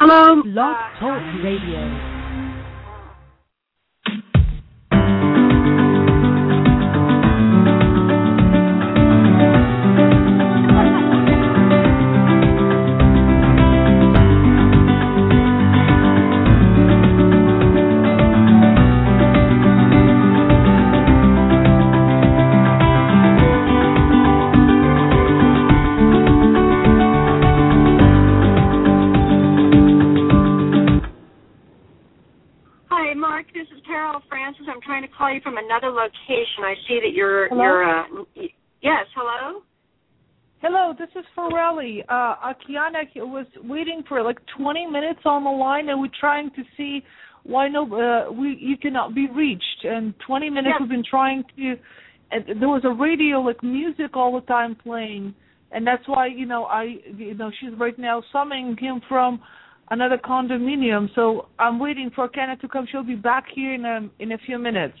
Hello. 0.00 0.42
Blog 0.42 0.76
Talk 0.98 1.20
Radio. 1.44 2.19
Uh, 42.20 42.52
Akiane 42.52 43.06
was 43.16 43.46
waiting 43.64 44.02
for 44.06 44.22
like 44.22 44.38
20 44.58 44.86
minutes 44.88 45.20
on 45.24 45.44
the 45.44 45.50
line, 45.50 45.88
and 45.88 45.98
we're 46.00 46.18
trying 46.20 46.50
to 46.50 46.62
see 46.76 47.02
why 47.44 47.68
no, 47.68 47.82
uh, 47.84 48.30
we 48.30 48.58
you 48.60 48.76
cannot 48.76 49.14
be 49.14 49.26
reached. 49.28 49.84
And 49.84 50.12
20 50.26 50.50
minutes 50.50 50.74
Yes. 50.74 50.80
we've 50.80 50.90
been 50.90 51.04
trying 51.08 51.44
to. 51.56 51.76
And 52.32 52.60
there 52.60 52.68
was 52.68 52.82
a 52.84 52.90
radio 52.90 53.38
like 53.40 53.62
music 53.62 54.10
all 54.14 54.38
the 54.38 54.46
time 54.46 54.76
playing, 54.76 55.34
and 55.72 55.86
that's 55.86 56.06
why 56.06 56.26
you 56.26 56.44
know 56.44 56.64
I 56.64 56.96
you 57.16 57.34
know 57.34 57.50
she's 57.58 57.74
right 57.78 57.98
now 57.98 58.22
summoning 58.32 58.76
him 58.76 59.00
from 59.08 59.40
another 59.90 60.18
condominium. 60.18 61.08
So 61.14 61.48
I'm 61.58 61.78
waiting 61.78 62.10
for 62.14 62.28
Akiane 62.28 62.60
to 62.60 62.68
come. 62.68 62.86
She'll 62.90 63.02
be 63.02 63.16
back 63.16 63.46
here 63.54 63.72
in 63.72 63.84
a 63.86 64.10
in 64.18 64.32
a 64.32 64.38
few 64.44 64.58
minutes. 64.58 64.98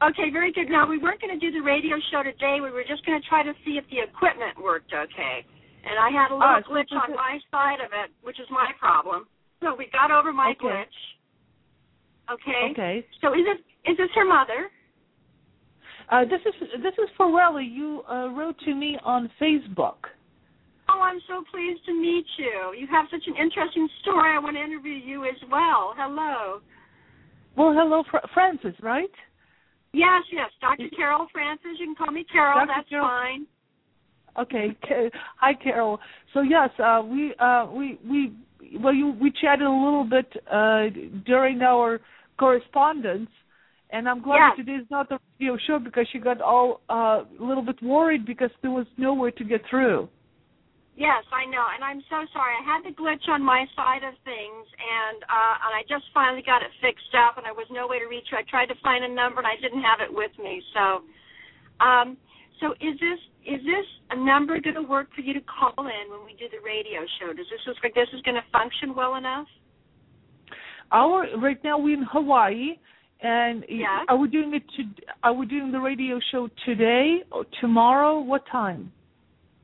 Okay, 0.00 0.30
very 0.30 0.52
good. 0.52 0.68
Now 0.70 0.88
we 0.88 0.98
weren't 0.98 1.20
going 1.20 1.36
to 1.36 1.44
do 1.44 1.50
the 1.50 1.64
radio 1.64 1.96
show 2.12 2.22
today. 2.22 2.58
We 2.62 2.70
were 2.70 2.84
just 2.88 3.04
going 3.04 3.20
to 3.20 3.28
try 3.28 3.42
to 3.42 3.52
see 3.64 3.72
if 3.72 3.84
the 3.90 3.98
equipment 4.08 4.54
worked 4.62 4.92
okay. 4.94 5.44
And 5.88 5.98
I 5.98 6.10
had 6.10 6.30
a 6.30 6.34
little 6.36 6.48
Ah, 6.48 6.60
so 6.66 6.72
glitch 6.72 6.92
on 6.92 7.14
my 7.16 7.40
side 7.50 7.80
of 7.80 7.92
it, 7.92 8.10
which 8.22 8.38
is 8.38 8.46
my 8.50 8.70
problem. 8.78 9.26
So 9.62 9.74
we 9.74 9.86
got 9.90 10.10
over 10.10 10.32
my 10.32 10.50
Okay. 10.50 10.66
glitch. 10.68 10.98
Okay. 12.30 12.70
Okay. 12.72 13.06
So 13.22 13.32
is 13.32 13.46
it 13.46 13.64
is 13.90 13.96
this 13.96 14.10
her 14.14 14.24
mother? 14.24 14.70
Uh, 16.10 16.24
this 16.24 16.40
is 16.44 16.54
this 16.82 16.94
is 16.98 17.08
Forelli. 17.18 17.64
You 17.64 18.02
uh, 18.10 18.28
wrote 18.36 18.58
to 18.60 18.74
me 18.74 18.98
on 19.02 19.30
Facebook. 19.40 19.96
Oh, 20.90 21.00
I'm 21.02 21.20
so 21.28 21.42
pleased 21.50 21.84
to 21.86 21.92
meet 21.92 22.24
you. 22.38 22.72
You 22.78 22.86
have 22.88 23.06
such 23.10 23.26
an 23.26 23.36
interesting 23.36 23.88
story. 24.00 24.30
I 24.34 24.38
want 24.38 24.56
to 24.56 24.62
interview 24.62 24.94
you 24.94 25.24
as 25.24 25.36
well. 25.50 25.92
Hello. 25.96 26.60
Well, 27.56 27.72
hello, 27.74 28.04
Fr- 28.10 28.24
Francis, 28.32 28.74
right? 28.80 29.10
Yes, 29.92 30.22
yes, 30.32 30.50
Dr. 30.60 30.88
Carol 30.96 31.26
Francis. 31.32 31.76
You 31.78 31.86
can 31.86 31.94
call 31.96 32.12
me 32.12 32.24
Carol. 32.30 32.60
Dr. 32.60 32.72
That's 32.74 32.88
Carol. 32.88 33.06
fine. 33.08 33.46
Okay. 34.38 34.76
Hi, 35.40 35.52
Carol. 35.54 35.98
So 36.32 36.42
yes, 36.42 36.70
uh, 36.78 37.02
we 37.04 37.34
uh, 37.38 37.66
we 37.72 37.98
we 38.08 38.32
well, 38.78 38.94
you 38.94 39.14
we 39.20 39.32
chatted 39.40 39.66
a 39.66 39.70
little 39.70 40.04
bit 40.08 40.30
uh, 40.50 40.86
during 41.26 41.62
our 41.62 42.00
correspondence, 42.38 43.30
and 43.90 44.08
I'm 44.08 44.22
glad 44.22 44.54
Yes. 44.56 44.66
today's 44.66 44.86
not 44.90 45.08
the 45.08 45.18
radio 45.40 45.56
show 45.66 45.78
because 45.78 46.06
she 46.12 46.18
got 46.18 46.40
all 46.40 46.80
uh, 46.88 47.24
a 47.40 47.44
little 47.44 47.64
bit 47.64 47.82
worried 47.82 48.24
because 48.26 48.50
there 48.62 48.70
was 48.70 48.86
nowhere 48.96 49.32
to 49.32 49.44
get 49.44 49.62
through. 49.68 50.08
Yes, 50.94 51.22
I 51.30 51.46
know, 51.46 51.62
and 51.62 51.86
I'm 51.86 52.02
so 52.10 52.26
sorry. 52.34 52.58
I 52.58 52.64
had 52.66 52.82
the 52.82 52.90
glitch 52.90 53.22
on 53.30 53.38
my 53.42 53.66
side 53.78 54.02
of 54.02 54.14
things, 54.26 54.66
and 54.82 55.22
uh, 55.22 55.54
and 55.66 55.72
I 55.78 55.82
just 55.88 56.10
finally 56.14 56.42
got 56.42 56.62
it 56.62 56.70
fixed 56.82 57.14
up, 57.14 57.38
and 57.38 57.46
there 57.46 57.54
was 57.54 57.70
no 57.70 57.86
way 57.86 57.98
to 57.98 58.06
reach 58.06 58.26
you. 58.30 58.38
I 58.38 58.42
tried 58.50 58.66
to 58.66 58.78
find 58.82 59.04
a 59.06 59.08
number, 59.10 59.38
and 59.38 59.46
I 59.46 59.54
didn't 59.62 59.82
have 59.82 60.02
it 60.02 60.10
with 60.10 60.34
me. 60.42 60.62
So, 60.74 60.84
um, 61.78 62.18
so 62.58 62.74
is 62.82 62.98
this 62.98 63.22
is 63.48 63.60
this 63.64 63.86
a 64.10 64.16
number 64.16 64.60
going 64.60 64.74
to 64.76 64.82
work 64.82 65.08
for 65.14 65.22
you 65.22 65.32
to 65.32 65.40
call 65.40 65.72
in 65.86 66.04
when 66.12 66.22
we 66.26 66.32
do 66.38 66.46
the 66.52 66.60
radio 66.64 67.00
show? 67.18 67.32
Does 67.32 67.46
this 67.50 67.60
look 67.66 67.76
like 67.82 67.94
this 67.94 68.08
is 68.12 68.20
going 68.22 68.34
to 68.36 68.44
function 68.52 68.94
well 68.94 69.16
enough? 69.16 69.46
Our 70.92 71.26
right 71.38 71.62
now 71.64 71.78
we're 71.78 71.94
in 71.98 72.06
Hawaii, 72.10 72.76
and 73.20 73.64
Yes. 73.68 74.04
are 74.08 74.16
we 74.16 74.28
doing 74.28 74.54
it? 74.54 74.62
To, 74.76 74.82
are 75.22 75.32
we 75.32 75.46
doing 75.46 75.70
the 75.72 75.80
radio 75.80 76.18
show 76.30 76.48
today 76.64 77.24
or 77.32 77.44
tomorrow? 77.60 78.20
What 78.20 78.46
time? 78.50 78.92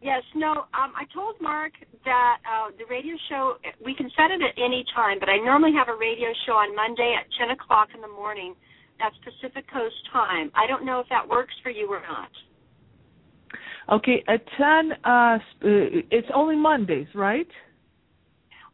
Yes, 0.02 0.22
no. 0.34 0.50
Um, 0.76 0.92
I 0.96 1.04
told 1.14 1.36
Mark 1.40 1.72
that 2.04 2.36
uh, 2.44 2.72
the 2.76 2.84
radio 2.90 3.14
show 3.30 3.56
we 3.82 3.94
can 3.94 4.10
set 4.16 4.30
it 4.30 4.42
at 4.42 4.52
any 4.62 4.84
time, 4.94 5.16
but 5.18 5.30
I 5.30 5.38
normally 5.38 5.72
have 5.72 5.88
a 5.88 5.96
radio 5.96 6.28
show 6.44 6.52
on 6.52 6.76
Monday 6.76 7.16
at 7.18 7.24
ten 7.38 7.50
o'clock 7.56 7.88
in 7.94 8.00
the 8.02 8.08
morning. 8.08 8.54
That's 8.98 9.16
Pacific 9.24 9.64
Coast 9.72 9.96
time. 10.12 10.52
I 10.54 10.66
don't 10.66 10.84
know 10.84 11.00
if 11.00 11.08
that 11.08 11.26
works 11.26 11.54
for 11.62 11.70
you 11.70 11.88
or 11.88 12.02
not. 12.06 12.28
Okay, 13.90 14.24
at 14.28 14.42
ten. 14.56 14.92
Uh, 15.04 15.08
uh, 15.08 15.38
it's 15.62 16.28
only 16.34 16.56
Mondays, 16.56 17.08
right? 17.14 17.46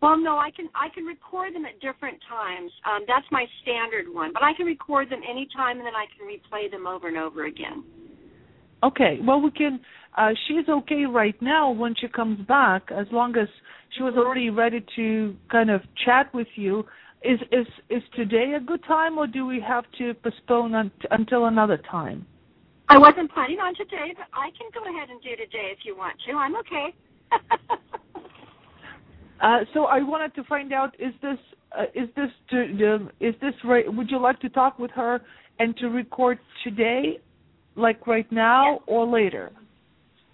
Well, 0.00 0.16
no, 0.16 0.38
I 0.38 0.50
can 0.50 0.68
I 0.74 0.88
can 0.94 1.04
record 1.04 1.54
them 1.54 1.64
at 1.66 1.78
different 1.80 2.18
times. 2.28 2.70
Um, 2.86 3.02
that's 3.06 3.26
my 3.30 3.44
standard 3.62 4.06
one, 4.12 4.32
but 4.32 4.42
I 4.42 4.54
can 4.54 4.66
record 4.66 5.10
them 5.10 5.20
any 5.28 5.46
time, 5.54 5.78
and 5.78 5.86
then 5.86 5.94
I 5.94 6.06
can 6.16 6.26
replay 6.26 6.70
them 6.70 6.86
over 6.86 7.08
and 7.08 7.18
over 7.18 7.46
again. 7.46 7.84
Okay. 8.82 9.18
Well, 9.22 9.40
we 9.40 9.50
can. 9.50 9.80
Uh, 10.16 10.30
she's 10.48 10.68
okay 10.68 11.04
right 11.04 11.40
now 11.42 11.70
when 11.70 11.94
she 12.00 12.08
comes 12.08 12.40
back, 12.46 12.90
as 12.90 13.06
long 13.12 13.36
as 13.36 13.48
she 13.96 14.02
was 14.02 14.14
already 14.16 14.50
ready 14.50 14.84
to 14.96 15.36
kind 15.50 15.70
of 15.70 15.82
chat 16.04 16.32
with 16.32 16.48
you. 16.54 16.84
Is 17.22 17.38
is 17.52 17.66
is 17.90 18.02
today 18.16 18.54
a 18.56 18.60
good 18.60 18.82
time, 18.84 19.18
or 19.18 19.26
do 19.26 19.44
we 19.44 19.60
have 19.60 19.84
to 19.98 20.14
postpone 20.14 20.74
un- 20.74 20.92
until 21.10 21.44
another 21.46 21.76
time? 21.90 22.26
I 22.90 22.98
wasn't 22.98 23.32
planning 23.32 23.60
on 23.60 23.74
today, 23.76 24.12
but 24.16 24.26
I 24.34 24.50
can 24.58 24.68
go 24.74 24.82
ahead 24.90 25.10
and 25.10 25.22
do 25.22 25.30
today 25.30 25.70
if 25.70 25.78
you 25.84 25.96
want 25.96 26.16
to. 26.26 26.32
I'm 26.34 26.56
okay. 26.56 26.94
Uh, 29.42 29.60
so 29.72 29.86
I 29.86 30.02
wanted 30.02 30.34
to 30.34 30.44
find 30.44 30.70
out: 30.70 30.94
is 30.98 31.14
this 31.22 31.38
uh, 31.72 31.84
is 31.94 32.10
this 32.14 32.28
to, 32.50 32.56
the 32.76 33.26
is 33.26 33.34
this 33.40 33.54
right? 33.64 33.86
Would 33.90 34.10
you 34.10 34.20
like 34.20 34.38
to 34.40 34.50
talk 34.50 34.78
with 34.78 34.90
her 34.90 35.22
and 35.58 35.74
to 35.78 35.86
record 35.86 36.38
today, 36.62 37.20
like 37.74 38.06
right 38.06 38.30
now, 38.30 38.72
Yes. 38.72 38.80
or 38.86 39.06
later? 39.06 39.50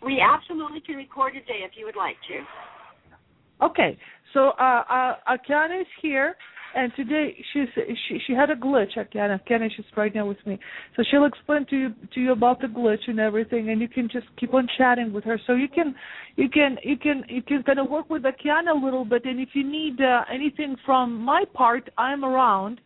we 0.04 0.20
absolutely 0.20 0.80
can 0.80 0.96
record 0.96 1.34
today 1.34 1.60
if 1.62 1.72
you 1.76 1.84
would 1.86 1.94
like 1.94 2.16
to. 2.26 3.64
Okay, 3.64 3.96
so 4.34 4.48
uh, 4.58 4.82
uh, 4.90 5.14
Akiane 5.28 5.80
is 5.80 5.86
here, 6.02 6.34
and 6.76 6.92
today 6.94 7.34
she's 7.53 7.69
she 7.75 8.19
she 8.26 8.32
had 8.34 8.50
a 8.50 8.54
glitch. 8.54 8.97
Akiane, 8.97 9.41
Akiane, 9.41 9.69
she's 9.75 9.87
right 9.97 10.14
now 10.14 10.26
with 10.26 10.37
me, 10.47 10.59
so 10.94 11.03
she'll 11.10 11.25
explain 11.25 11.64
to 11.70 11.76
you 11.76 11.88
to 12.14 12.20
you 12.20 12.32
about 12.32 12.60
the 12.60 12.66
glitch 12.66 13.09
and 13.09 13.19
everything, 13.19 13.70
and 13.70 13.81
you 13.81 13.88
can 13.88 14.09
just 14.12 14.26
keep 14.38 14.53
on 14.53 14.69
chatting 14.76 15.12
with 15.12 15.25
her. 15.25 15.41
So 15.47 15.54
you 15.54 15.69
can 15.69 15.94
you 16.36 16.48
can 16.50 16.76
you 16.84 16.97
can 16.98 17.25
you 17.28 17.42
can 17.42 17.62
kind 17.62 17.78
of 17.78 17.88
work 17.88 18.10
with 18.10 18.22
Akiane 18.22 18.70
a 18.70 18.84
little 18.84 19.04
bit, 19.04 19.25
and 19.25 19.41
if 19.41 19.50
you 19.54 19.65
need 19.65 20.00
uh, 20.00 20.22
anything 20.32 20.76
from 20.84 21.19
my 21.19 21.44
part, 21.54 21.88
I'm 21.97 22.25
around. 22.25 22.81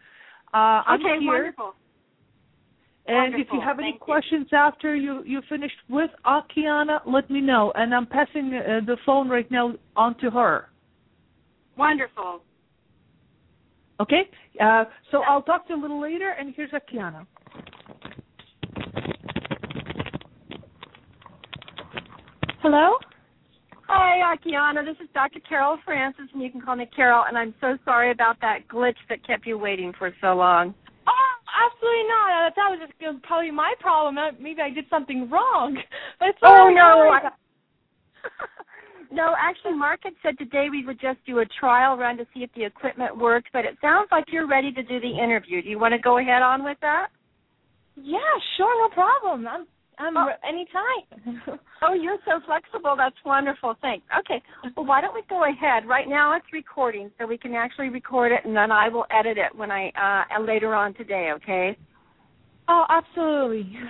Uh, 0.55 0.83
I'm 0.87 1.01
okay, 1.01 1.21
here. 1.21 1.33
wonderful. 1.33 1.75
And 3.07 3.35
if 3.35 3.49
you 3.53 3.61
have 3.61 3.81
any 3.81 3.93
Thank 3.93 4.01
you. 4.01 4.05
questions 4.05 4.47
after 4.53 4.95
you 4.95 5.25
you 5.25 5.43
finished 5.49 5.81
with 5.89 6.11
Akiane, 6.25 7.01
let 7.07 7.29
me 7.29 7.41
know. 7.41 7.73
And 7.75 7.93
I'm 7.93 8.07
passing 8.07 8.55
uh, 8.55 8.87
the 8.87 8.97
phone 9.05 9.29
right 9.29 9.51
now 9.51 9.73
on 9.97 10.17
to 10.19 10.31
her. 10.31 10.69
Wonderful. 11.77 12.43
Okay? 14.01 14.23
Uh, 14.61 14.85
so 15.11 15.23
I'll 15.29 15.43
talk 15.43 15.67
to 15.69 15.75
you 15.75 15.81
a 15.81 15.83
little 15.83 16.01
later, 16.01 16.31
and 16.39 16.55
here's 16.57 16.71
Akiane. 16.71 17.27
Hello? 22.63 22.97
Hi, 23.89 24.35
Akiane. 24.37 24.85
This 24.85 24.97
is 25.03 25.09
Dr. 25.15 25.41
Carol 25.49 25.79
Francis, 25.85 26.27
and 26.33 26.43
you 26.43 26.51
can 26.51 26.61
call 26.61 26.77
me 26.77 26.89
Carol. 26.95 27.25
And 27.29 27.37
I'm 27.37 27.55
so 27.61 27.77
sorry 27.85 28.11
about 28.13 28.37
that 28.41 28.69
glitch 28.69 28.97
that 29.09 29.27
kept 29.27 29.47
you 29.47 29.59
waiting 29.59 29.93
for 29.99 30.13
so 30.21 30.35
long. 30.35 30.75
Oh, 31.07 31.35
absolutely 31.67 32.05
not. 32.09 32.53
That 32.57 32.69
was 32.71 32.79
just 32.81 32.93
you 33.01 33.13
know, 33.13 33.19
probably 33.23 33.51
my 33.51 33.75
problem. 33.81 34.17
Uh, 34.19 34.31
Maybe 34.41 34.63
I 34.63 34.71
did 34.71 34.85
something 34.89 35.29
wrong. 35.29 35.77
But 36.21 36.29
it's 36.31 36.39
Oh, 36.43 36.71
no, 36.73 37.09
I- 37.11 37.19
about- 37.21 37.33
no, 39.13 39.35
actually, 39.39 39.75
Mark 39.75 40.01
had 40.05 40.13
said 40.23 40.39
today 40.39 40.69
we 40.71 40.85
would 40.87 41.01
just 41.01 41.19
do 41.27 41.39
a 41.41 41.47
trial 41.59 41.97
run 41.97 42.17
to 42.19 42.27
see 42.33 42.41
if 42.43 42.51
the 42.55 42.65
equipment 42.65 43.17
worked. 43.17 43.49
But 43.53 43.65
it 43.65 43.77
sounds 43.81 44.09
like 44.11 44.25
you're 44.29 44.47
ready 44.49 44.73
to 44.73 44.83
do 44.83 45.01
the 45.01 45.11
interview. 45.11 45.63
Do 45.63 45.69
you 45.69 45.79
want 45.79 45.93
to 45.93 45.99
go 45.99 46.19
ahead 46.19 46.43
on 46.43 46.65
with 46.65 46.79
that? 46.83 47.09
Yeah, 47.97 48.19
sure, 48.57 48.89
no 48.89 48.95
problem. 48.95 49.47
I'm 49.49 49.67
I'm 49.99 50.17
Oh. 50.17 50.29
anytime. 50.49 51.59
Oh, 51.83 51.95
you're 51.95 52.19
so 52.27 52.41
flexible. 52.45 52.95
That's 52.95 53.17
wonderful. 53.25 53.75
Thanks. 53.81 54.05
Okay. 54.19 54.43
Well, 54.77 54.85
why 54.85 55.01
don't 55.01 55.15
we 55.15 55.23
go 55.31 55.45
ahead? 55.51 55.87
Right 55.89 56.07
now 56.07 56.37
it's 56.37 56.45
recording, 56.53 57.11
so 57.19 57.27
we 57.27 57.39
can 57.39 57.55
actually 57.55 57.89
record 57.89 58.33
it, 58.33 58.45
and 58.45 58.55
then 58.55 58.71
I 58.71 58.91
will 58.91 59.07
edit 59.11 59.39
it 59.39 59.55
when 59.57 59.71
I 59.71 59.89
uh 59.97 60.43
later 60.43 60.75
on 60.75 60.93
today. 60.93 61.31
Okay. 61.37 61.77
oh, 62.69 62.85
absolutely. 62.91 63.73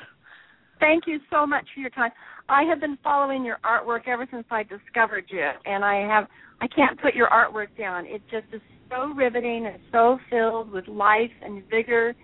Thank 0.81 1.05
you 1.07 1.21
so 1.31 1.47
much 1.47 1.67
for 1.75 1.81
your 1.81 1.91
time. 1.91 2.11
I 2.49 2.65
have 2.65 2.81
been 2.81 2.99
following 3.05 3.45
your 3.45 3.59
artwork 3.65 4.09
ever 4.09 4.27
since 4.31 4.47
I 4.51 4.65
discovered 4.65 5.25
you, 5.29 5.49
and 5.67 5.85
I 5.85 6.07
have 6.09 6.27
I 6.61 6.67
can't 6.67 7.01
put 7.01 7.15
your 7.15 7.29
artwork 7.29 7.69
down. 7.79 8.07
It 8.07 8.23
just 8.31 8.47
is 8.53 8.61
so 8.91 9.15
riveting 9.15 9.67
and 9.67 9.79
so 9.93 10.19
filled 10.29 10.73
with 10.73 10.89
life 10.89 11.31
and 11.43 11.63
vigor, 11.71 12.15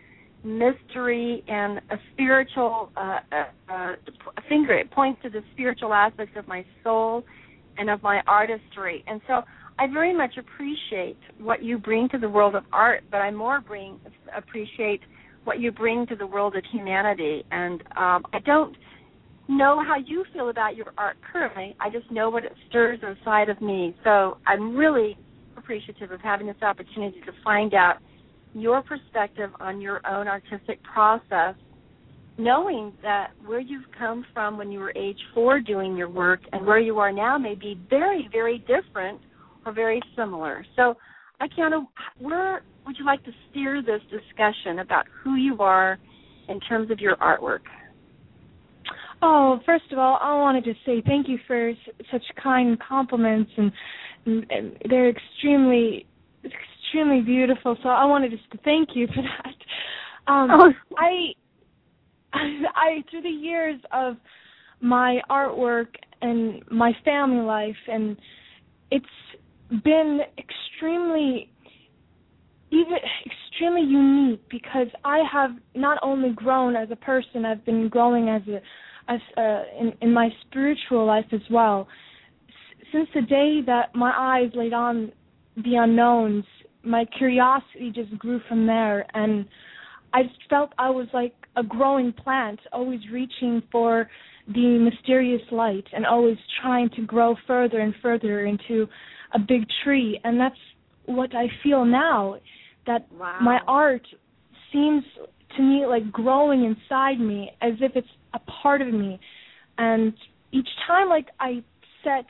mystery, 0.42 1.44
and 1.48 1.78
a 1.90 1.96
spiritual 2.12 2.90
uh, 2.96 3.20
uh, 3.32 3.44
uh, 3.72 3.92
finger. 4.48 4.74
It 4.74 4.90
points 4.90 5.22
to 5.22 5.30
the 5.30 5.42
spiritual 5.52 5.94
aspects 5.94 6.34
of 6.36 6.48
my 6.48 6.64
soul 6.82 7.24
and 7.78 7.88
of 7.88 8.02
my 8.02 8.20
artistry. 8.26 9.04
And 9.06 9.20
so 9.26 9.42
I 9.78 9.86
very 9.86 10.14
much 10.14 10.36
appreciate 10.38 11.18
what 11.38 11.62
you 11.62 11.78
bring 11.78 12.08
to 12.10 12.18
the 12.18 12.28
world 12.28 12.54
of 12.54 12.64
art, 12.72 13.04
but 13.10 13.18
I 13.18 13.30
more 13.30 13.60
bring 13.60 14.00
appreciate 14.36 15.00
what 15.46 15.60
you 15.60 15.70
bring 15.70 16.06
to 16.08 16.16
the 16.16 16.26
world 16.26 16.56
of 16.56 16.64
humanity. 16.72 17.44
And 17.50 17.80
um, 17.96 18.24
I 18.32 18.40
don't 18.44 18.76
know 19.48 19.82
how 19.86 19.96
you 19.96 20.24
feel 20.32 20.50
about 20.50 20.74
your 20.74 20.92
art 20.98 21.16
currently. 21.32 21.76
I 21.80 21.88
just 21.88 22.10
know 22.10 22.30
what 22.30 22.44
it 22.44 22.52
stirs 22.68 22.98
inside 23.02 23.48
of 23.48 23.60
me. 23.62 23.94
So 24.02 24.38
I'm 24.46 24.76
really 24.76 25.16
appreciative 25.56 26.10
of 26.10 26.20
having 26.20 26.48
this 26.48 26.56
opportunity 26.62 27.20
to 27.20 27.32
find 27.44 27.74
out 27.74 27.98
your 28.54 28.82
perspective 28.82 29.50
on 29.60 29.80
your 29.80 30.04
own 30.06 30.26
artistic 30.26 30.82
process, 30.82 31.54
knowing 32.38 32.92
that 33.02 33.28
where 33.44 33.60
you've 33.60 33.84
come 33.96 34.24
from 34.34 34.58
when 34.58 34.72
you 34.72 34.80
were 34.80 34.92
age 34.96 35.18
four 35.32 35.60
doing 35.60 35.96
your 35.96 36.08
work 36.08 36.40
and 36.52 36.66
where 36.66 36.80
you 36.80 36.98
are 36.98 37.12
now 37.12 37.38
may 37.38 37.54
be 37.54 37.78
very, 37.88 38.28
very 38.32 38.58
different 38.58 39.20
or 39.64 39.72
very 39.72 40.02
similar. 40.16 40.64
So, 40.74 40.96
Akiane, 41.40 41.86
where 42.18 42.62
would 42.86 42.96
you 42.98 43.04
like 43.04 43.22
to 43.24 43.32
steer 43.50 43.82
this 43.82 44.00
discussion 44.10 44.78
about 44.78 45.06
who 45.22 45.34
you 45.34 45.58
are 45.60 45.98
in 46.48 46.60
terms 46.60 46.90
of 46.90 47.00
your 47.00 47.16
artwork? 47.16 47.60
Oh, 49.22 49.60
first 49.64 49.84
of 49.92 49.98
all, 49.98 50.18
I 50.20 50.34
wanted 50.38 50.64
to 50.64 50.74
say 50.84 51.02
thank 51.04 51.28
you 51.28 51.38
for 51.46 51.72
such 52.10 52.22
kind 52.42 52.78
compliments, 52.80 53.50
and, 53.56 53.72
and 54.26 54.76
they're 54.88 55.10
extremely, 55.10 56.06
extremely 56.44 57.22
beautiful. 57.22 57.76
So 57.82 57.88
I 57.88 58.04
wanted 58.04 58.30
just 58.30 58.50
to 58.52 58.58
thank 58.58 58.90
you 58.94 59.06
for 59.08 59.22
that. 59.22 60.32
Um, 60.32 60.48
oh. 60.50 60.72
I, 60.96 61.32
I 62.34 63.04
through 63.10 63.22
the 63.22 63.28
years 63.28 63.80
of 63.92 64.16
my 64.80 65.20
artwork 65.30 65.88
and 66.20 66.62
my 66.70 66.92
family 67.04 67.42
life, 67.42 67.76
and 67.88 68.16
it's 68.90 69.06
been 69.84 70.20
extremely 70.38 71.50
even 72.70 72.96
extremely 73.24 73.82
unique 73.82 74.42
because 74.50 74.88
I 75.04 75.20
have 75.32 75.50
not 75.74 75.98
only 76.02 76.30
grown 76.30 76.76
as 76.76 76.88
a 76.90 76.96
person, 76.96 77.44
I've 77.44 77.64
been 77.64 77.88
growing 77.88 78.28
as 78.28 78.42
a 78.48 78.60
as 79.08 79.20
uh, 79.36 79.62
in 79.80 79.92
in 80.00 80.12
my 80.12 80.28
spiritual 80.46 81.06
life 81.06 81.26
as 81.32 81.40
well. 81.50 81.88
Since 82.92 83.08
the 83.14 83.22
day 83.22 83.60
that 83.66 83.94
my 83.94 84.12
eyes 84.16 84.50
laid 84.54 84.72
on 84.72 85.12
the 85.56 85.76
unknowns, 85.76 86.44
my 86.82 87.04
curiosity 87.18 87.90
just 87.94 88.16
grew 88.18 88.40
from 88.48 88.66
there, 88.66 89.06
and 89.14 89.46
I 90.12 90.24
just 90.24 90.48
felt 90.48 90.72
I 90.78 90.90
was 90.90 91.08
like 91.12 91.34
a 91.56 91.62
growing 91.62 92.12
plant, 92.12 92.60
always 92.72 93.00
reaching 93.12 93.62
for 93.72 94.08
the 94.48 94.78
mysterious 94.78 95.42
light 95.50 95.84
and 95.92 96.06
always 96.06 96.36
trying 96.62 96.88
to 96.90 97.02
grow 97.02 97.34
further 97.46 97.80
and 97.80 97.94
further 98.00 98.46
into 98.46 98.86
a 99.32 99.38
big 99.38 99.66
tree. 99.84 100.20
And 100.24 100.40
that's 100.40 100.56
what 101.06 101.34
I 101.34 101.46
feel 101.62 101.84
now 101.84 102.36
that 102.86 103.06
wow. 103.12 103.38
my 103.40 103.58
art 103.66 104.06
seems 104.72 105.04
to 105.56 105.62
me 105.62 105.86
like 105.86 106.10
growing 106.12 106.64
inside 106.64 107.18
me 107.20 107.50
as 107.60 107.72
if 107.80 107.92
it's 107.94 108.08
a 108.34 108.38
part 108.38 108.82
of 108.82 108.92
me 108.92 109.18
and 109.78 110.12
each 110.52 110.68
time 110.86 111.08
like 111.08 111.26
i 111.40 111.62
set 112.04 112.26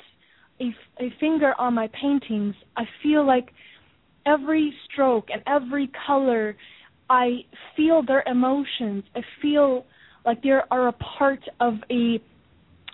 a, 0.61 1.05
a 1.05 1.13
finger 1.19 1.53
on 1.59 1.75
my 1.75 1.89
paintings 2.01 2.55
i 2.77 2.85
feel 3.03 3.27
like 3.27 3.49
every 4.27 4.73
stroke 4.91 5.29
and 5.33 5.43
every 5.47 5.91
color 6.07 6.57
i 7.11 7.39
feel 7.77 8.03
their 8.03 8.23
emotions 8.27 9.03
i 9.15 9.21
feel 9.43 9.85
like 10.25 10.43
they 10.43 10.51
are 10.51 10.89
a 10.89 10.95
part 11.19 11.41
of 11.61 11.75
a 11.91 12.21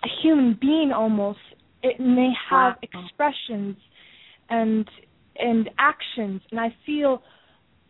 a 0.03 0.07
human 0.21 0.57
being 0.59 0.91
almost 0.93 1.39
it 1.81 1.99
may 1.99 2.31
have 2.49 2.75
wow. 2.81 3.01
expressions 3.03 3.75
and 4.53 4.87
and 5.37 5.69
actions. 5.79 6.41
And 6.51 6.59
i 6.59 6.69
feel 6.85 7.11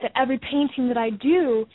that 0.01 0.11
every 0.21 0.39
painting 0.51 0.87
that 0.87 0.97
i 0.97 1.09
do 1.09 1.65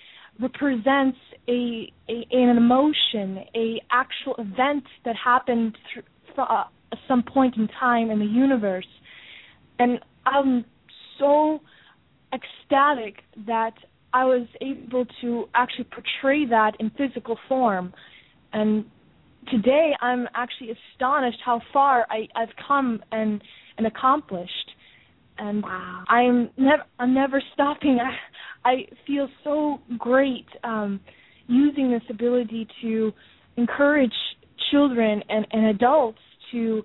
represents 0.41 1.19
a, 1.49 1.93
a 2.09 2.27
an 2.31 2.57
emotion, 2.57 3.45
a 3.55 3.81
actual 3.91 4.35
event 4.39 4.85
that 5.05 5.17
happened 5.17 5.77
through, 5.93 6.05
uh, 6.39 6.65
some 7.09 7.23
point 7.23 7.57
in 7.57 7.69
time 7.81 8.11
in 8.11 8.19
the 8.19 8.33
universe, 8.47 8.87
and 9.79 9.99
I'm 10.25 10.65
so 11.19 11.61
ecstatic 12.33 13.15
that 13.47 13.75
I 14.13 14.25
was 14.25 14.47
able 14.61 15.05
to 15.21 15.49
actually 15.55 15.89
portray 15.97 16.47
that 16.47 16.73
in 16.81 16.91
physical 16.91 17.37
form, 17.49 17.93
and 18.53 18.85
today 19.51 19.93
I'm 20.01 20.29
actually 20.35 20.71
astonished 20.79 21.41
how 21.45 21.61
far 21.73 22.07
I, 22.11 22.29
I've 22.37 22.55
come 22.67 23.03
and 23.11 23.43
and 23.77 23.87
accomplished 23.87 24.71
and 25.39 25.63
wow. 25.63 26.05
I'm 26.09 26.51
never 26.57 26.83
I'm 26.99 27.15
never 27.15 27.43
stopping. 27.55 27.99
I 28.65 28.69
I 28.69 28.75
feel 29.07 29.29
so 29.45 29.79
great 29.99 30.47
um 30.65 31.01
using 31.47 31.91
this 31.91 32.03
ability 32.11 32.69
to 32.83 33.13
encourage 33.57 34.13
children 34.71 35.23
and, 35.29 35.47
and 35.51 35.67
adults 35.67 36.19
to 36.53 36.83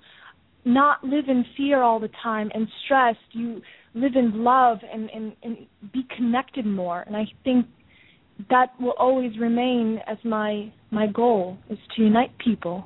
not 0.65 1.03
live 1.03 1.25
in 1.27 1.43
fear 1.57 1.81
all 1.81 1.99
the 1.99 2.09
time 2.21 2.49
and 2.53 2.67
stress. 2.85 3.15
You 3.31 3.61
live 3.93 4.13
in 4.15 4.43
love 4.43 4.79
and, 4.91 5.09
and, 5.09 5.33
and 5.43 5.57
be 5.93 6.05
connected 6.15 6.65
more. 6.65 7.01
And 7.01 7.15
I 7.15 7.25
think 7.43 7.65
that 8.49 8.67
will 8.79 8.95
always 8.97 9.37
remain 9.39 9.99
as 10.07 10.17
my 10.23 10.71
my 10.91 11.07
goal 11.07 11.57
is 11.69 11.77
to 11.95 12.03
unite 12.03 12.31
people. 12.43 12.85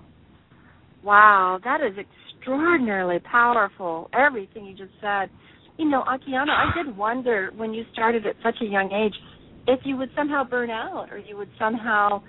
Wow, 1.03 1.59
that 1.63 1.79
is 1.81 1.93
extraordinarily 1.97 3.19
powerful. 3.19 4.09
Everything 4.13 4.65
you 4.65 4.75
just 4.75 4.91
said 4.99 5.29
you 5.77 5.89
know, 5.89 6.03
Akiane, 6.03 6.49
I 6.49 6.71
did 6.75 6.95
wonder 6.97 7.51
when 7.55 7.73
you 7.73 7.83
started 7.93 8.25
at 8.25 8.35
such 8.43 8.55
a 8.61 8.65
young 8.65 8.91
age 8.91 9.13
if 9.67 9.81
you 9.83 9.97
would 9.97 10.09
somehow 10.15 10.43
burn 10.43 10.69
out 10.69 11.07
or 11.11 11.17
you 11.17 11.37
would 11.37 11.49
somehow 11.59 12.21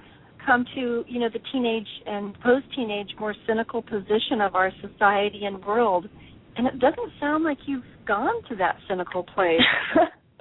come 0.45 0.65
to, 0.75 1.05
you 1.07 1.21
know, 1.21 1.29
the 1.33 1.41
teenage 1.53 1.87
and 2.07 2.39
post 2.41 2.67
teenage 2.75 3.11
more 3.19 3.35
cynical 3.47 3.83
position 3.83 4.41
of 4.41 4.55
our 4.55 4.73
society 4.81 5.45
and 5.45 5.65
world. 5.65 6.09
And 6.57 6.67
it 6.67 6.79
doesn't 6.81 7.13
sound 7.21 7.45
like 7.45 7.59
you've 7.67 7.85
gone 8.07 8.43
to 8.49 8.57
that 8.57 8.77
cynical 8.89 9.23
place. 9.23 9.61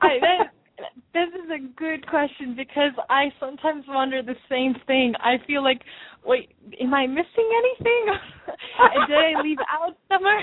I 0.00 0.18
that, 0.20 0.52
this 1.12 1.28
is 1.34 1.50
a 1.50 1.60
good 1.78 2.06
question 2.06 2.54
because 2.56 2.92
I 3.10 3.32
sometimes 3.40 3.84
wonder 3.88 4.22
the 4.22 4.36
same 4.48 4.74
thing. 4.86 5.14
I 5.20 5.36
feel 5.46 5.62
like, 5.62 5.80
wait, 6.24 6.50
am 6.80 6.94
I 6.94 7.06
missing 7.06 7.50
anything? 7.58 8.06
Did 9.08 9.16
I 9.16 9.42
leave 9.42 9.58
out 9.72 9.96
somewhere? 10.08 10.42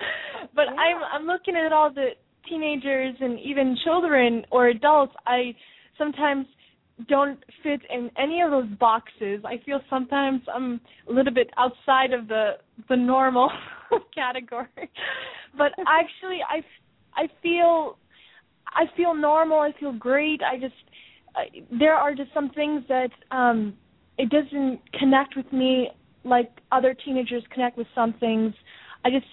but 0.54 0.66
yeah. 0.66 0.80
I'm 0.80 1.22
I'm 1.22 1.26
looking 1.26 1.56
at 1.56 1.72
all 1.72 1.92
the 1.92 2.10
teenagers 2.48 3.14
and 3.20 3.38
even 3.40 3.76
children 3.84 4.44
or 4.50 4.68
adults. 4.68 5.14
I 5.26 5.54
sometimes 5.98 6.46
don't 7.08 7.38
fit 7.62 7.80
in 7.90 8.10
any 8.18 8.40
of 8.42 8.50
those 8.50 8.68
boxes. 8.78 9.42
I 9.44 9.60
feel 9.64 9.80
sometimes 9.88 10.42
I'm 10.52 10.80
a 11.08 11.12
little 11.12 11.32
bit 11.32 11.50
outside 11.56 12.12
of 12.12 12.28
the 12.28 12.52
the 12.88 12.96
normal 12.96 13.50
category. 14.14 14.68
But 15.56 15.72
actually 15.86 16.40
I 16.48 16.62
I 17.14 17.28
feel 17.42 17.96
I 18.66 18.84
feel 18.96 19.14
normal. 19.14 19.60
I 19.60 19.72
feel 19.78 19.92
great. 19.92 20.40
I 20.42 20.58
just 20.58 20.74
I, 21.34 21.44
there 21.78 21.94
are 21.94 22.14
just 22.14 22.32
some 22.34 22.50
things 22.50 22.82
that 22.88 23.10
um 23.30 23.74
it 24.18 24.28
doesn't 24.28 24.80
connect 24.98 25.36
with 25.36 25.50
me 25.52 25.88
like 26.24 26.50
other 26.70 26.94
teenagers 26.94 27.42
connect 27.52 27.78
with 27.78 27.86
some 27.94 28.14
things. 28.20 28.52
I 29.04 29.10
just 29.10 29.26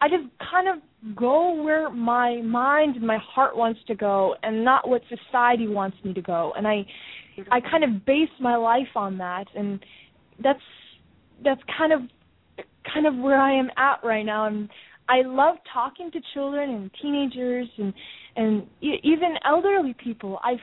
I 0.00 0.08
just 0.08 0.24
kind 0.50 0.68
of 0.68 1.16
go 1.16 1.62
where 1.62 1.90
my 1.90 2.40
mind 2.42 2.96
and 2.96 3.06
my 3.06 3.18
heart 3.18 3.56
wants 3.56 3.80
to 3.86 3.94
go 3.94 4.34
and 4.42 4.64
not 4.64 4.88
what 4.88 5.02
society 5.08 5.66
wants 5.66 5.96
me 6.04 6.12
to 6.14 6.22
go. 6.22 6.52
And 6.56 6.66
I 6.66 6.86
I 7.50 7.60
kind 7.60 7.84
of 7.84 8.04
base 8.04 8.28
my 8.40 8.56
life 8.56 8.94
on 8.94 9.18
that 9.18 9.46
and 9.54 9.84
that's 10.42 10.60
that's 11.42 11.60
kind 11.76 11.92
of 11.92 12.00
kind 12.92 13.06
of 13.06 13.16
where 13.16 13.40
I 13.40 13.58
am 13.58 13.70
at 13.76 14.04
right 14.04 14.24
now 14.24 14.46
and 14.46 14.68
I 15.08 15.22
love 15.22 15.56
talking 15.72 16.10
to 16.12 16.20
children 16.32 16.70
and 16.70 16.90
teenagers 17.00 17.68
and 17.78 17.92
and 18.36 18.66
even 18.80 19.36
elderly 19.44 19.94
people. 20.02 20.38
I 20.42 20.54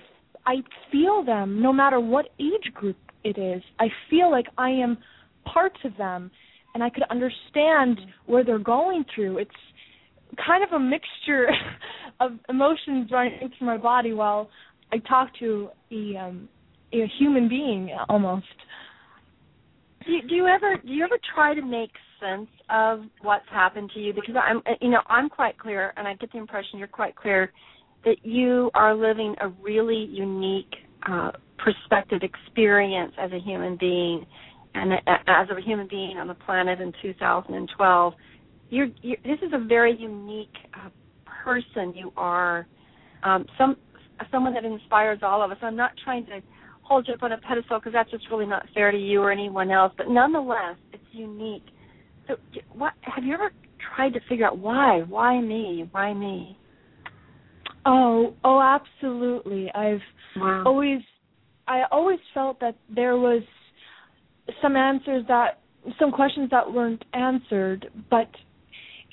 I 0.45 0.55
feel 0.91 1.23
them 1.23 1.61
no 1.61 1.71
matter 1.71 1.99
what 1.99 2.29
age 2.39 2.73
group 2.73 2.97
it 3.23 3.37
is. 3.37 3.61
I 3.79 3.87
feel 4.09 4.31
like 4.31 4.47
I 4.57 4.69
am 4.69 4.97
part 5.45 5.73
of 5.83 5.95
them 5.97 6.31
and 6.73 6.83
I 6.83 6.89
could 6.89 7.03
understand 7.09 7.99
where 8.25 8.43
they're 8.43 8.59
going 8.59 9.05
through. 9.13 9.39
It's 9.39 9.51
kind 10.45 10.63
of 10.63 10.71
a 10.71 10.79
mixture 10.79 11.47
of 12.19 12.33
emotions 12.49 13.09
running 13.11 13.39
through 13.57 13.67
my 13.67 13.77
body 13.77 14.13
while 14.13 14.49
I 14.91 14.97
talk 14.99 15.29
to 15.39 15.69
a 15.91 16.15
um 16.17 16.49
a 16.93 17.07
human 17.19 17.47
being 17.47 17.89
almost. 18.09 18.45
Do 20.05 20.11
you, 20.11 20.21
do 20.27 20.35
you 20.35 20.47
ever 20.47 20.77
do 20.77 20.91
you 20.91 21.03
ever 21.03 21.17
try 21.33 21.53
to 21.53 21.61
make 21.61 21.91
sense 22.19 22.49
of 22.69 23.01
what's 23.21 23.47
happened 23.49 23.91
to 23.93 23.99
you? 23.99 24.13
Because 24.13 24.35
I'm 24.35 24.61
you 24.81 24.89
know 24.89 25.01
I'm 25.07 25.29
quite 25.29 25.57
clear, 25.57 25.93
and 25.97 26.07
I 26.07 26.15
get 26.15 26.31
the 26.31 26.37
impression 26.37 26.79
you're 26.79 26.87
quite 26.87 27.15
clear 27.15 27.51
that 28.03 28.17
you 28.23 28.71
are 28.73 28.95
living 28.95 29.35
a 29.41 29.49
really 29.61 30.07
unique 30.09 30.73
uh, 31.07 31.31
perspective 31.57 32.21
experience 32.23 33.13
as 33.19 33.31
a 33.31 33.39
human 33.39 33.77
being, 33.79 34.25
and 34.73 34.93
as 34.93 35.47
a 35.49 35.61
human 35.61 35.87
being 35.87 36.17
on 36.17 36.27
the 36.27 36.33
planet 36.33 36.79
in 36.79 36.93
2012. 37.01 38.13
You're, 38.69 38.87
you're 39.01 39.17
this 39.23 39.39
is 39.41 39.51
a 39.53 39.59
very 39.59 39.97
unique 39.97 40.55
uh, 40.73 40.89
person 41.43 41.93
you 41.95 42.11
are. 42.15 42.67
Um, 43.23 43.45
some 43.57 43.75
someone 44.31 44.53
that 44.53 44.65
inspires 44.65 45.19
all 45.23 45.41
of 45.41 45.51
us. 45.51 45.57
I'm 45.61 45.75
not 45.75 45.91
trying 46.03 46.25
to 46.27 46.41
hold 46.83 47.07
you 47.07 47.13
up 47.13 47.23
on 47.23 47.31
a 47.31 47.37
pedestal 47.37 47.79
because 47.79 47.93
that's 47.93 48.11
just 48.11 48.25
really 48.29 48.45
not 48.45 48.65
fair 48.73 48.91
to 48.91 48.97
you 48.97 49.21
or 49.21 49.31
anyone 49.31 49.71
else. 49.71 49.93
But 49.97 50.09
nonetheless, 50.09 50.77
it's 50.93 51.03
unique. 51.11 51.65
So, 52.27 52.35
what 52.73 52.93
have 53.01 53.23
you 53.23 53.33
ever 53.33 53.51
tried 53.95 54.13
to 54.13 54.19
figure 54.29 54.45
out 54.45 54.57
why? 54.57 55.01
Why 55.07 55.41
me? 55.41 55.87
Why 55.91 56.13
me? 56.13 56.57
Oh, 57.85 58.35
oh, 58.43 58.61
absolutely. 58.61 59.71
I've 59.73 60.01
wow. 60.35 60.63
always, 60.65 60.99
I 61.67 61.83
always 61.91 62.19
felt 62.33 62.59
that 62.59 62.75
there 62.93 63.17
was 63.17 63.41
some 64.61 64.75
answers 64.75 65.23
that, 65.27 65.59
some 65.99 66.11
questions 66.11 66.49
that 66.51 66.71
weren't 66.71 67.03
answered, 67.13 67.89
but 68.09 68.29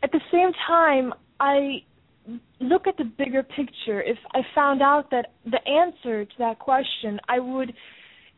at 0.02 0.12
the 0.12 0.20
same 0.30 0.52
time, 0.66 1.12
I 1.40 1.82
look 2.60 2.86
at 2.86 2.96
the 2.96 3.04
bigger 3.04 3.42
picture. 3.42 4.02
If 4.02 4.18
I 4.34 4.40
found 4.54 4.82
out 4.82 5.10
that 5.10 5.32
the 5.44 5.60
answer 5.66 6.24
to 6.24 6.34
that 6.38 6.58
question, 6.58 7.18
I 7.28 7.38
would 7.38 7.72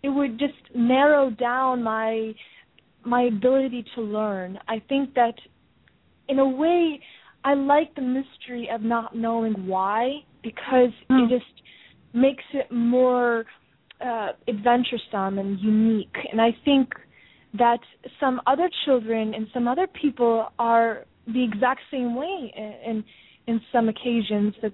it 0.03 0.09
would 0.09 0.39
just 0.39 0.55
narrow 0.75 1.31
down 1.31 1.83
my 1.83 2.33
my 3.05 3.23
ability 3.23 3.85
to 3.95 4.03
learn. 4.03 4.59
I 4.69 4.83
think 4.89 5.15
that 5.15 5.35
in 6.29 6.39
a 6.39 6.49
way 6.49 7.01
I 7.45 7.55
like 7.55 7.95
the 7.95 8.03
mystery 8.03 8.69
of 8.73 8.83
not 8.83 9.17
knowing 9.17 9.67
why 9.67 10.21
because 10.43 10.91
mm. 11.11 11.25
it 11.25 11.27
hmm. 11.27 11.29
just 11.29 11.63
makes 12.13 12.45
it 12.53 12.71
more 12.73 13.45
uh 14.05 14.29
adventuresome 14.49 15.39
and 15.39 15.59
unique. 15.61 16.17
And 16.31 16.41
I 16.41 16.51
think 16.65 16.89
that 17.59 17.81
some 18.19 18.41
other 18.47 18.69
children 18.85 19.35
and 19.35 19.47
some 19.53 19.67
other 19.67 19.87
people 19.87 20.49
are 20.59 21.05
the 21.27 21.43
exact 21.45 21.81
same 21.91 22.15
way 22.15 22.53
and 22.87 23.05
in 23.47 23.61
some 23.73 23.89
occasions 23.89 24.55
that 24.63 24.73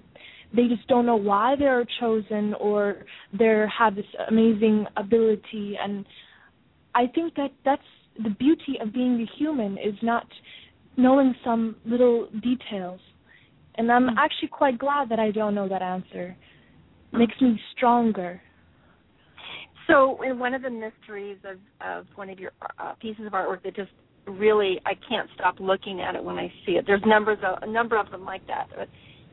they 0.55 0.67
just 0.67 0.87
don't 0.87 1.05
know 1.05 1.15
why 1.15 1.55
they're 1.57 1.85
chosen 1.99 2.53
or 2.55 3.05
they 3.37 3.65
have 3.77 3.95
this 3.95 4.05
amazing 4.29 4.85
ability 4.95 5.75
and 5.81 6.05
i 6.95 7.05
think 7.07 7.35
that 7.35 7.51
that's 7.65 7.81
the 8.23 8.29
beauty 8.29 8.77
of 8.81 8.93
being 8.93 9.21
a 9.21 9.37
human 9.37 9.73
is 9.77 9.95
not 10.01 10.27
knowing 10.95 11.35
some 11.43 11.75
little 11.85 12.27
details 12.41 12.99
and 13.75 13.91
i'm 13.91 14.07
mm-hmm. 14.07 14.17
actually 14.17 14.47
quite 14.47 14.77
glad 14.77 15.09
that 15.09 15.19
i 15.19 15.31
don't 15.31 15.55
know 15.55 15.67
that 15.67 15.81
answer 15.81 16.35
it 17.11 17.17
makes 17.17 17.39
me 17.41 17.59
stronger 17.75 18.41
so 19.87 20.21
in 20.23 20.37
one 20.37 20.53
of 20.53 20.61
the 20.61 20.69
mysteries 20.69 21.37
of 21.43 21.57
of 21.85 22.05
one 22.15 22.29
of 22.29 22.39
your 22.39 22.51
uh, 22.79 22.93
pieces 23.01 23.25
of 23.25 23.33
artwork 23.33 23.63
that 23.63 23.75
just 23.75 23.91
really 24.27 24.79
I 24.85 24.93
can't 25.07 25.29
stop 25.35 25.55
looking 25.59 26.01
at 26.01 26.15
it 26.15 26.23
when 26.23 26.37
I 26.37 26.51
see 26.65 26.73
it. 26.73 26.85
There's 26.85 27.01
numbers 27.05 27.39
of, 27.45 27.63
a 27.63 27.71
number 27.71 27.97
of 27.97 28.11
them 28.11 28.25
like 28.25 28.45
that. 28.47 28.67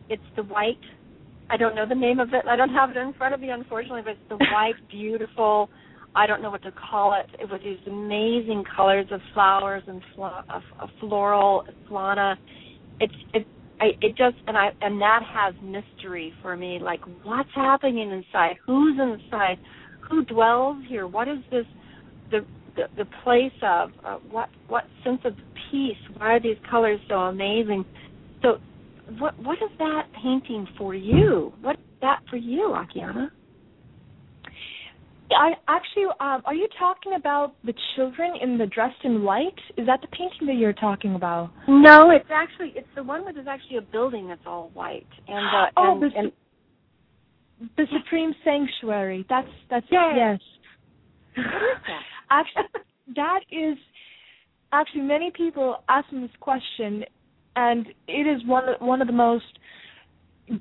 It's 0.09 0.23
the 0.37 0.43
white. 0.45 0.79
I 1.51 1.57
don't 1.57 1.75
know 1.75 1.87
the 1.87 1.95
name 1.95 2.21
of 2.21 2.29
it. 2.33 2.47
I 2.49 2.57
don't 2.57 2.71
have 2.71 2.91
it 2.91 2.97
in 2.97 3.13
front 3.15 3.35
of 3.35 3.41
me, 3.41 3.51
unfortunately. 3.51 4.03
But 4.03 4.13
it's 4.13 4.29
the 4.29 4.37
white, 4.53 4.75
beautiful. 4.91 5.69
I 6.17 6.27
don't 6.27 6.43
know 6.43 6.51
what 6.51 6.63
to 6.63 6.73
call 6.73 7.15
it. 7.15 7.27
It 7.41 7.51
was 7.51 7.61
these 7.65 7.79
amazing 7.87 8.65
colors 8.77 9.07
of 9.11 9.21
flowers 9.33 9.83
and 9.87 10.01
fl- 10.15 10.25
of 10.25 10.89
floral 11.01 11.65
fauna. 11.89 12.39
It's 13.01 13.15
it. 13.33 13.47
I, 13.81 13.87
it 14.01 14.17
just 14.17 14.37
and 14.47 14.57
I 14.57 14.71
and 14.81 15.01
that 15.01 15.23
has 15.29 15.55
mystery 15.61 16.33
for 16.41 16.57
me. 16.57 16.79
Like 16.81 17.01
what's 17.25 17.51
happening 17.55 18.11
inside? 18.13 18.57
Who's 18.65 18.99
inside? 19.01 19.59
Who 20.11 20.25
dwells 20.25 20.83
here? 20.89 21.07
What 21.07 21.29
is 21.29 21.39
this? 21.51 21.65
The 22.31 22.41
the, 22.77 22.83
the 22.97 23.05
place 23.23 23.53
of 23.63 23.91
uh, 24.05 24.17
what 24.31 24.49
what 24.69 24.85
sense 25.05 25.21
of 25.25 25.35
peace. 25.71 25.97
Why 26.17 26.35
are 26.35 26.41
these 26.41 26.57
colors 26.71 27.01
so 27.09 27.15
amazing? 27.15 27.85
So, 28.43 28.59
what 29.19 29.39
what 29.43 29.59
is 29.59 29.71
that 29.79 30.07
painting 30.23 30.67
for 30.77 30.95
you? 30.95 31.53
What 31.61 31.77
is 31.77 31.85
that 32.01 32.21
for 32.31 32.37
you, 32.37 32.75
Akiane? 32.77 33.31
I 35.31 35.53
actually, 35.69 36.05
um, 36.21 36.43
are 36.45 36.55
you 36.55 36.69
talking 36.79 37.15
about 37.15 37.55
the 37.65 37.73
children 37.97 38.35
in 38.41 38.59
the 38.59 38.67
dressed 38.67 39.03
in 39.05 39.23
white? 39.23 39.59
Is 39.77 39.87
that 39.87 40.01
the 40.01 40.09
painting 40.09 40.47
that 40.47 40.57
you're 40.57 40.75
talking 40.75 41.15
about? 41.15 41.51
No, 41.67 42.11
it's 42.11 42.29
actually 42.33 42.73
it's 42.77 42.89
the 42.95 43.03
one 43.03 43.25
where 43.25 43.33
there's 43.33 43.47
actually 43.49 43.79
a 43.79 43.83
building 43.83 44.29
that's 44.29 44.43
all 44.47 44.71
white 44.75 45.07
and 45.27 45.47
uh, 45.47 45.71
oh, 45.77 45.93
and, 45.93 46.03
the, 46.03 46.19
and 46.19 46.33
the 47.77 47.87
Supreme 47.93 48.35
Sanctuary. 48.45 49.27
That's 49.29 49.49
that's 49.71 49.87
yes. 49.91 50.13
yes. 50.17 50.41
What 51.37 51.47
is 51.47 51.83
that? 51.87 52.03
actually, 52.31 52.81
that 53.17 53.41
is 53.51 53.79
actually 54.73 55.03
many 55.03 55.31
people 55.37 55.77
ask 55.89 56.11
me 56.13 56.23
this 56.23 56.31
question, 56.41 57.05
and 57.57 57.87
it 58.09 58.27
is 58.27 58.47
one 58.47 58.69
of, 58.69 58.81
one 58.81 59.01
of 59.01 59.07
the 59.07 59.13
most 59.13 59.45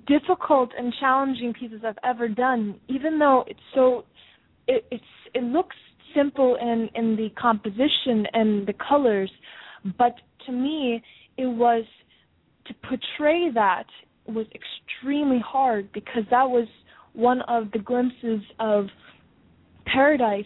difficult 0.07 0.71
and 0.77 0.93
challenging 0.99 1.53
pieces 1.53 1.81
I've 1.85 1.97
ever 2.03 2.27
done. 2.27 2.79
Even 2.87 3.19
though 3.19 3.43
it's 3.47 3.59
so, 3.73 4.05
it, 4.67 4.85
it's 4.91 5.03
it 5.33 5.43
looks 5.43 5.75
simple 6.15 6.57
in 6.61 6.89
in 6.95 7.15
the 7.15 7.29
composition 7.39 8.25
and 8.33 8.67
the 8.67 8.73
colors, 8.87 9.31
but 9.97 10.15
to 10.45 10.51
me, 10.51 11.01
it 11.37 11.47
was 11.47 11.83
to 12.67 12.73
portray 12.75 13.49
that 13.53 13.85
was 14.25 14.45
extremely 14.55 15.41
hard 15.45 15.91
because 15.91 16.23
that 16.31 16.49
was 16.49 16.67
one 17.13 17.41
of 17.41 17.71
the 17.71 17.79
glimpses 17.79 18.41
of 18.59 18.87
paradise 19.85 20.45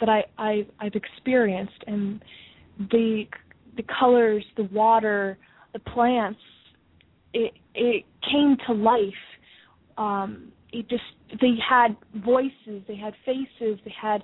that 0.00 0.08
I, 0.08 0.24
I 0.38 0.66
I've 0.80 0.94
experienced 0.94 1.84
and 1.86 2.22
the 2.78 3.24
the 3.76 3.84
colors, 3.98 4.44
the 4.56 4.64
water, 4.64 5.38
the 5.72 5.78
plants, 5.78 6.40
it 7.32 7.52
it 7.74 8.04
came 8.30 8.56
to 8.66 8.72
life. 8.72 9.12
Um, 9.96 10.52
it 10.72 10.88
just 10.88 11.02
they 11.40 11.54
had 11.68 11.96
voices, 12.24 12.82
they 12.88 12.96
had 12.96 13.14
faces, 13.24 13.78
they 13.84 13.94
had 14.00 14.22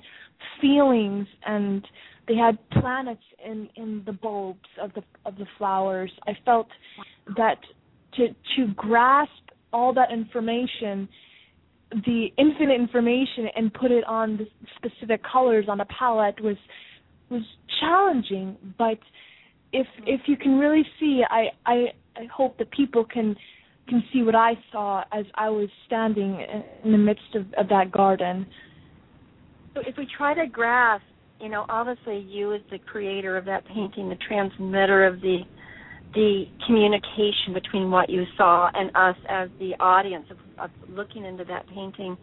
feelings, 0.60 1.26
and 1.46 1.86
they 2.26 2.36
had 2.36 2.58
planets 2.70 3.22
in 3.44 3.68
in 3.76 4.02
the 4.06 4.12
bulbs 4.12 4.68
of 4.80 4.92
the 4.94 5.02
of 5.24 5.36
the 5.36 5.46
flowers. 5.56 6.10
I 6.26 6.32
felt 6.44 6.68
that 7.36 7.58
to 8.14 8.28
to 8.56 8.74
grasp 8.74 9.30
all 9.72 9.92
that 9.94 10.10
information 10.12 11.08
the 11.90 12.26
infinite 12.36 12.74
information 12.74 13.48
and 13.56 13.72
put 13.72 13.90
it 13.90 14.04
on 14.04 14.36
the 14.36 14.46
specific 14.76 15.22
colors 15.24 15.66
on 15.68 15.80
a 15.80 15.86
palette 15.86 16.40
was 16.42 16.56
was 17.30 17.42
challenging. 17.80 18.56
But 18.78 18.98
if 19.72 19.86
if 20.06 20.22
you 20.26 20.36
can 20.36 20.58
really 20.58 20.84
see 20.98 21.22
i 21.28 21.46
i 21.66 21.86
i 22.16 22.24
hope 22.34 22.58
that 22.58 22.70
people 22.70 23.04
can 23.04 23.36
can 23.88 24.02
see 24.12 24.22
what 24.22 24.34
i 24.34 24.52
saw 24.72 25.02
as 25.12 25.24
i 25.34 25.48
was 25.48 25.68
standing 25.86 26.40
in 26.84 26.92
the 26.92 26.98
midst 26.98 27.34
of, 27.34 27.46
of 27.58 27.68
that 27.68 27.90
garden. 27.92 28.46
So 29.74 29.82
if 29.86 29.96
we 29.96 30.06
try 30.16 30.34
to 30.34 30.46
grasp 30.46 31.04
you 31.40 31.48
know 31.48 31.64
obviously 31.68 32.18
you 32.18 32.54
as 32.54 32.60
the 32.70 32.78
creator 32.78 33.36
of 33.36 33.44
that 33.44 33.66
painting 33.66 34.08
the 34.08 34.18
transmitter 34.26 35.06
of 35.06 35.20
the 35.20 35.40
the 36.14 36.44
communication 36.66 37.52
between 37.52 37.90
what 37.90 38.08
you 38.08 38.24
saw 38.36 38.70
and 38.74 38.90
us 38.94 39.16
as 39.28 39.48
the 39.58 39.74
audience 39.80 40.26
of, 40.30 40.38
of 40.58 40.70
looking 40.88 41.24
into 41.24 41.44
that 41.44 41.66
painting. 41.68 42.16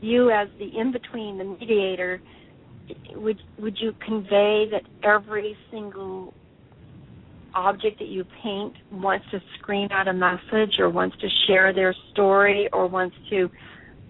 You 0.00 0.30
as 0.30 0.48
the 0.58 0.78
in 0.78 0.92
between, 0.92 1.38
the 1.38 1.44
mediator, 1.44 2.20
would 3.14 3.40
would 3.58 3.76
you 3.80 3.92
convey 4.04 4.66
that 4.70 4.82
every 5.02 5.56
single 5.70 6.32
object 7.54 7.98
that 7.98 8.08
you 8.08 8.24
paint 8.42 8.74
wants 8.92 9.26
to 9.30 9.40
scream 9.58 9.88
out 9.90 10.06
a 10.08 10.12
message 10.12 10.78
or 10.78 10.88
wants 10.88 11.16
to 11.20 11.28
share 11.46 11.72
their 11.72 11.94
story 12.12 12.68
or 12.72 12.86
wants 12.86 13.16
to 13.30 13.48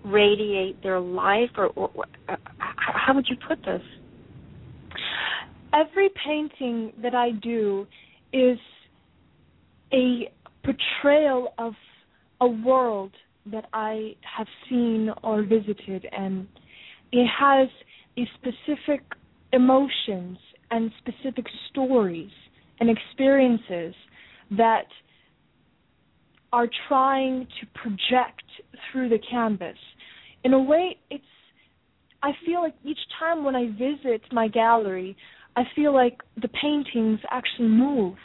radiate 0.04 0.82
their 0.82 1.00
life 1.00 1.50
or, 1.56 1.66
or, 1.68 1.90
or 1.94 2.04
uh, 2.28 2.36
how 2.58 3.14
would 3.14 3.26
you 3.28 3.36
put 3.46 3.58
this 3.64 3.82
every 5.72 6.08
painting 6.24 6.92
that 7.02 7.14
i 7.14 7.30
do 7.30 7.86
is 8.32 8.58
a 9.92 10.30
portrayal 10.64 11.54
of 11.58 11.74
a 12.40 12.46
world 12.46 13.12
that 13.50 13.66
I 13.72 14.14
have 14.36 14.46
seen 14.68 15.10
or 15.22 15.42
visited, 15.42 16.06
and 16.12 16.46
it 17.12 17.26
has 17.26 17.68
a 18.18 18.28
specific 18.34 19.02
emotions 19.52 20.38
and 20.70 20.90
specific 20.98 21.46
stories 21.70 22.30
and 22.80 22.90
experiences 22.90 23.94
that 24.50 24.86
are 26.52 26.68
trying 26.88 27.46
to 27.60 27.66
project 27.80 28.42
through 28.90 29.08
the 29.08 29.18
canvas. 29.30 29.76
In 30.44 30.52
a 30.52 30.62
way, 30.62 30.96
it's 31.10 31.24
I 32.22 32.32
feel 32.44 32.60
like 32.62 32.74
each 32.84 32.98
time 33.18 33.44
when 33.44 33.54
I 33.54 33.68
visit 33.70 34.22
my 34.32 34.48
gallery, 34.48 35.16
I 35.56 35.62
feel 35.76 35.94
like 35.94 36.20
the 36.40 36.48
paintings 36.48 37.20
actually 37.30 37.68
move. 37.68 38.16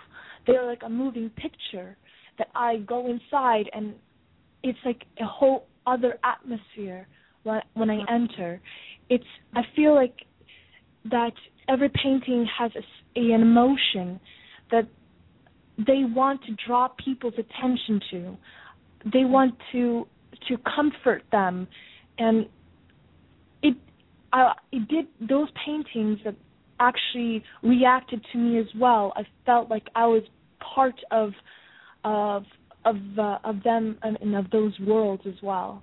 They're 0.45 0.65
like 0.65 0.81
a 0.83 0.89
moving 0.89 1.29
picture 1.29 1.97
that 2.38 2.47
I 2.55 2.77
go 2.77 3.07
inside 3.07 3.69
and 3.73 3.93
it's 4.63 4.79
like 4.85 5.03
a 5.19 5.25
whole 5.25 5.67
other 5.85 6.17
atmosphere 6.23 7.07
when 7.43 7.62
when 7.73 7.89
I 7.89 7.97
mm-hmm. 7.97 8.13
enter. 8.13 8.62
It's 9.09 9.23
I 9.53 9.62
feel 9.75 9.93
like 9.93 10.15
that 11.12 11.33
every 11.67 11.89
painting 11.89 12.47
has 12.57 12.71
a, 12.75 13.19
an 13.19 13.41
emotion 13.41 14.19
that 14.71 14.88
they 15.77 16.03
want 16.05 16.41
to 16.45 16.55
draw 16.65 16.88
people's 17.03 17.33
attention 17.33 18.00
to. 18.12 18.38
They 19.12 19.25
want 19.25 19.55
to 19.73 20.07
to 20.47 20.57
comfort 20.75 21.23
them, 21.31 21.67
and 22.17 22.47
it 23.62 23.75
I 24.31 24.53
it 24.71 24.88
did 24.88 25.07
those 25.19 25.50
paintings 25.65 26.19
that 26.23 26.35
actually 26.87 27.43
reacted 27.61 28.25
to 28.31 28.37
me 28.37 28.59
as 28.59 28.67
well. 28.79 29.13
I 29.15 29.23
felt 29.45 29.69
like 29.69 29.87
I 29.95 30.05
was 30.05 30.23
part 30.75 30.95
of 31.11 31.31
of 32.03 32.43
of 32.85 32.95
uh, 33.17 33.37
of 33.43 33.63
them 33.63 33.97
and, 34.03 34.35
of 34.35 34.49
those 34.51 34.77
worlds 34.79 35.23
as 35.25 35.35
well. 35.41 35.81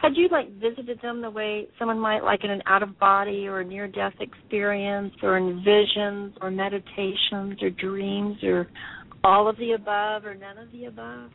Had 0.00 0.12
you 0.16 0.28
like 0.30 0.48
visited 0.60 1.00
them 1.02 1.20
the 1.20 1.30
way 1.30 1.68
someone 1.78 1.98
might 1.98 2.22
like 2.22 2.44
in 2.44 2.50
an 2.50 2.62
out 2.66 2.82
of 2.82 2.98
body 2.98 3.48
or 3.48 3.64
near 3.64 3.88
death 3.88 4.14
experience 4.20 5.12
or 5.22 5.36
in 5.36 5.62
visions 5.64 6.34
or 6.40 6.50
meditations 6.50 7.60
or 7.60 7.70
dreams 7.70 8.36
or 8.44 8.68
all 9.24 9.48
of 9.48 9.56
the 9.56 9.72
above 9.72 10.24
or 10.24 10.34
none 10.34 10.56
of 10.56 10.70
the 10.72 10.84
above? 10.84 11.30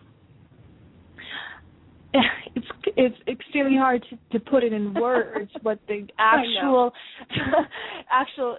It's 2.56 2.68
it's 2.96 3.16
extremely 3.28 3.78
hard 3.78 4.06
to, 4.10 4.38
to 4.38 4.46
put 4.46 4.64
it 4.64 4.74
in 4.74 4.94
words 4.94 5.52
what 5.64 5.80
the 5.88 6.08
actual 6.20 6.92
actual 8.12 8.58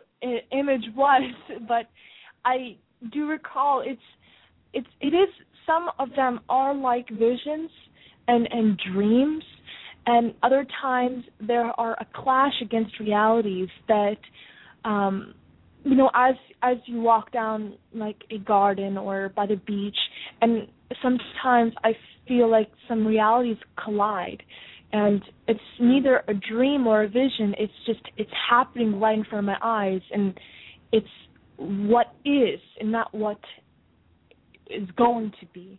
image 0.50 0.84
was, 0.96 1.23
but 1.68 1.88
I 2.44 2.76
do 3.12 3.28
recall 3.28 3.82
it's 3.87 4.00
it's 4.73 4.88
it 5.00 5.14
is 5.14 5.28
some 5.66 5.88
of 5.99 6.08
them 6.16 6.40
are 6.49 6.75
like 6.75 7.08
visions 7.08 7.70
and 8.28 8.49
and 8.50 8.80
dreams 8.92 9.44
and 10.06 10.34
other 10.42 10.66
times 10.82 11.25
there 11.40 11.66
are 11.80 11.92
a 11.92 12.06
clash 12.14 12.54
against 12.62 12.99
realities 13.00 13.68
that 13.88 14.16
um 14.84 15.34
you 15.84 15.94
know 15.94 16.11
as 16.14 16.34
as 16.62 16.76
you 16.87 17.00
walk 17.00 17.30
down 17.32 17.75
like 17.94 18.23
a 18.30 18.38
garden 18.38 18.96
or 18.96 19.30
by 19.34 19.46
the 19.46 19.56
beach 19.56 19.96
and 20.40 20.68
sometimes 21.02 21.73
i 21.84 21.92
feel 22.26 22.50
like 22.50 22.71
some 22.88 23.07
realities 23.07 23.57
collide. 23.83 24.43
And 24.93 25.23
it's 25.49 25.61
neither 25.81 26.23
a 26.28 26.35
dream 26.35 26.87
or 26.87 27.02
a 27.02 27.09
vision. 27.09 27.54
It's 27.59 27.73
just 27.87 28.00
it's 28.16 28.31
happening 28.49 29.00
right 29.00 29.19
in 29.19 29.25
front 29.25 29.40
of 29.40 29.45
my 29.47 29.59
eyes. 29.61 30.02
And 30.12 30.38
it's 30.93 31.07
what 31.57 32.14
is 32.25 32.61
and 32.81 32.93
not 32.93 33.12
what 33.12 33.40
is 34.69 34.88
going 34.97 35.33
to 35.40 35.47
be. 35.52 35.78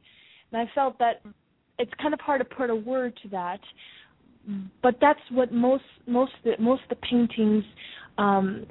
And 0.52 0.62
i 0.62 0.72
felt 0.74 1.00
that 1.00 1.22
it's 1.80 1.92
kind 2.02 2.14
of 2.14 2.20
hard 2.20 2.42
to 2.42 2.56
put 2.56 2.70
a 2.70 2.76
word 2.76 3.18
to 3.24 3.30
that. 3.30 3.60
But 4.84 4.96
that's 5.02 5.20
what 5.32 5.52
most 5.52 5.84
most 6.08 6.34
the, 6.44 6.54
most 6.60 6.84
of 6.84 6.90
the 6.90 7.08
paintings 7.08 7.64
um, 8.18 8.66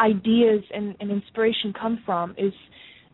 ideas 0.00 0.62
and, 0.74 0.96
and 1.00 1.10
inspiration 1.10 1.72
come 1.78 2.02
from 2.04 2.34
is 2.36 2.52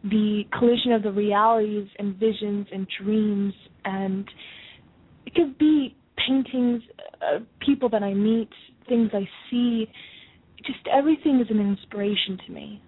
the 0.04 0.44
collision 0.56 0.92
of 0.92 1.02
the 1.02 1.10
realities 1.10 1.88
and 1.98 2.16
visions 2.16 2.66
and 2.72 2.86
dreams 3.02 3.52
and 3.86 4.28
it 5.24 5.34
could 5.34 5.56
be 5.58 5.96
paintings 6.26 6.82
uh, 7.22 7.38
people 7.60 7.88
that 7.88 8.02
i 8.02 8.12
meet 8.12 8.48
things 8.88 9.10
i 9.14 9.26
see 9.50 9.86
just 10.58 10.78
everything 10.92 11.40
is 11.40 11.46
an 11.50 11.60
inspiration 11.60 12.38
to 12.46 12.52
me 12.52 12.82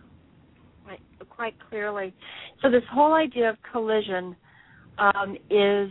right 0.86 1.00
quite 1.30 1.54
clearly 1.70 2.12
so 2.60 2.70
this 2.70 2.82
whole 2.92 3.14
idea 3.14 3.48
of 3.48 3.56
collision 3.72 4.36
um, 4.98 5.36
is 5.48 5.90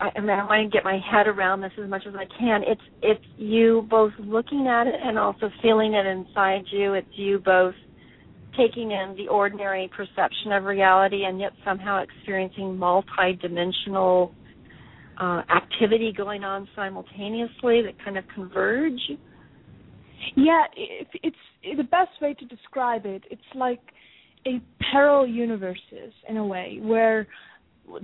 I, 0.00 0.10
I 0.14 0.20
mean, 0.20 0.30
I 0.30 0.44
want 0.44 0.70
to 0.70 0.76
get 0.76 0.84
my 0.84 0.98
head 1.10 1.26
around 1.26 1.60
this 1.60 1.72
as 1.82 1.88
much 1.88 2.02
as 2.06 2.14
I 2.14 2.24
can. 2.38 2.62
It's 2.66 2.80
it's 3.02 3.24
you 3.36 3.86
both 3.90 4.12
looking 4.18 4.66
at 4.68 4.86
it 4.86 4.94
and 5.02 5.18
also 5.18 5.50
feeling 5.62 5.94
it 5.94 6.06
inside 6.06 6.62
you. 6.70 6.94
It's 6.94 7.08
you 7.12 7.38
both 7.38 7.74
taking 8.56 8.90
in 8.90 9.14
the 9.16 9.28
ordinary 9.28 9.90
perception 9.96 10.52
of 10.52 10.64
reality 10.64 11.24
and 11.24 11.40
yet 11.40 11.52
somehow 11.64 12.02
experiencing 12.02 12.76
multi-dimensional 12.76 14.34
uh, 15.20 15.42
activity 15.54 16.12
going 16.16 16.44
on 16.44 16.68
simultaneously 16.74 17.82
that 17.82 17.94
kind 18.04 18.16
of 18.16 18.24
converge. 18.34 19.00
Yeah, 20.36 20.64
it, 20.76 21.08
it's 21.22 21.36
it, 21.62 21.76
the 21.76 21.84
best 21.84 22.10
way 22.20 22.34
to 22.34 22.44
describe 22.46 23.06
it. 23.06 23.22
It's 23.30 23.42
like 23.54 23.80
a 24.46 24.60
parallel 24.90 25.26
universes 25.26 26.12
in 26.28 26.36
a 26.38 26.46
way 26.46 26.78
where 26.80 27.26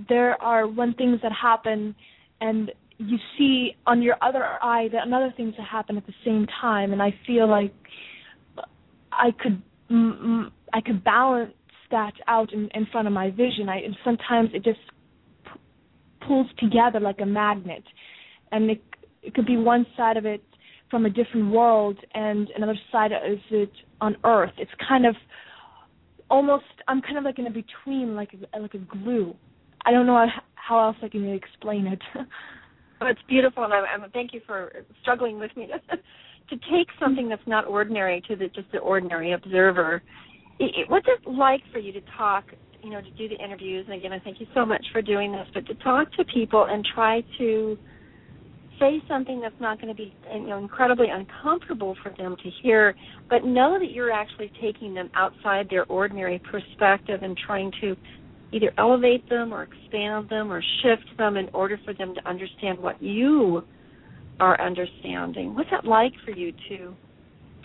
there 0.09 0.41
are 0.41 0.67
one 0.67 0.93
things 0.93 1.19
that 1.23 1.31
happen 1.31 1.95
and 2.41 2.71
you 2.97 3.17
see 3.37 3.75
on 3.85 4.01
your 4.01 4.15
other 4.21 4.43
eye 4.61 4.87
that 4.91 5.05
another 5.05 5.33
things 5.37 5.53
that 5.57 5.65
happen 5.65 5.97
at 5.97 6.05
the 6.05 6.13
same 6.25 6.47
time 6.59 6.93
and 6.93 7.01
i 7.01 7.13
feel 7.25 7.47
like 7.47 7.73
i 9.11 9.29
could 9.39 9.61
i 10.73 10.81
could 10.81 11.03
balance 11.03 11.53
that 11.91 12.13
out 12.27 12.53
in, 12.53 12.69
in 12.73 12.85
front 12.91 13.07
of 13.07 13.13
my 13.13 13.29
vision. 13.29 13.69
I 13.69 13.77
and 13.77 13.95
sometimes 14.03 14.49
it 14.53 14.63
just 14.63 14.79
p- 15.45 15.59
pulls 16.27 16.47
together 16.59 16.99
like 16.99 17.19
a 17.21 17.25
magnet. 17.25 17.83
And 18.51 18.69
it 18.71 18.81
it 19.23 19.33
could 19.33 19.45
be 19.45 19.57
one 19.57 19.85
side 19.95 20.17
of 20.17 20.25
it 20.25 20.43
from 20.89 21.05
a 21.05 21.09
different 21.09 21.51
world 21.51 21.97
and 22.13 22.49
another 22.55 22.75
side 22.91 23.11
is 23.11 23.39
it 23.51 23.71
on 23.99 24.15
earth. 24.23 24.53
It's 24.57 24.71
kind 24.87 25.05
of 25.05 25.15
almost 26.29 26.65
i'm 26.89 27.01
kind 27.01 27.17
of 27.17 27.23
like 27.23 27.39
in 27.39 27.47
a 27.47 27.49
between 27.49 28.13
like 28.15 28.29
a, 28.33 28.59
like 28.59 28.73
a 28.73 28.79
glue. 28.79 29.35
I 29.85 29.91
don't 29.91 30.05
know 30.05 30.25
how 30.55 30.79
else 30.87 30.97
I 31.01 31.07
can 31.07 31.25
explain 31.33 31.87
it. 31.87 32.01
oh, 32.15 33.05
it's 33.07 33.21
beautiful, 33.29 33.63
and 33.63 33.73
I'm, 33.73 34.03
I'm, 34.03 34.11
thank 34.11 34.33
you 34.33 34.41
for 34.45 34.71
struggling 35.01 35.39
with 35.39 35.55
me 35.55 35.69
to, 36.49 36.55
take 36.71 36.87
something 36.99 37.29
that's 37.29 37.45
not 37.45 37.65
ordinary 37.65 38.21
to 38.27 38.35
the 38.35 38.47
just 38.49 38.71
the 38.71 38.79
ordinary 38.79 39.33
observer. 39.33 40.01
It, 40.59 40.71
it, 40.75 40.89
what's 40.89 41.07
it 41.07 41.29
like 41.29 41.61
for 41.71 41.79
you 41.79 41.91
to 41.93 42.01
talk? 42.17 42.45
You 42.81 42.91
know, 42.91 43.01
to 43.01 43.11
do 43.11 43.27
the 43.27 43.43
interviews, 43.43 43.85
and 43.89 43.97
again, 43.99 44.13
I 44.13 44.19
thank 44.19 44.39
you 44.39 44.47
so 44.53 44.65
much 44.65 44.85
for 44.91 45.01
doing 45.01 45.31
this. 45.31 45.47
But 45.53 45.65
to 45.67 45.75
talk 45.75 46.11
to 46.13 46.23
people 46.25 46.67
and 46.69 46.85
try 46.93 47.21
to 47.37 47.77
say 48.79 49.01
something 49.07 49.39
that's 49.41 49.59
not 49.59 49.81
going 49.81 49.93
to 49.93 49.97
be 49.97 50.13
you 50.33 50.47
know 50.47 50.57
incredibly 50.57 51.07
uncomfortable 51.09 51.95
for 52.03 52.13
them 52.17 52.35
to 52.43 52.49
hear 52.61 52.95
but 53.29 53.43
know 53.43 53.77
that 53.79 53.91
you're 53.91 54.11
actually 54.11 54.51
taking 54.61 54.93
them 54.93 55.09
outside 55.15 55.67
their 55.69 55.85
ordinary 55.85 56.39
perspective 56.39 57.21
and 57.23 57.37
trying 57.45 57.71
to 57.81 57.95
either 58.51 58.71
elevate 58.77 59.27
them 59.29 59.53
or 59.53 59.63
expand 59.63 60.29
them 60.29 60.51
or 60.51 60.63
shift 60.81 61.17
them 61.17 61.37
in 61.37 61.49
order 61.53 61.79
for 61.83 61.93
them 61.93 62.13
to 62.15 62.29
understand 62.29 62.77
what 62.79 63.01
you 63.01 63.63
are 64.39 64.59
understanding. 64.61 65.55
What's 65.55 65.69
that 65.71 65.85
like 65.85 66.13
for 66.25 66.31
you 66.31 66.51
to 66.69 66.93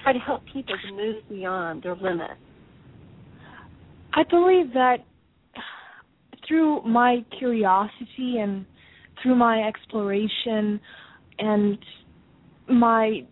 try 0.03 0.13
to 0.13 0.19
help 0.19 0.43
people 0.53 0.75
to 0.87 0.93
move 0.93 1.17
beyond 1.29 1.83
their 1.83 1.97
limits? 1.97 2.35
I 4.15 4.25
believe 4.25 4.73
that 4.75 4.99
through 6.47 6.83
my 6.83 7.25
curiosity 7.39 8.39
and 8.41 8.67
through 9.23 9.37
my 9.37 9.63
exploration 9.63 10.81
and 11.39 11.79
my 12.69 13.23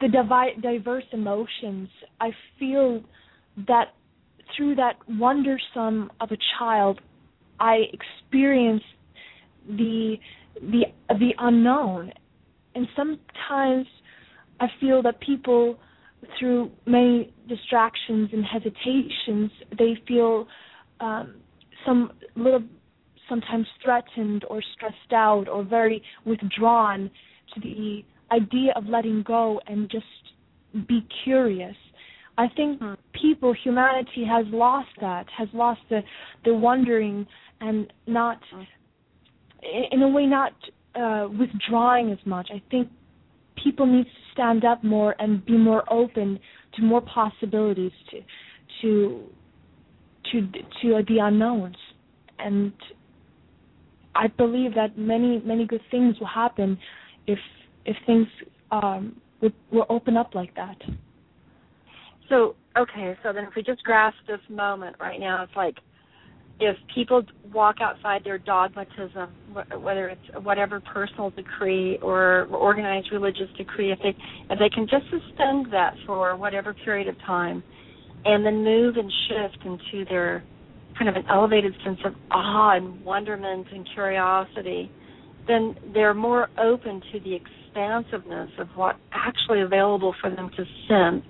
the 0.00 0.08
divi- 0.08 0.60
diverse 0.60 1.04
emotions, 1.12 1.88
I 2.20 2.30
feel 2.58 3.02
that 3.66 3.94
through 4.56 4.74
that 4.76 4.96
wondersome 5.08 6.10
of 6.20 6.30
a 6.30 6.36
child, 6.58 7.00
I 7.58 7.84
experienced 7.92 8.84
the 9.68 10.16
the 10.60 10.82
the 11.08 11.30
unknown, 11.38 12.12
and 12.74 12.86
sometimes 12.96 13.86
I 14.60 14.66
feel 14.80 15.02
that 15.02 15.20
people, 15.20 15.78
through 16.38 16.70
many 16.86 17.32
distractions 17.48 18.30
and 18.32 18.44
hesitations, 18.44 19.50
they 19.78 19.94
feel 20.06 20.46
um, 21.00 21.36
some 21.86 22.12
little 22.36 22.62
sometimes 23.28 23.66
threatened 23.82 24.44
or 24.50 24.62
stressed 24.74 25.12
out 25.12 25.48
or 25.48 25.64
very 25.64 26.02
withdrawn 26.26 27.10
to 27.54 27.60
the 27.60 28.04
idea 28.32 28.72
of 28.76 28.86
letting 28.86 29.22
go 29.22 29.60
and 29.66 29.90
just 29.90 30.04
be 30.88 31.06
curious 31.24 31.76
I 32.36 32.48
think 32.48 32.80
hmm. 32.80 32.94
people, 33.12 33.54
humanity 33.62 34.24
has 34.28 34.46
lost 34.48 34.88
that, 35.00 35.26
has 35.36 35.48
lost 35.52 35.80
the 35.88 36.00
the 36.44 36.54
wondering 36.54 37.26
and 37.60 37.92
not, 38.06 38.38
hmm. 38.52 38.62
in 39.92 40.02
a 40.02 40.08
way, 40.08 40.26
not 40.26 40.52
uh, 40.96 41.28
withdrawing 41.38 42.10
as 42.10 42.18
much. 42.24 42.48
I 42.52 42.62
think 42.70 42.88
people 43.62 43.86
need 43.86 44.04
to 44.04 44.10
stand 44.32 44.64
up 44.64 44.82
more 44.82 45.14
and 45.18 45.44
be 45.44 45.56
more 45.56 45.90
open 45.92 46.38
to 46.76 46.82
more 46.82 47.00
possibilities 47.00 47.92
to 48.10 48.20
to 48.82 49.24
to 50.32 50.40
to 50.82 51.02
the 51.08 51.18
unknowns 51.20 51.76
and 52.38 52.72
I 54.14 54.28
believe 54.28 54.74
that 54.74 54.96
many 54.96 55.40
many 55.44 55.66
good 55.66 55.80
things 55.90 56.18
will 56.20 56.26
happen 56.26 56.78
if 57.26 57.38
if 57.84 57.96
things 58.06 58.26
um, 58.70 59.20
would 59.40 59.54
will 59.72 59.86
open 59.88 60.16
up 60.16 60.34
like 60.34 60.54
that. 60.54 60.76
So 62.28 62.54
okay, 62.76 63.16
so 63.22 63.32
then 63.32 63.44
if 63.44 63.54
we 63.56 63.62
just 63.62 63.82
grasp 63.82 64.16
this 64.26 64.40
moment 64.48 64.96
right 65.00 65.18
now, 65.18 65.42
it's 65.42 65.56
like 65.56 65.76
if 66.60 66.76
people 66.94 67.22
walk 67.52 67.76
outside 67.80 68.22
their 68.24 68.38
dogmatism, 68.38 69.28
whether 69.80 70.08
it's 70.08 70.44
whatever 70.44 70.80
personal 70.80 71.30
decree 71.30 71.98
or 72.00 72.46
organized 72.50 73.08
religious 73.12 73.48
decree, 73.56 73.92
if 73.92 73.98
they 74.02 74.16
if 74.50 74.58
they 74.58 74.68
can 74.68 74.86
just 74.88 75.04
suspend 75.04 75.72
that 75.72 75.94
for 76.06 76.36
whatever 76.36 76.74
period 76.84 77.08
of 77.08 77.18
time, 77.26 77.62
and 78.24 78.46
then 78.46 78.64
move 78.64 78.96
and 78.96 79.12
shift 79.28 79.64
into 79.64 80.04
their 80.08 80.44
kind 80.98 81.08
of 81.08 81.16
an 81.16 81.24
elevated 81.28 81.74
sense 81.84 81.98
of 82.04 82.12
awe 82.30 82.76
and 82.76 83.04
wonderment 83.04 83.66
and 83.72 83.88
curiosity, 83.94 84.90
then 85.48 85.74
they're 85.92 86.14
more 86.14 86.48
open 86.58 87.02
to 87.12 87.20
the 87.20 87.34
expansiveness 87.34 88.50
of 88.58 88.68
what's 88.76 88.98
actually 89.12 89.62
available 89.62 90.14
for 90.20 90.30
them 90.30 90.50
to 90.56 90.64
sense 90.88 91.24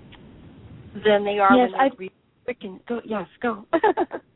than 1.03 1.25
they 1.25 1.39
are 1.39 1.55
yes, 1.55 1.71
when 1.71 2.09
they're 2.45 2.53
freaking 2.55 2.79
go. 2.87 3.01
Yes, 3.03 3.27
go. 3.41 3.65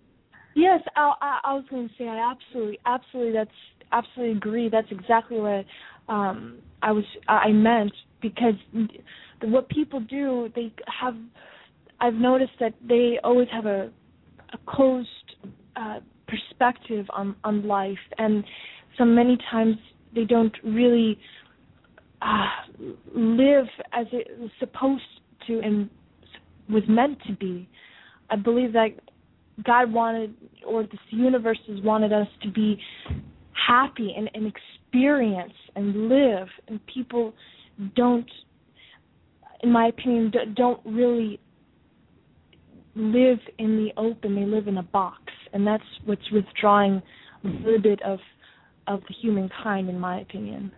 Yes, 0.60 0.82
I, 0.98 1.14
I, 1.22 1.40
I 1.46 1.54
was 1.54 1.64
going 1.70 1.88
to 1.88 1.94
say 1.98 2.06
I 2.08 2.32
absolutely, 2.32 2.80
absolutely, 2.86 3.32
that's 3.34 3.50
absolutely 3.94 4.36
agree. 4.38 4.70
That's 4.70 4.92
exactly 4.92 5.40
what 5.40 5.66
um, 6.10 6.58
I 6.82 6.92
was 6.92 7.06
I 7.30 7.52
meant 7.52 7.94
because 8.22 8.56
what 9.42 9.70
people 9.70 10.02
do, 10.02 10.50
they 10.56 10.74
have. 11.02 11.16
I've 12.02 12.14
noticed 12.14 12.54
that 12.60 12.74
they 12.88 13.20
always 13.24 13.48
have 13.54 13.66
a, 13.66 13.90
a 14.54 14.58
closed 14.68 15.08
uh, 15.78 16.00
perspective 16.28 17.06
on 17.14 17.38
on 17.46 17.66
life, 17.66 17.98
and 18.18 18.44
so 18.98 19.06
many 19.06 19.38
times 19.50 19.76
they 20.14 20.26
don't 20.26 20.56
really 20.64 21.18
uh, 22.22 22.48
live 23.16 23.68
as 23.94 24.08
it 24.12 24.28
was 24.38 24.50
supposed 24.60 25.04
to 25.48 25.62
and 25.62 25.90
was 26.70 26.84
meant 26.90 27.18
to 27.28 27.34
be. 27.34 27.70
I 28.30 28.36
believe 28.36 28.74
that 28.74 28.90
God 29.66 29.92
wanted, 29.92 30.34
or 30.66 30.84
this 30.84 31.00
universe 31.10 31.60
has 31.68 31.82
wanted 31.82 32.14
us 32.14 32.28
to 32.44 32.52
be 32.52 32.80
happy 33.68 34.14
and, 34.16 34.30
and 34.34 34.52
experience 34.52 35.54
and 35.76 36.10
live, 36.10 36.48
and 36.68 36.80
people 36.88 37.34
don't, 37.96 38.30
in 39.64 39.72
my 39.72 39.88
opinion, 39.88 40.32
don't 40.56 40.80
really 40.86 41.40
live 42.96 43.40
in 43.58 43.78
the 43.78 43.90
open. 43.98 44.36
They 44.36 44.46
live 44.46 44.68
in 44.68 44.78
a 44.78 44.84
box, 44.84 45.22
and 45.54 45.66
that's 45.66 45.84
what's 46.06 46.30
withdrawing 46.32 47.02
a 47.44 47.48
little 47.48 47.82
bit 47.82 48.02
of 48.04 48.20
of 48.88 49.02
the 49.02 49.14
humankind, 49.22 49.88
in 49.88 50.00
my 50.00 50.22
opinion. 50.22 50.72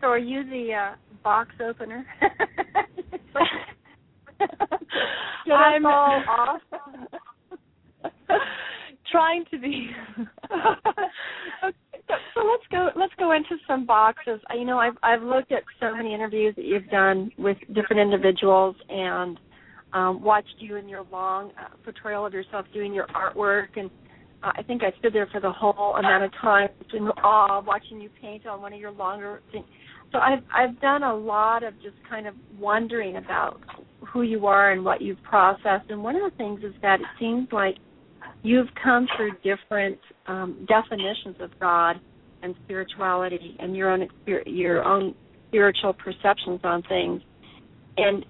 So, 0.00 0.06
are 0.06 0.18
you 0.18 0.44
the 0.44 0.72
uh, 0.72 0.94
box 1.22 1.50
opener? 1.60 2.06
I'm 5.52 5.86
all 5.86 6.22
off. 6.28 6.60
Trying 9.12 9.44
to 9.50 9.58
be. 9.58 9.88
okay, 10.52 11.76
so, 12.08 12.14
so 12.34 12.40
let's 12.44 12.64
go. 12.70 12.88
Let's 12.96 13.12
go 13.18 13.32
into 13.32 13.56
some 13.66 13.86
boxes. 13.86 14.40
You 14.54 14.64
know, 14.64 14.78
I've 14.78 14.96
I've 15.02 15.22
looked 15.22 15.52
at 15.52 15.62
so 15.80 15.94
many 15.94 16.12
interviews 16.12 16.54
that 16.56 16.64
you've 16.64 16.88
done 16.88 17.30
with 17.38 17.56
different 17.72 18.00
individuals 18.00 18.74
and 18.88 19.38
um, 19.92 20.22
watched 20.22 20.56
you 20.58 20.76
in 20.76 20.88
your 20.88 21.04
long 21.12 21.52
uh, 21.58 21.68
portrayal 21.84 22.26
of 22.26 22.32
yourself 22.34 22.66
doing 22.72 22.92
your 22.92 23.06
artwork 23.08 23.76
and. 23.76 23.90
Uh, 24.42 24.52
I 24.54 24.62
think 24.62 24.82
I 24.82 24.92
stood 24.98 25.14
there 25.14 25.26
for 25.32 25.40
the 25.40 25.50
whole 25.50 25.96
amount 25.96 26.24
of 26.24 26.30
time 26.42 26.68
in 26.92 27.08
awe 27.24 27.62
watching 27.66 28.02
you 28.02 28.10
paint 28.20 28.46
on 28.46 28.60
one 28.60 28.74
of 28.74 28.78
your 28.78 28.90
longer 28.90 29.40
things. 29.50 29.64
So 30.16 30.20
I've 30.20 30.42
I've 30.54 30.80
done 30.80 31.02
a 31.02 31.14
lot 31.14 31.62
of 31.62 31.74
just 31.82 31.96
kind 32.08 32.26
of 32.26 32.34
wondering 32.58 33.16
about 33.16 33.60
who 34.00 34.22
you 34.22 34.46
are 34.46 34.72
and 34.72 34.82
what 34.82 35.02
you've 35.02 35.22
processed. 35.22 35.90
And 35.90 36.02
one 36.02 36.16
of 36.16 36.22
the 36.30 36.34
things 36.38 36.60
is 36.64 36.72
that 36.80 37.00
it 37.00 37.06
seems 37.18 37.48
like 37.52 37.76
you've 38.42 38.68
come 38.82 39.06
through 39.14 39.32
different 39.44 39.98
um, 40.26 40.66
definitions 40.66 41.36
of 41.40 41.50
God 41.60 41.96
and 42.42 42.54
spirituality 42.64 43.56
and 43.58 43.76
your 43.76 43.90
own 43.90 44.08
your 44.46 44.84
own 44.84 45.14
spiritual 45.48 45.92
perceptions 45.92 46.60
on 46.64 46.82
things. 46.84 47.20
And 47.98 48.24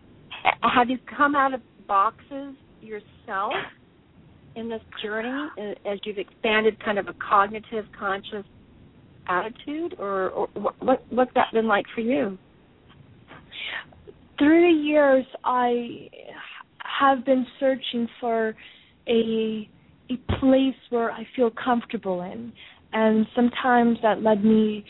have 0.62 0.90
you 0.90 0.98
come 1.16 1.36
out 1.36 1.54
of 1.54 1.60
boxes 1.86 2.56
yourself 2.80 3.52
in 4.56 4.68
this 4.68 4.82
journey 5.04 5.50
uh, 5.56 5.88
as 5.88 6.00
you've 6.04 6.18
expanded 6.18 6.82
kind 6.84 6.98
of 6.98 7.06
a 7.06 7.14
cognitive 7.14 7.84
conscious 7.96 8.44
attitude 9.28 9.96
or, 9.98 10.30
or 10.30 10.48
what 10.80 11.04
what's 11.10 11.32
that 11.34 11.48
been 11.52 11.66
like 11.66 11.86
for 11.94 12.00
you? 12.00 12.38
through 14.38 14.60
the 14.60 14.82
years, 14.82 15.24
I 15.44 16.08
have 17.00 17.24
been 17.24 17.46
searching 17.58 18.08
for 18.20 18.54
a 19.08 19.68
a 20.08 20.16
place 20.38 20.76
where 20.90 21.10
I 21.10 21.26
feel 21.34 21.50
comfortable 21.50 22.22
in, 22.22 22.52
and 22.92 23.26
sometimes 23.34 23.98
that 24.02 24.22
led 24.22 24.44
me 24.44 24.84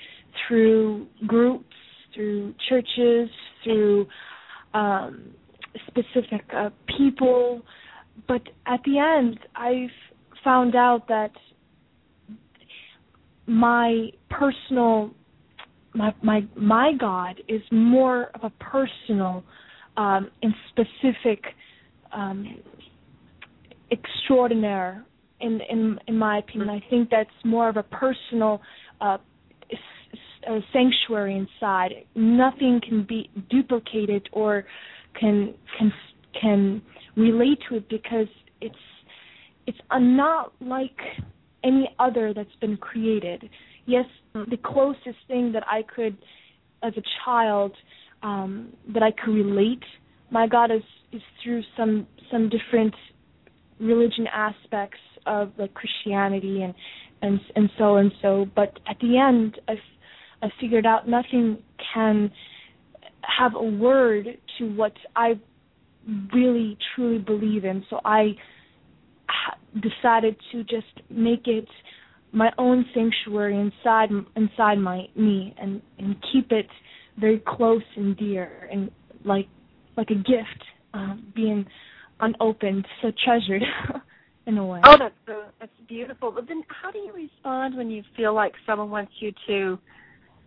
through 0.46 1.07
groups, 1.27 1.75
through 2.14 2.55
churches, 2.68 3.31
through 3.64 4.07
um, 4.75 5.31
specific 5.87 6.44
uh, 6.55 6.68
people. 6.99 7.62
But 8.29 8.42
at 8.66 8.81
the 8.85 8.99
end, 8.99 9.38
I've 9.55 9.88
found 10.44 10.77
out 10.77 11.09
that 11.09 11.31
my 13.47 14.09
personal 14.31 15.11
my 15.95 16.15
my 16.23 16.45
my 16.57 16.93
God 16.99 17.41
is 17.49 17.63
more 17.71 18.31
of 18.35 18.45
a 18.45 18.51
personal 18.63 19.43
um, 19.97 20.31
and 20.43 20.55
specific, 20.71 21.43
um, 22.13 22.59
extraordinary. 23.91 24.99
In 25.41 25.61
in 25.71 25.99
in 26.07 26.19
my 26.19 26.39
opinion, 26.39 26.71
I 26.71 26.83
think 26.89 27.11
that's 27.11 27.31
more 27.45 27.69
of 27.69 27.77
a 27.77 27.83
personal 27.83 28.61
uh, 29.01 29.19
a 30.47 30.61
sanctuary 30.73 31.37
inside. 31.37 31.93
Nothing 32.15 32.81
can 32.87 33.05
be 33.05 33.31
duplicated 33.51 34.29
or 34.33 34.65
can 35.19 35.55
can 35.79 35.93
can 36.41 36.83
relate 37.17 37.59
to 37.69 37.77
it 37.77 37.89
because 37.89 38.29
it's 38.61 38.75
it's 39.67 39.79
not 39.93 40.53
like 40.61 40.97
any 41.67 41.95
other 41.99 42.33
that's 42.33 42.55
been 42.61 42.77
created 42.77 43.51
yes, 43.87 44.05
the 44.35 44.59
closest 44.63 45.19
thing 45.29 45.53
that 45.53 45.65
I 45.67 45.83
could, 45.83 46.19
as 46.83 46.93
a 46.97 47.03
child, 47.25 47.73
um, 48.23 48.73
that 48.93 49.03
I 49.03 49.13
could 49.13 49.33
relate, 49.33 49.83
my 50.31 50.47
God 50.47 50.71
is 50.71 50.83
is 51.13 51.23
through 51.43 51.63
some 51.77 52.07
some 52.31 52.51
different 52.51 52.95
religion 53.79 54.27
aspects 54.33 54.99
of 55.25 55.53
like 55.57 55.73
Christianity 55.75 56.63
and 56.63 56.75
and 57.23 57.41
and 57.55 57.71
so 57.79 57.97
and 57.97 58.13
so. 58.21 58.47
But 58.55 58.79
at 58.89 58.99
the 59.01 59.19
end, 59.19 59.61
I 59.69 59.75
I 60.43 60.51
figured 60.61 60.85
out 60.85 61.09
nothing 61.09 61.59
can 61.95 62.31
have 63.23 63.55
a 63.55 63.63
word 63.63 64.27
to 64.59 64.65
what 64.75 64.93
I 65.15 65.39
really 66.33 66.77
truly 66.95 67.19
believe 67.19 67.65
in. 67.65 67.85
So 67.91 68.01
I 68.05 68.37
decided 69.75 70.37
to 70.53 70.65
just 70.65 70.87
make 71.11 71.47
it 71.47 71.69
my 72.33 72.51
own 72.59 72.85
sanctuary 72.95 73.59
inside 73.59 74.11
inside 74.37 74.79
my 74.79 75.07
me 75.15 75.55
and 75.59 75.81
and 75.99 76.17
keep 76.33 76.51
it 76.53 76.67
very 77.19 77.43
close 77.47 77.83
and 77.97 78.17
dear 78.17 78.69
and 78.71 78.91
like 79.25 79.49
like 79.97 80.11
a 80.11 80.15
gift 80.15 80.62
um, 80.95 81.33
being 81.35 81.65
unopened 82.21 82.87
so 83.03 83.11
treasured 83.25 83.62
in 84.47 84.59
a 84.59 84.67
way. 84.67 84.81
Oh 84.85 84.97
that's 84.99 85.15
so, 85.27 85.45
that's 85.61 85.73
beautiful. 85.89 86.33
But 86.33 86.49
then 86.49 86.62
how 86.69 86.91
do 86.91 86.99
you 86.99 87.12
respond 87.12 87.77
when 87.77 87.91
you 87.91 88.03
feel 88.17 88.35
like 88.35 88.53
someone 88.65 88.91
wants 88.91 89.12
you 89.19 89.33
to 89.47 89.79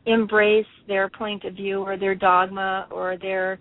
embrace 0.06 0.65
their 0.88 1.10
point 1.10 1.44
of 1.44 1.54
view 1.54 1.82
or 1.82 1.98
their 1.98 2.15
dogma 2.15 2.88
or 2.92 3.18
their 3.18 3.60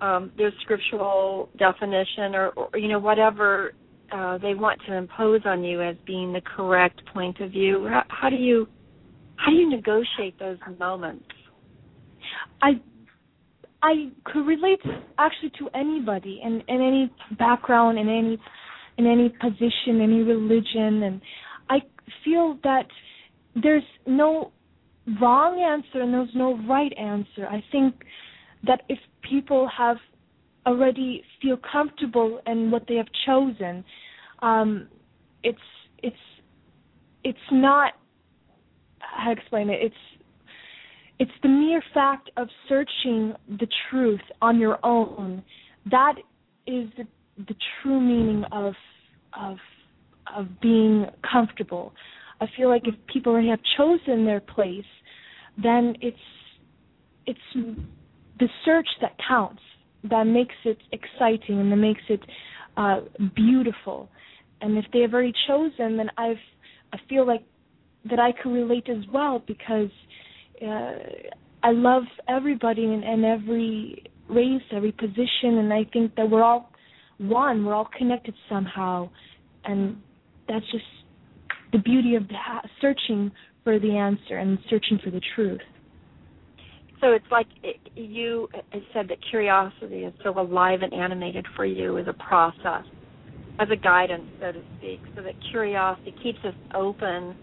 um, 0.00 0.32
their 0.36 0.52
scriptural 0.62 1.50
definition 1.58 2.34
or, 2.34 2.48
or 2.50 2.78
you 2.78 2.88
know 2.88 2.98
whatever 2.98 3.74
uh, 4.12 4.38
they 4.38 4.54
want 4.54 4.80
to 4.86 4.94
impose 4.94 5.42
on 5.44 5.62
you 5.64 5.82
as 5.82 5.96
being 6.06 6.32
the 6.32 6.40
correct 6.40 7.00
point 7.12 7.40
of 7.40 7.50
view. 7.50 7.86
How, 7.88 8.04
how 8.08 8.30
do 8.30 8.36
you 8.36 8.66
how 9.36 9.50
do 9.50 9.56
you 9.56 9.70
negotiate 9.70 10.38
those 10.38 10.58
moments? 10.78 11.24
I 12.62 12.80
I 13.82 14.10
could 14.24 14.46
relate 14.46 14.80
actually 15.18 15.52
to 15.58 15.68
anybody 15.74 16.40
in, 16.44 16.62
in 16.68 16.82
any 16.82 17.10
background, 17.38 17.98
in 17.98 18.08
any 18.08 18.38
in 18.98 19.06
any 19.06 19.30
position, 19.40 20.00
any 20.02 20.22
religion, 20.22 21.02
and 21.04 21.20
I 21.70 21.78
feel 22.24 22.58
that 22.64 22.86
there's 23.62 23.84
no 24.06 24.52
wrong 25.20 25.60
answer 25.60 26.02
and 26.02 26.12
there's 26.12 26.34
no 26.34 26.58
right 26.68 26.92
answer. 26.98 27.46
I 27.48 27.64
think 27.72 27.94
that 28.66 28.82
if 28.88 28.98
people 29.28 29.68
have 29.76 29.96
already 30.66 31.24
feel 31.40 31.56
comfortable 31.56 32.40
in 32.46 32.70
what 32.70 32.84
they 32.88 32.96
have 32.96 33.08
chosen. 33.26 33.84
Um, 34.40 34.88
it's 35.42 35.58
it's 36.02 36.16
it's 37.24 37.38
not 37.52 37.94
how 38.98 39.32
to 39.32 39.40
explain 39.40 39.70
it. 39.70 39.80
It's 39.82 39.94
it's 41.18 41.30
the 41.42 41.48
mere 41.48 41.82
fact 41.92 42.30
of 42.36 42.48
searching 42.68 43.34
the 43.48 43.66
truth 43.90 44.20
on 44.40 44.58
your 44.58 44.78
own 44.84 45.42
that 45.90 46.14
is 46.66 46.88
the, 46.96 47.06
the 47.38 47.54
true 47.82 48.00
meaning 48.00 48.44
of 48.52 48.74
of 49.38 49.56
of 50.36 50.60
being 50.60 51.06
comfortable. 51.30 51.92
I 52.40 52.46
feel 52.56 52.68
like 52.68 52.82
if 52.86 52.94
people 53.12 53.32
already 53.32 53.48
have 53.48 53.60
chosen 53.76 54.24
their 54.24 54.40
place, 54.40 54.84
then 55.62 55.94
it's 56.00 56.16
it's 57.26 57.38
the 57.54 58.48
search 58.64 58.88
that 59.00 59.16
counts, 59.26 59.62
that 60.04 60.24
makes 60.24 60.54
it 60.64 60.78
exciting 60.92 61.60
and 61.60 61.72
that 61.72 61.76
makes 61.76 62.02
it 62.08 62.20
uh, 62.76 63.00
beautiful. 63.34 64.08
And 64.60 64.76
if 64.78 64.84
they 64.92 65.00
have 65.00 65.12
already 65.12 65.32
chosen, 65.46 65.96
then 65.96 66.10
I've 66.16 66.36
I 66.92 66.98
feel 67.08 67.26
like 67.26 67.44
that 68.08 68.18
I 68.18 68.32
can 68.32 68.52
relate 68.52 68.88
as 68.88 69.04
well 69.12 69.42
because 69.46 69.90
uh, 70.62 70.92
I 71.62 71.70
love 71.72 72.04
everybody 72.28 72.84
and, 72.84 73.04
and 73.04 73.24
every 73.24 74.04
race, 74.28 74.62
every 74.72 74.92
position, 74.92 75.58
and 75.58 75.72
I 75.72 75.84
think 75.92 76.14
that 76.16 76.28
we're 76.28 76.42
all 76.42 76.72
one. 77.18 77.64
We're 77.64 77.74
all 77.74 77.88
connected 77.96 78.34
somehow, 78.48 79.10
and 79.64 79.96
that's 80.48 80.64
just 80.72 80.84
the 81.72 81.78
beauty 81.78 82.14
of 82.14 82.26
the 82.28 82.34
searching 82.80 83.30
for 83.62 83.78
the 83.78 83.96
answer 83.96 84.38
and 84.38 84.58
searching 84.68 84.98
for 85.04 85.10
the 85.10 85.20
truth. 85.34 85.60
So 87.00 87.12
it's 87.12 87.24
like 87.30 87.46
it, 87.62 87.76
you 87.94 88.48
said 88.92 89.08
that 89.08 89.18
curiosity 89.30 90.04
is 90.04 90.12
still 90.20 90.38
alive 90.38 90.80
and 90.82 90.92
animated 90.92 91.46
for 91.56 91.64
you 91.64 91.98
as 91.98 92.06
a 92.06 92.12
process, 92.12 92.84
as 93.58 93.68
a 93.70 93.76
guidance, 93.76 94.28
so 94.40 94.52
to 94.52 94.62
speak. 94.78 95.00
So 95.16 95.22
that 95.22 95.34
curiosity 95.50 96.14
keeps 96.22 96.38
us 96.44 96.54
open, 96.74 97.34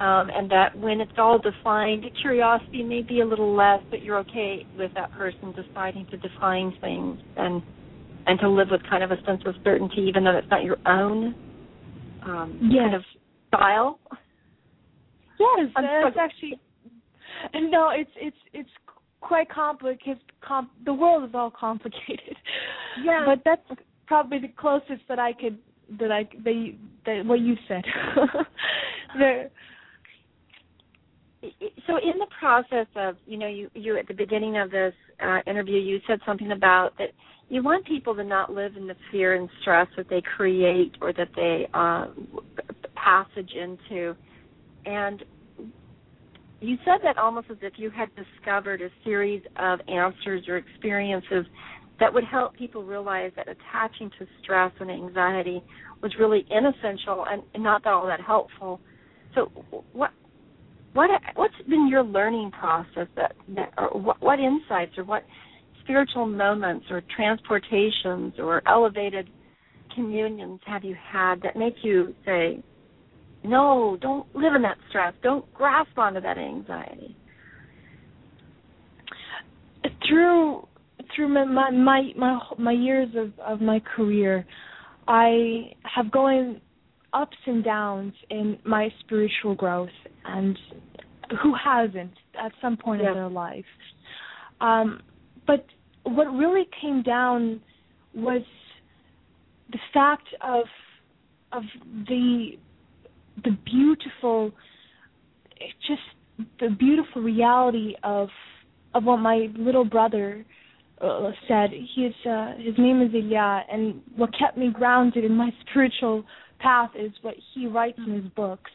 um, 0.00 0.30
and 0.34 0.50
that 0.50 0.76
when 0.78 1.00
it's 1.00 1.12
all 1.18 1.38
defined, 1.38 2.04
curiosity 2.22 2.82
may 2.82 3.02
be 3.02 3.20
a 3.20 3.26
little 3.26 3.54
less, 3.54 3.80
but 3.90 4.02
you're 4.02 4.18
okay 4.18 4.66
with 4.78 4.92
that 4.94 5.12
person 5.12 5.52
deciding 5.52 6.06
to 6.06 6.16
define 6.16 6.72
things 6.80 7.18
and 7.36 7.62
and 8.26 8.40
to 8.40 8.48
live 8.48 8.68
with 8.70 8.80
kind 8.90 9.04
of 9.04 9.12
a 9.12 9.22
sense 9.24 9.42
of 9.46 9.54
certainty, 9.62 10.00
even 10.08 10.24
though 10.24 10.36
it's 10.36 10.50
not 10.50 10.64
your 10.64 10.78
own 10.84 11.34
um, 12.24 12.58
yes. 12.60 12.82
kind 12.82 12.94
of 12.94 13.02
style. 13.48 14.00
Yes, 15.38 15.70
that's 15.76 16.16
actually 16.18 16.58
no. 17.54 17.90
It's 17.90 18.10
it's 18.16 18.36
it's 18.52 18.70
quite 19.26 19.50
complicated. 19.50 20.20
Com- 20.46 20.70
the 20.84 20.94
world 20.94 21.28
is 21.28 21.34
all 21.34 21.50
complicated. 21.50 22.36
Yeah, 23.02 23.24
but 23.26 23.40
that's 23.44 23.80
probably 24.06 24.38
the 24.38 24.52
closest 24.56 25.02
that 25.08 25.18
I 25.18 25.32
could 25.32 25.58
that 26.00 26.10
I 26.10 26.28
they 26.44 26.76
that 27.04 27.24
what 27.26 27.40
you 27.40 27.56
said. 27.68 27.84
there. 29.18 29.50
So 31.86 31.96
in 31.98 32.18
the 32.18 32.26
process 32.38 32.86
of 32.96 33.16
you 33.26 33.38
know 33.38 33.48
you 33.48 33.70
you 33.74 33.96
at 33.98 34.08
the 34.08 34.14
beginning 34.14 34.58
of 34.58 34.70
this 34.70 34.94
uh, 35.24 35.40
interview 35.46 35.78
you 35.78 36.00
said 36.06 36.18
something 36.26 36.52
about 36.52 36.96
that 36.98 37.10
you 37.48 37.62
want 37.62 37.86
people 37.86 38.14
to 38.16 38.24
not 38.24 38.52
live 38.52 38.76
in 38.76 38.88
the 38.88 38.96
fear 39.12 39.36
and 39.36 39.48
stress 39.60 39.86
that 39.96 40.08
they 40.10 40.20
create 40.36 40.96
or 41.00 41.12
that 41.12 41.28
they 41.36 41.68
uh, 41.74 42.06
passage 42.96 43.52
into, 43.54 44.16
and 44.84 45.22
you 46.60 46.76
said 46.84 46.98
that 47.02 47.18
almost 47.18 47.48
as 47.50 47.58
if 47.62 47.74
you 47.76 47.90
had 47.90 48.08
discovered 48.14 48.80
a 48.80 48.88
series 49.04 49.42
of 49.56 49.80
answers 49.88 50.48
or 50.48 50.56
experiences 50.56 51.46
that 52.00 52.12
would 52.12 52.24
help 52.24 52.54
people 52.54 52.82
realize 52.82 53.32
that 53.36 53.46
attaching 53.48 54.10
to 54.18 54.26
stress 54.42 54.72
and 54.80 54.90
anxiety 54.90 55.62
was 56.02 56.14
really 56.18 56.46
inessential 56.50 57.24
and 57.28 57.42
not 57.62 57.86
all 57.86 58.06
that 58.06 58.20
helpful. 58.20 58.80
So, 59.34 59.46
what 59.92 60.10
what 60.92 61.10
what's 61.34 61.54
been 61.68 61.88
your 61.88 62.02
learning 62.02 62.50
process 62.52 63.06
that, 63.16 63.34
that 63.54 63.72
or 63.76 64.00
what, 64.00 64.20
what 64.22 64.38
insights 64.40 64.96
or 64.96 65.04
what 65.04 65.24
spiritual 65.82 66.26
moments 66.26 66.86
or 66.90 67.02
transportations 67.14 68.34
or 68.38 68.62
elevated 68.66 69.28
communions 69.94 70.60
have 70.66 70.84
you 70.84 70.96
had 71.10 71.40
that 71.42 71.56
make 71.56 71.74
you 71.82 72.14
say 72.24 72.62
no, 73.46 73.96
don't 74.00 74.26
live 74.34 74.54
in 74.54 74.62
that 74.62 74.78
stress. 74.88 75.14
Don't 75.22 75.52
grasp 75.54 75.96
onto 75.96 76.20
that 76.20 76.38
anxiety. 76.38 77.16
Through 80.08 80.66
through 81.14 81.28
my 81.28 81.44
my 81.44 81.70
my 81.70 82.12
my, 82.16 82.40
my 82.58 82.72
years 82.72 83.08
of 83.16 83.32
of 83.40 83.60
my 83.60 83.80
career, 83.80 84.44
I 85.08 85.72
have 85.82 86.10
gone 86.10 86.60
ups 87.12 87.36
and 87.46 87.64
downs 87.64 88.12
in 88.30 88.58
my 88.64 88.88
spiritual 89.00 89.54
growth, 89.54 89.88
and 90.24 90.58
who 91.42 91.54
hasn't 91.54 92.12
at 92.38 92.52
some 92.60 92.76
point 92.76 93.00
yes. 93.02 93.08
in 93.08 93.14
their 93.14 93.28
life? 93.28 93.64
Um, 94.60 95.00
but 95.46 95.64
what 96.04 96.26
really 96.26 96.68
came 96.80 97.02
down 97.02 97.60
was 98.14 98.42
the 99.70 99.78
fact 99.92 100.28
of 100.42 100.64
of 101.52 101.62
the 102.08 102.52
the 103.44 103.56
beautiful 103.64 104.52
just 105.86 106.00
the 106.60 106.70
beautiful 106.70 107.22
reality 107.22 107.94
of 108.02 108.28
of 108.94 109.04
what 109.04 109.18
my 109.18 109.48
little 109.58 109.84
brother 109.84 110.44
uh, 111.00 111.30
said 111.46 111.70
his 111.70 112.12
uh, 112.28 112.52
his 112.58 112.74
name 112.78 113.02
is 113.02 113.10
Ilya 113.14 113.64
and 113.70 114.00
what 114.16 114.30
kept 114.38 114.56
me 114.56 114.70
grounded 114.72 115.24
in 115.24 115.32
my 115.32 115.50
spiritual 115.70 116.24
path 116.58 116.90
is 116.98 117.12
what 117.22 117.34
he 117.54 117.66
writes 117.66 117.98
in 118.06 118.14
his 118.14 118.32
books 118.32 118.70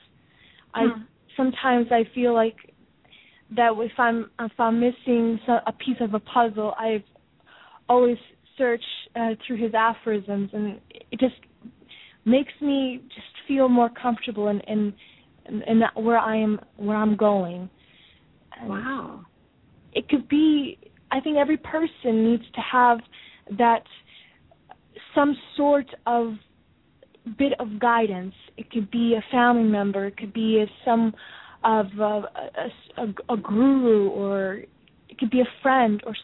i 0.76 0.84
hmm. 0.84 1.02
sometimes 1.36 1.88
i 1.92 2.04
feel 2.14 2.34
like 2.34 2.56
that 3.56 3.72
if 3.78 3.92
i'm 3.98 4.30
if 4.40 4.52
i'm 4.60 4.80
missing 4.80 5.40
a 5.66 5.72
piece 5.74 5.98
of 6.00 6.14
a 6.14 6.20
puzzle 6.20 6.74
i've 6.80 7.04
always 7.90 8.18
searched 8.58 8.86
uh, 9.16 9.32
through 9.46 9.58
his 9.58 9.74
aphorisms 9.74 10.50
and 10.54 10.80
it 11.12 11.20
just 11.20 11.36
makes 12.26 12.54
me 12.62 13.02
just 13.10 13.48
feel 13.48 13.68
more 13.70 13.90
comfortable 13.90 14.48
in 14.48 14.62
in, 14.68 14.94
in 15.64 15.82
where 15.96 16.20
I 16.20 16.38
am 16.38 16.60
where 16.78 16.98
I'm 16.98 17.16
going. 17.16 17.70
And 18.60 18.70
wow. 18.70 19.26
It 19.94 20.08
could 20.10 20.28
be 20.30 20.78
I 21.12 21.20
think 21.20 21.38
every 21.38 21.58
person 21.58 22.32
needs 22.32 22.44
to 22.56 22.62
have 22.62 23.00
that 23.58 23.84
some 25.16 25.36
sort 25.58 25.88
of 26.08 26.34
bit 27.38 27.54
of 27.60 27.80
guidance. 27.80 28.34
It 28.58 28.72
could 28.72 28.90
be 28.92 29.16
a 29.16 29.32
family 29.32 29.70
member, 29.70 30.06
it 30.06 30.18
could 30.18 30.34
be 30.34 30.60
a, 30.62 30.66
some 30.86 31.14
of 31.64 31.88
uh, 32.00 32.04
a, 32.04 32.22
a, 32.98 33.04
a, 33.04 33.34
a 33.34 33.38
guru 33.38 34.10
or 34.10 34.64
it 35.10 35.20
could 35.20 35.30
be 35.30 35.42
a 35.42 35.48
friend 35.62 36.02
or 36.06 36.16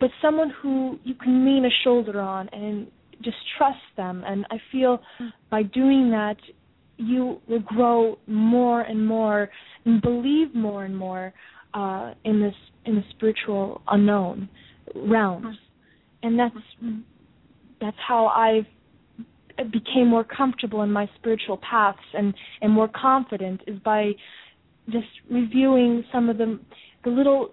but 0.00 0.10
someone 0.20 0.52
who 0.62 0.98
you 1.04 1.14
can 1.14 1.44
lean 1.44 1.64
a 1.64 1.70
shoulder 1.84 2.20
on 2.20 2.48
and 2.50 2.90
just 3.22 3.36
trust 3.56 3.78
them. 3.96 4.22
And 4.26 4.46
i 4.50 4.56
feel 4.70 5.00
mm. 5.20 5.30
by 5.50 5.62
doing 5.62 6.10
that 6.10 6.36
you 6.96 7.40
will 7.48 7.60
grow 7.60 8.18
more 8.26 8.82
and 8.82 9.06
more 9.06 9.48
and 9.84 10.02
believe 10.02 10.54
more 10.54 10.84
and 10.84 10.96
more 10.96 11.32
uh 11.74 12.14
in 12.24 12.40
this 12.40 12.54
in 12.84 12.96
the 12.96 13.04
spiritual 13.10 13.82
unknown 13.88 14.48
realms. 14.94 15.46
Mm. 15.46 15.58
And 16.24 16.38
that's 16.38 16.54
mm-hmm. 16.82 17.00
that's 17.80 17.96
how 18.06 18.26
i 18.26 18.66
became 19.64 20.06
more 20.06 20.24
comfortable 20.24 20.82
in 20.82 20.90
my 20.90 21.08
spiritual 21.18 21.58
paths 21.58 21.98
and 22.14 22.34
and 22.62 22.72
more 22.72 22.88
confident 22.88 23.60
is 23.66 23.78
by 23.80 24.12
just 24.90 25.06
reviewing 25.30 26.04
some 26.12 26.28
of 26.28 26.38
the 26.38 26.58
the 27.04 27.10
little 27.10 27.52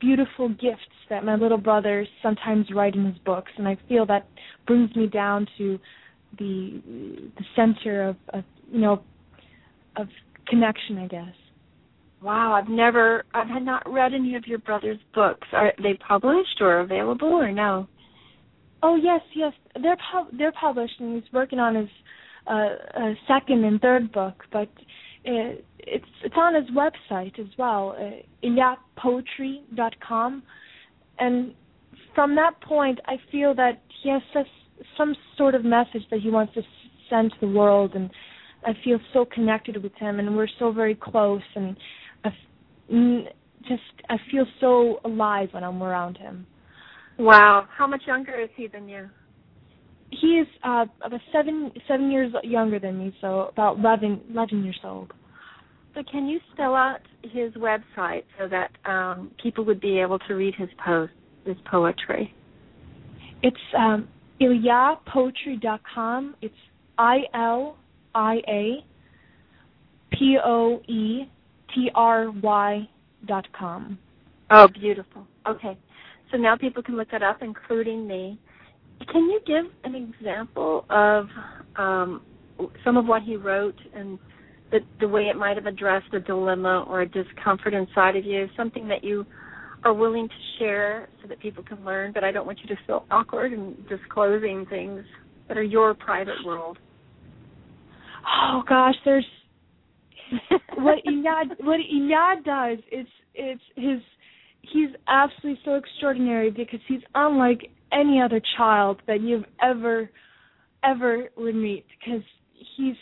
beautiful 0.00 0.48
gifts 0.48 0.82
that 1.10 1.24
my 1.24 1.34
little 1.34 1.58
brother 1.58 2.06
sometimes 2.22 2.66
write 2.74 2.94
in 2.94 3.06
his 3.06 3.18
books, 3.18 3.52
and 3.56 3.68
I 3.68 3.76
feel 3.88 4.06
that 4.06 4.26
brings 4.66 4.94
me 4.96 5.06
down 5.06 5.46
to 5.58 5.78
the 6.38 6.82
the 7.36 7.44
center 7.54 8.08
of, 8.08 8.16
of 8.30 8.44
you 8.70 8.80
know 8.80 9.02
of 9.96 10.08
connection, 10.48 10.98
I 10.98 11.06
guess. 11.06 11.34
Wow, 12.22 12.54
I've 12.54 12.70
never, 12.70 13.24
I've 13.34 13.48
had 13.48 13.62
not 13.62 13.82
read 13.90 14.14
any 14.14 14.34
of 14.34 14.46
your 14.46 14.58
brother's 14.58 14.98
books. 15.14 15.46
Are 15.52 15.74
they 15.82 15.94
published 16.08 16.60
or 16.60 16.80
available 16.80 17.28
or 17.28 17.52
no? 17.52 17.86
Oh 18.82 18.96
yes, 18.96 19.20
yes, 19.34 19.52
they're 19.80 19.98
pub- 20.10 20.28
they're 20.36 20.52
published, 20.52 20.94
and 21.00 21.14
he's 21.14 21.32
working 21.32 21.58
on 21.58 21.74
his 21.74 21.88
uh, 22.46 22.68
uh, 22.98 23.14
second 23.28 23.64
and 23.64 23.80
third 23.80 24.10
book. 24.12 24.42
But 24.52 24.68
it, 25.24 25.64
it's 25.78 26.04
it's 26.22 26.34
on 26.36 26.54
his 26.54 26.64
website 26.70 27.38
as 27.38 27.46
well, 27.58 27.96
uh, 27.98 28.46
ilyakpoetry.com, 28.46 30.42
and 31.18 31.54
from 32.14 32.34
that 32.36 32.60
point, 32.60 33.00
I 33.06 33.16
feel 33.32 33.54
that 33.54 33.82
he 34.02 34.10
has 34.10 34.22
some 34.96 35.14
sort 35.36 35.54
of 35.54 35.64
message 35.64 36.02
that 36.10 36.20
he 36.20 36.30
wants 36.30 36.54
to 36.54 36.62
send 37.10 37.32
to 37.32 37.36
the 37.40 37.52
world, 37.52 37.94
and 37.94 38.10
I 38.64 38.72
feel 38.84 38.98
so 39.12 39.24
connected 39.24 39.82
with 39.82 39.94
him, 39.96 40.18
and 40.18 40.36
we're 40.36 40.48
so 40.58 40.72
very 40.72 40.94
close, 40.94 41.42
and 41.54 41.76
I 42.24 42.30
just 43.68 43.82
I 44.08 44.16
feel 44.30 44.46
so 44.60 45.00
alive 45.04 45.48
when 45.52 45.64
I'm 45.64 45.82
around 45.82 46.18
him. 46.18 46.46
Wow, 47.18 47.66
how 47.70 47.86
much 47.86 48.02
younger 48.06 48.38
is 48.40 48.50
he 48.56 48.66
than 48.66 48.88
you? 48.88 49.08
He 50.20 50.38
is 50.38 50.46
uh, 50.62 50.86
about 51.02 51.20
seven 51.32 51.72
seven 51.88 52.10
years 52.10 52.32
younger 52.42 52.78
than 52.78 52.98
me, 52.98 53.14
so 53.20 53.48
about 53.52 53.78
11, 53.78 54.20
11 54.32 54.64
years 54.64 54.78
old. 54.84 55.12
So 55.94 56.02
can 56.10 56.26
you 56.26 56.40
spell 56.52 56.74
out 56.74 57.00
his 57.22 57.52
website 57.54 58.24
so 58.38 58.48
that 58.48 58.70
um, 58.84 59.30
people 59.42 59.64
would 59.64 59.80
be 59.80 59.98
able 60.00 60.18
to 60.20 60.34
read 60.34 60.54
his 60.56 60.68
post, 60.84 61.12
his 61.44 61.56
poetry? 61.70 62.34
It's 63.42 63.56
um, 63.76 64.08
ilyapoetry.com. 64.40 66.34
It's 66.42 66.54
I 66.98 67.18
L 67.34 67.76
I 68.14 68.36
A 68.48 68.84
P 70.12 70.38
O 70.44 70.80
E 70.88 71.30
T 71.74 71.90
R 71.94 72.30
Y 72.30 72.88
dot 73.26 73.46
com. 73.52 73.98
Oh, 74.50 74.68
beautiful. 74.68 75.26
Okay. 75.48 75.76
So 76.30 76.36
now 76.36 76.56
people 76.56 76.82
can 76.82 76.96
look 76.96 77.12
it 77.12 77.22
up, 77.22 77.42
including 77.42 78.06
me. 78.06 78.38
Can 79.10 79.24
you 79.24 79.40
give 79.46 79.66
an 79.84 79.94
example 79.94 80.84
of 80.90 81.26
um, 81.76 82.22
some 82.84 82.96
of 82.96 83.06
what 83.06 83.22
he 83.22 83.36
wrote 83.36 83.78
and 83.94 84.18
the, 84.70 84.80
the 85.00 85.08
way 85.08 85.22
it 85.22 85.36
might 85.36 85.56
have 85.56 85.66
addressed 85.66 86.12
a 86.14 86.20
dilemma 86.20 86.84
or 86.88 87.02
a 87.02 87.08
discomfort 87.08 87.74
inside 87.74 88.16
of 88.16 88.24
you, 88.24 88.48
something 88.56 88.88
that 88.88 89.04
you 89.04 89.26
are 89.84 89.92
willing 89.92 90.28
to 90.28 90.34
share 90.58 91.08
so 91.22 91.28
that 91.28 91.38
people 91.40 91.62
can 91.62 91.84
learn, 91.84 92.12
but 92.12 92.24
I 92.24 92.32
don't 92.32 92.46
want 92.46 92.58
you 92.62 92.74
to 92.74 92.82
feel 92.86 93.04
awkward 93.10 93.52
in 93.52 93.76
disclosing 93.88 94.66
things 94.66 95.04
that 95.48 95.58
are 95.58 95.62
your 95.62 95.94
private 95.94 96.36
world. 96.44 96.78
Oh 98.26 98.62
gosh, 98.66 98.94
there's 99.04 99.26
what 100.78 100.98
Iyad 101.06 101.56
what 101.60 101.80
Iyad 101.80 102.44
does 102.44 102.78
is 102.90 103.06
it's 103.34 103.60
his 103.76 104.00
he's 104.62 104.88
absolutely 105.06 105.60
so 105.64 105.74
extraordinary 105.74 106.50
because 106.50 106.80
he's 106.88 107.02
unlike 107.14 107.70
any 107.94 108.20
other 108.20 108.40
child 108.56 109.00
that 109.06 109.20
you've 109.20 109.44
ever 109.62 110.10
ever 110.82 111.28
would 111.36 111.54
meet 111.54 111.86
because 111.98 112.22
he's 112.76 112.96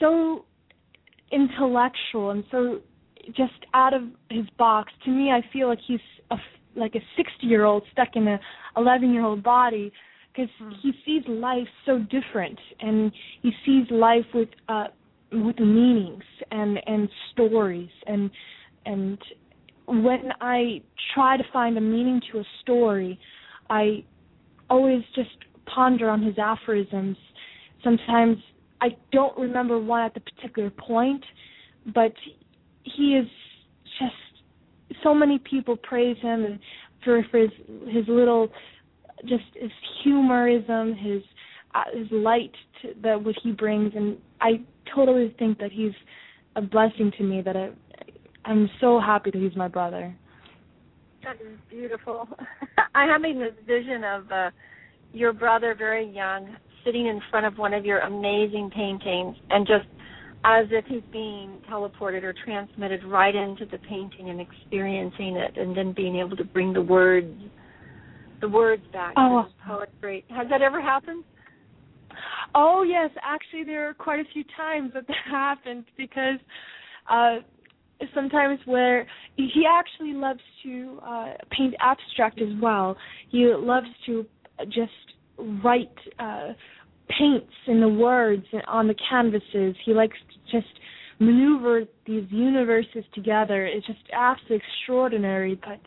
so 0.00 0.44
intellectual 1.30 2.30
and 2.30 2.44
so 2.50 2.80
just 3.28 3.52
out 3.72 3.94
of 3.94 4.02
his 4.30 4.46
box. 4.58 4.92
To 5.04 5.10
me, 5.10 5.30
I 5.30 5.40
feel 5.52 5.68
like 5.68 5.78
he's 5.86 6.00
a, 6.30 6.36
like 6.76 6.94
a 6.94 7.00
60 7.16 7.46
year 7.46 7.64
old 7.64 7.82
stuck 7.92 8.08
in 8.14 8.26
a 8.28 8.40
11 8.76 9.12
year 9.12 9.24
old 9.24 9.42
body 9.42 9.92
because 10.32 10.50
mm. 10.62 10.72
he 10.82 10.92
sees 11.04 11.22
life 11.28 11.68
so 11.86 11.98
different 11.98 12.58
and 12.80 13.12
he 13.42 13.50
sees 13.64 13.86
life 13.90 14.26
with 14.34 14.48
uh 14.68 14.86
with 15.32 15.58
meanings 15.58 16.24
and 16.50 16.78
and 16.86 17.08
stories 17.32 17.90
and 18.06 18.30
and 18.86 19.18
when 19.86 20.32
I 20.40 20.80
try 21.14 21.36
to 21.36 21.44
find 21.52 21.76
a 21.76 21.80
meaning 21.80 22.20
to 22.32 22.38
a 22.38 22.44
story, 22.62 23.18
I 23.70 24.04
always 24.70 25.02
just 25.14 25.30
ponder 25.66 26.08
on 26.10 26.22
his 26.22 26.38
aphorisms. 26.38 27.16
Sometimes 27.82 28.38
I 28.80 28.96
don't 29.12 29.36
remember 29.38 29.78
one 29.78 30.02
at 30.02 30.14
the 30.14 30.20
particular 30.20 30.70
point, 30.70 31.24
but 31.94 32.12
he 32.82 33.16
is 33.16 33.26
just 33.98 35.02
so 35.02 35.14
many 35.14 35.38
people 35.38 35.76
praise 35.76 36.16
him 36.20 36.44
and 36.44 36.58
for, 37.04 37.24
for 37.30 37.38
his 37.38 37.50
his 37.88 38.04
little 38.08 38.48
just 39.22 39.44
his 39.54 39.70
humorism, 40.02 40.94
his 40.94 41.22
uh, 41.74 41.82
his 41.92 42.06
light 42.10 42.52
to, 42.82 42.88
that 43.02 43.22
what 43.22 43.34
he 43.42 43.52
brings, 43.52 43.92
and 43.94 44.16
I 44.40 44.60
totally 44.94 45.34
think 45.38 45.58
that 45.58 45.72
he's 45.72 45.92
a 46.56 46.62
blessing 46.62 47.12
to 47.18 47.24
me. 47.24 47.42
That 47.42 47.56
I 47.56 47.70
I'm 48.44 48.68
so 48.80 49.00
happy 49.00 49.30
that 49.30 49.40
he's 49.40 49.56
my 49.56 49.68
brother. 49.68 50.14
That 51.22 51.36
is 51.36 51.58
beautiful. 51.70 52.28
I 52.94 53.06
have 53.06 53.22
this 53.22 53.54
vision 53.66 54.04
of 54.04 54.32
uh, 54.32 54.50
your 55.12 55.32
brother, 55.32 55.74
very 55.76 56.08
young, 56.08 56.56
sitting 56.84 57.06
in 57.06 57.20
front 57.30 57.46
of 57.46 57.58
one 57.58 57.74
of 57.74 57.84
your 57.84 58.00
amazing 58.00 58.70
paintings, 58.74 59.36
and 59.50 59.66
just 59.66 59.86
as 60.44 60.66
if 60.70 60.84
he's 60.86 61.02
being 61.10 61.58
teleported 61.70 62.22
or 62.22 62.34
transmitted 62.44 63.02
right 63.04 63.34
into 63.34 63.64
the 63.66 63.78
painting 63.78 64.30
and 64.30 64.40
experiencing 64.40 65.36
it, 65.36 65.56
and 65.56 65.76
then 65.76 65.92
being 65.92 66.16
able 66.16 66.36
to 66.36 66.44
bring 66.44 66.72
the 66.72 66.82
words, 66.82 67.32
the 68.40 68.48
words 68.48 68.82
back 68.92 69.14
oh. 69.16 69.44
to 69.44 69.68
poetry. 69.68 70.24
Has 70.28 70.46
that 70.50 70.62
ever 70.62 70.80
happened? 70.80 71.24
Oh 72.54 72.84
yes, 72.84 73.10
actually 73.22 73.64
there 73.64 73.88
are 73.88 73.94
quite 73.94 74.20
a 74.20 74.24
few 74.32 74.44
times 74.56 74.92
that 74.94 75.06
that 75.08 75.16
happened 75.28 75.84
because 75.96 76.38
uh 77.10 77.38
sometimes 78.14 78.58
where 78.64 79.06
he 79.36 79.64
actually 79.68 80.12
loves 80.12 80.40
to 80.62 80.98
uh 81.02 81.32
paint 81.50 81.74
abstract 81.80 82.40
as 82.40 82.48
well. 82.60 82.96
He 83.30 83.46
loves 83.56 83.86
to 84.06 84.26
just 84.66 84.92
write 85.62 85.96
uh 86.18 86.52
paints 87.08 87.52
in 87.66 87.80
the 87.80 87.88
words 87.88 88.44
on 88.66 88.88
the 88.88 88.94
canvases. 89.08 89.76
He 89.84 89.92
likes 89.92 90.16
to 90.32 90.58
just 90.58 90.72
maneuver 91.18 91.84
these 92.06 92.24
universes 92.30 93.04
together. 93.14 93.66
It's 93.66 93.86
just 93.86 94.00
absolutely 94.12 94.56
extraordinary. 94.56 95.60
But 95.62 95.80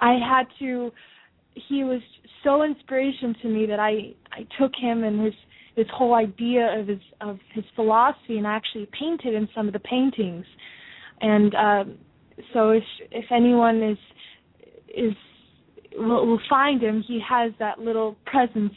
I 0.00 0.18
had 0.18 0.46
to. 0.58 0.90
He 1.68 1.84
was 1.84 2.00
so 2.44 2.62
inspiration 2.62 3.34
to 3.42 3.48
me 3.48 3.66
that 3.66 3.80
I 3.80 4.14
I 4.32 4.46
took 4.58 4.72
him 4.80 5.04
and 5.04 5.24
his 5.24 5.34
his 5.80 5.88
whole 5.94 6.14
idea 6.14 6.78
of 6.78 6.86
his 6.86 6.98
of 7.22 7.38
his 7.54 7.64
philosophy 7.74 8.36
and 8.36 8.46
actually 8.46 8.86
painted 8.98 9.34
in 9.34 9.48
some 9.54 9.66
of 9.66 9.72
the 9.72 9.80
paintings. 9.80 10.44
And 11.22 11.54
uh, 11.54 11.84
so 12.52 12.70
if 12.70 12.84
if 13.10 13.24
anyone 13.32 13.82
is 13.82 13.98
is 14.94 15.14
will, 15.96 16.26
will 16.26 16.40
find 16.50 16.82
him, 16.82 17.02
he 17.06 17.18
has 17.26 17.52
that 17.58 17.78
little 17.78 18.16
presence 18.26 18.74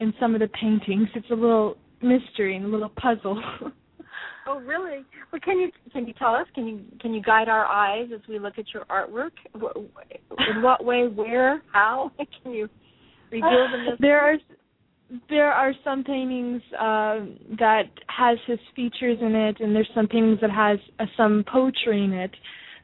in 0.00 0.12
some 0.20 0.34
of 0.34 0.40
the 0.40 0.48
paintings. 0.48 1.08
It's 1.14 1.30
a 1.30 1.34
little 1.34 1.78
mystery 2.02 2.56
and 2.56 2.66
a 2.66 2.68
little 2.68 2.90
puzzle. 2.90 3.42
oh, 4.46 4.60
really? 4.60 5.02
Well, 5.32 5.40
can 5.42 5.58
you 5.58 5.70
can 5.92 6.06
you 6.06 6.12
tell 6.18 6.34
us? 6.34 6.46
Can 6.54 6.66
you 6.66 6.80
can 7.00 7.14
you 7.14 7.22
guide 7.22 7.48
our 7.48 7.64
eyes 7.64 8.08
as 8.14 8.20
we 8.28 8.38
look 8.38 8.58
at 8.58 8.66
your 8.74 8.84
artwork? 8.84 9.32
In 9.54 10.62
what 10.62 10.84
way? 10.84 11.08
Where? 11.08 11.62
How? 11.72 12.12
Can 12.42 12.52
you 12.52 12.68
reveal 13.30 13.68
them? 13.72 13.96
There 13.98 14.20
are 14.20 14.36
there 15.28 15.52
are 15.52 15.72
some 15.84 16.04
paintings 16.04 16.62
uh, 16.74 17.20
that 17.58 17.90
has 18.06 18.38
his 18.46 18.58
features 18.74 19.18
in 19.20 19.34
it, 19.34 19.60
and 19.60 19.74
there's 19.74 19.90
some 19.94 20.06
paintings 20.06 20.38
that 20.40 20.50
has 20.50 20.78
uh, 20.98 21.04
some 21.16 21.44
poetry 21.50 22.04
in 22.04 22.12
it 22.12 22.30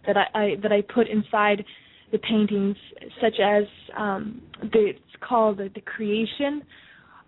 that 0.07 0.17
I, 0.17 0.39
I 0.39 0.57
that 0.63 0.73
I 0.73 0.83
put 0.83 1.09
inside 1.09 1.65
the 2.13 2.19
paintings, 2.19 2.77
such 3.21 3.39
as 3.43 3.65
um, 3.97 4.43
the, 4.73 4.91
it's 4.91 5.01
called 5.21 5.59
the, 5.59 5.71
the 5.75 5.81
Creation, 5.81 6.63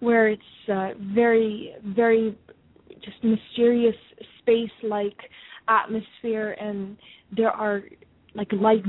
where 0.00 0.28
it's 0.28 0.42
uh, 0.70 0.88
very, 1.14 1.74
very 1.84 2.36
just 3.04 3.22
mysterious 3.22 3.94
space-like 4.40 5.16
atmosphere, 5.68 6.56
and 6.60 6.96
there 7.36 7.50
are 7.50 7.82
like 8.34 8.48
light 8.52 8.82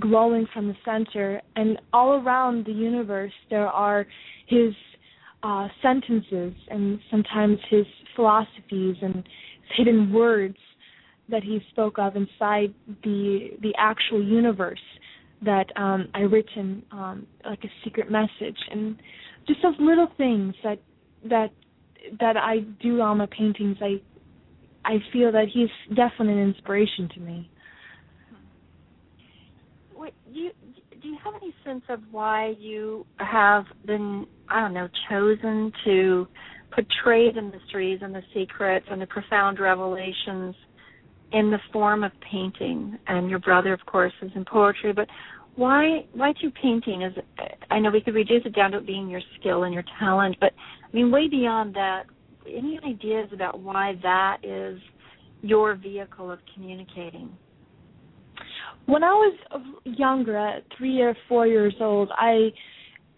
glowing 0.00 0.46
from 0.52 0.68
the 0.68 0.76
center, 0.84 1.40
and 1.56 1.78
all 1.92 2.14
around 2.14 2.66
the 2.66 2.72
universe 2.72 3.32
there 3.48 3.68
are 3.68 4.06
his 4.46 4.74
uh, 5.44 5.68
sentences 5.82 6.54
and 6.70 6.98
sometimes 7.10 7.58
his 7.68 7.84
philosophies 8.16 8.96
and 9.02 9.22
hidden 9.76 10.10
words 10.12 10.56
that 11.28 11.42
he 11.42 11.60
spoke 11.70 11.98
of 11.98 12.16
inside 12.16 12.72
the 13.02 13.50
the 13.60 13.72
actual 13.78 14.22
universe 14.22 14.80
that 15.44 15.66
um, 15.76 16.08
I 16.14 16.20
written 16.20 16.82
um, 16.90 17.26
like 17.44 17.62
a 17.62 17.68
secret 17.84 18.10
message 18.10 18.56
and 18.70 18.96
just 19.46 19.60
those 19.62 19.74
little 19.78 20.08
things 20.16 20.54
that 20.64 20.78
that 21.28 21.50
that 22.20 22.36
I 22.38 22.60
do 22.82 23.00
on 23.02 23.18
my 23.18 23.26
paintings. 23.26 23.76
I 23.82 24.00
I 24.86 24.96
feel 25.12 25.30
that 25.32 25.46
he's 25.52 25.68
definitely 25.94 26.40
an 26.40 26.48
inspiration 26.48 27.08
to 27.14 27.20
me. 27.20 27.50
Wait, 29.94 30.14
you 30.30 30.52
do 31.04 31.10
you 31.10 31.18
have 31.22 31.34
any 31.40 31.54
sense 31.64 31.84
of 31.90 32.00
why 32.10 32.54
you 32.58 33.04
have 33.18 33.64
been 33.86 34.26
I 34.48 34.60
don't 34.60 34.72
know 34.72 34.88
chosen 35.10 35.70
to 35.84 36.26
portray 36.72 37.30
the 37.30 37.42
mysteries 37.42 38.00
and 38.02 38.14
the 38.14 38.22
secrets 38.32 38.86
and 38.90 39.00
the 39.00 39.06
profound 39.06 39.60
revelations 39.60 40.54
in 41.32 41.50
the 41.50 41.58
form 41.72 42.04
of 42.04 42.12
painting 42.32 42.98
and 43.06 43.28
your 43.28 43.38
brother 43.38 43.74
of 43.74 43.84
course 43.84 44.14
is 44.22 44.30
in 44.34 44.46
poetry 44.46 44.94
but 44.94 45.06
why 45.56 46.06
why 46.14 46.32
do 46.40 46.50
painting 46.50 47.02
is 47.02 47.12
I 47.70 47.78
know 47.80 47.90
we 47.90 48.00
could 48.00 48.14
reduce 48.14 48.46
it 48.46 48.54
down 48.54 48.70
to 48.70 48.78
it 48.78 48.86
being 48.86 49.08
your 49.08 49.20
skill 49.38 49.64
and 49.64 49.74
your 49.74 49.84
talent, 50.00 50.36
but 50.40 50.52
I 50.82 50.96
mean 50.96 51.10
way 51.10 51.28
beyond 51.28 51.74
that, 51.74 52.04
any 52.46 52.80
ideas 52.84 53.28
about 53.32 53.60
why 53.60 53.98
that 54.02 54.38
is 54.42 54.80
your 55.42 55.74
vehicle 55.74 56.30
of 56.30 56.38
communicating? 56.54 57.30
When 58.86 59.02
I 59.02 59.12
was 59.12 59.36
younger, 59.84 60.60
three 60.76 61.00
or 61.00 61.16
four 61.28 61.46
years 61.46 61.74
old, 61.80 62.10
I 62.16 62.50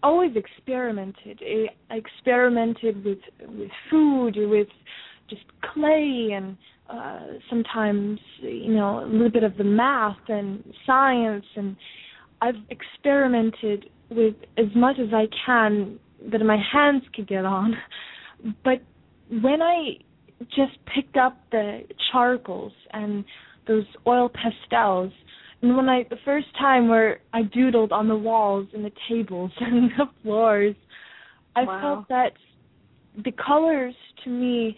always 0.01 0.31
experimented. 0.35 1.41
I 1.89 1.95
experimented 1.95 3.03
with 3.03 3.19
with 3.41 3.71
food, 3.89 4.35
with 4.37 4.67
just 5.29 5.43
clay 5.73 6.29
and 6.33 6.57
uh 6.89 7.19
sometimes 7.49 8.17
you 8.39 8.73
know 8.73 9.03
a 9.03 9.07
little 9.07 9.29
bit 9.29 9.43
of 9.43 9.57
the 9.57 9.63
math 9.63 10.15
and 10.29 10.63
science 10.85 11.45
and 11.57 11.75
I've 12.41 12.55
experimented 12.69 13.89
with 14.09 14.35
as 14.57 14.67
much 14.73 14.95
as 14.99 15.09
I 15.13 15.25
can 15.45 15.99
that 16.31 16.39
my 16.39 16.57
hands 16.71 17.03
could 17.13 17.27
get 17.27 17.43
on. 17.43 17.75
But 18.63 18.81
when 19.29 19.61
I 19.61 19.97
just 20.55 20.77
picked 20.93 21.17
up 21.17 21.37
the 21.51 21.81
charcoals 22.11 22.71
and 22.91 23.25
those 23.67 23.85
oil 24.07 24.29
pastels. 24.29 25.11
And 25.61 25.75
when 25.75 25.89
I 25.89 26.03
the 26.09 26.17
first 26.23 26.47
time 26.57 26.87
where 26.87 27.19
I 27.33 27.43
doodled 27.43 27.91
on 27.91 28.07
the 28.07 28.15
walls 28.15 28.67
and 28.73 28.85
the 28.85 28.91
tables 29.09 29.51
and 29.59 29.91
the 29.91 30.05
floors, 30.21 30.75
I 31.55 31.63
wow. 31.63 31.81
felt 31.81 32.09
that 32.09 32.33
the 33.23 33.31
colors 33.31 33.95
to 34.23 34.29
me 34.29 34.77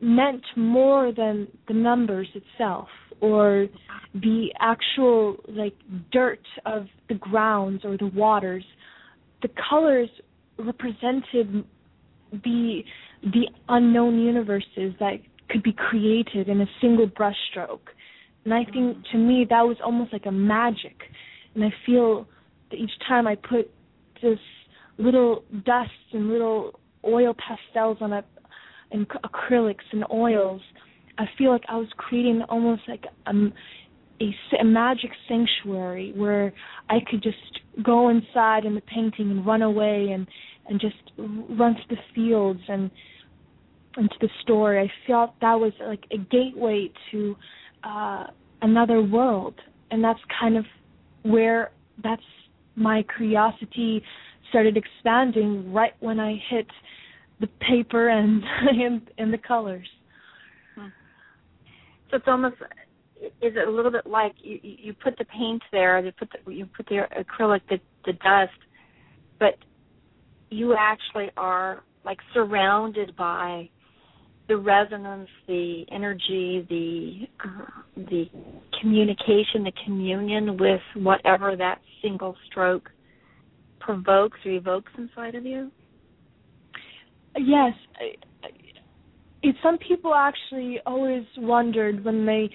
meant 0.00 0.44
more 0.56 1.12
than 1.12 1.48
the 1.66 1.74
numbers 1.74 2.28
itself 2.34 2.88
or 3.20 3.66
the 4.14 4.48
actual 4.60 5.36
like 5.48 5.74
dirt 6.12 6.46
of 6.66 6.86
the 7.08 7.14
grounds 7.14 7.84
or 7.84 7.96
the 7.96 8.06
waters 8.06 8.64
the 9.42 9.48
colors 9.68 10.08
represented 10.58 11.64
the 12.32 12.80
the 13.22 13.46
unknown 13.68 14.18
universes 14.18 14.92
that 15.00 15.16
could 15.48 15.62
be 15.62 15.72
created 15.72 16.48
in 16.48 16.60
a 16.60 16.66
single 16.80 17.06
brushstroke 17.08 17.88
and 18.44 18.54
i 18.54 18.64
think 18.64 18.96
to 19.12 19.18
me 19.18 19.46
that 19.48 19.62
was 19.62 19.76
almost 19.84 20.12
like 20.12 20.26
a 20.26 20.32
magic 20.32 20.96
and 21.54 21.64
i 21.64 21.72
feel 21.86 22.26
that 22.70 22.76
each 22.76 22.92
time 23.06 23.26
i 23.26 23.34
put 23.34 23.70
this 24.22 24.38
little 24.98 25.44
dust 25.66 25.90
and 26.12 26.28
little 26.28 26.78
oil 27.04 27.34
pastels 27.34 27.98
on 28.00 28.12
a 28.12 28.24
and 28.94 29.06
acrylics 29.08 29.84
and 29.92 30.04
oils, 30.10 30.62
I 31.18 31.24
feel 31.36 31.50
like 31.50 31.64
I 31.68 31.76
was 31.76 31.88
creating 31.96 32.42
almost 32.48 32.82
like 32.88 33.04
um, 33.26 33.52
a, 34.20 34.24
a, 34.24 34.60
a 34.60 34.64
magic 34.64 35.10
sanctuary 35.28 36.12
where 36.16 36.52
I 36.88 36.98
could 37.08 37.22
just 37.22 37.60
go 37.82 38.08
inside 38.08 38.64
in 38.64 38.74
the 38.74 38.82
painting 38.82 39.30
and 39.30 39.44
run 39.44 39.62
away 39.62 40.10
and 40.12 40.26
and 40.66 40.80
just 40.80 40.96
run 41.18 41.74
to 41.74 41.82
the 41.90 41.96
fields 42.14 42.60
and 42.68 42.90
into 43.98 44.14
the 44.20 44.30
story. 44.40 44.80
I 44.80 44.90
felt 45.06 45.38
that 45.40 45.54
was 45.54 45.72
like 45.86 46.04
a 46.10 46.16
gateway 46.16 46.90
to 47.10 47.36
uh 47.84 48.26
another 48.62 49.02
world, 49.02 49.54
and 49.90 50.02
that's 50.02 50.20
kind 50.40 50.56
of 50.56 50.64
where 51.22 51.70
that's 52.02 52.22
my 52.76 53.04
curiosity 53.16 54.02
started 54.50 54.76
expanding 54.76 55.72
right 55.72 55.92
when 56.00 56.18
I 56.20 56.40
hit 56.50 56.66
the 57.40 57.48
paper 57.68 58.08
and 58.08 58.42
and, 58.68 59.10
and 59.18 59.32
the 59.32 59.38
colors. 59.38 59.86
Hmm. 60.74 60.88
So 62.10 62.16
it's 62.16 62.26
almost 62.28 62.56
is 63.20 63.30
it 63.56 63.68
a 63.68 63.70
little 63.70 63.90
bit 63.90 64.06
like 64.06 64.32
you 64.42 64.58
you 64.62 64.92
put 64.92 65.16
the 65.18 65.24
paint 65.24 65.62
there, 65.72 65.98
you 66.04 66.12
put 66.12 66.28
the, 66.30 66.52
you 66.52 66.66
put 66.66 66.86
the 66.86 67.02
acrylic, 67.18 67.60
the 67.68 67.78
the 68.04 68.12
dust, 68.12 68.58
but 69.38 69.56
you 70.50 70.76
actually 70.78 71.30
are 71.36 71.82
like 72.04 72.18
surrounded 72.32 73.16
by 73.16 73.68
the 74.48 74.56
resonance, 74.56 75.28
the 75.46 75.84
energy, 75.90 76.66
the 76.68 77.48
uh, 77.48 77.64
the 77.96 78.26
communication, 78.80 79.64
the 79.64 79.72
communion 79.84 80.56
with 80.58 80.80
whatever 80.96 81.56
that 81.56 81.80
single 82.02 82.36
stroke 82.46 82.90
provokes 83.80 84.38
or 84.44 84.52
evokes 84.52 84.92
inside 84.98 85.34
of 85.34 85.44
you. 85.46 85.70
Yes. 87.36 87.72
It, 89.42 89.56
some 89.62 89.78
people 89.78 90.14
actually 90.14 90.78
always 90.86 91.24
wondered 91.36 92.04
when 92.04 92.24
they 92.24 92.50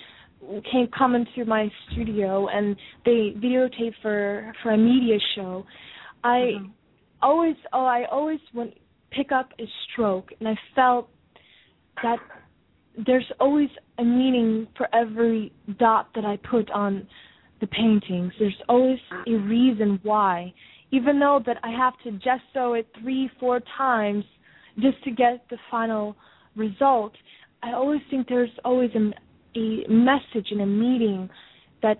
came 0.71 0.87
come 0.97 1.15
into 1.15 1.45
my 1.45 1.69
studio 1.91 2.47
and 2.47 2.75
they 3.05 3.33
videotape 3.37 3.93
for 4.01 4.53
for 4.63 4.71
a 4.71 4.77
media 4.77 5.17
show. 5.35 5.65
I 6.23 6.53
mm-hmm. 6.55 6.65
always 7.21 7.55
oh 7.73 7.85
I 7.85 8.05
always 8.11 8.39
went 8.53 8.73
pick 9.11 9.31
up 9.31 9.51
a 9.59 9.65
stroke 9.91 10.31
and 10.39 10.47
I 10.47 10.55
felt 10.75 11.09
that 12.03 12.19
there's 13.05 13.29
always 13.39 13.69
a 13.97 14.03
meaning 14.03 14.67
for 14.77 14.87
every 14.93 15.51
dot 15.79 16.09
that 16.15 16.25
I 16.25 16.37
put 16.37 16.69
on 16.71 17.07
the 17.61 17.67
paintings. 17.67 18.33
There's 18.39 18.61
always 18.67 18.99
a 19.27 19.33
reason 19.33 19.99
why. 20.03 20.53
Even 20.91 21.19
though 21.19 21.41
that 21.45 21.57
I 21.63 21.69
have 21.69 21.93
to 22.03 22.11
gesso 22.11 22.73
it 22.73 22.87
three, 23.01 23.29
four 23.39 23.61
times 23.77 24.23
just 24.79 25.03
to 25.03 25.11
get 25.11 25.45
the 25.49 25.57
final 25.69 26.15
result. 26.55 27.13
I 27.61 27.73
always 27.73 28.01
think 28.09 28.27
there's 28.27 28.49
always 28.63 28.91
a, 28.95 29.59
a 29.59 29.87
message 29.89 30.47
in 30.51 30.61
a 30.61 30.65
meeting 30.65 31.29
that's 31.81 31.99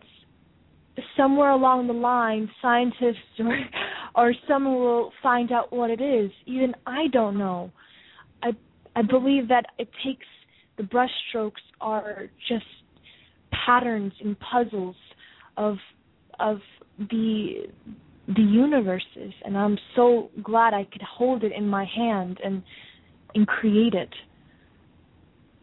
somewhere 1.15 1.51
along 1.51 1.87
the 1.87 1.93
line 1.93 2.49
scientists 2.61 3.17
or 3.39 3.57
or 4.15 4.33
someone 4.47 4.75
will 4.75 5.11
find 5.21 5.51
out 5.51 5.71
what 5.71 5.89
it 5.89 6.01
is. 6.01 6.31
Even 6.45 6.73
I 6.85 7.07
don't 7.07 7.37
know. 7.37 7.71
I 8.41 8.51
I 8.99 9.01
believe 9.01 9.47
that 9.47 9.65
it 9.77 9.87
takes 10.05 10.25
the 10.77 10.83
brushstrokes 10.83 11.63
are 11.79 12.27
just 12.49 12.65
patterns 13.65 14.11
and 14.21 14.35
puzzles 14.39 14.95
of 15.55 15.77
of 16.37 16.57
the 16.97 17.67
the 18.27 18.41
universes 18.41 19.33
and 19.45 19.57
I'm 19.57 19.77
so 19.95 20.29
glad 20.43 20.73
I 20.73 20.83
could 20.91 21.01
hold 21.01 21.45
it 21.45 21.53
in 21.53 21.65
my 21.65 21.85
hand 21.85 22.39
and 22.43 22.61
and 23.35 23.47
create 23.47 23.93
it. 23.93 24.13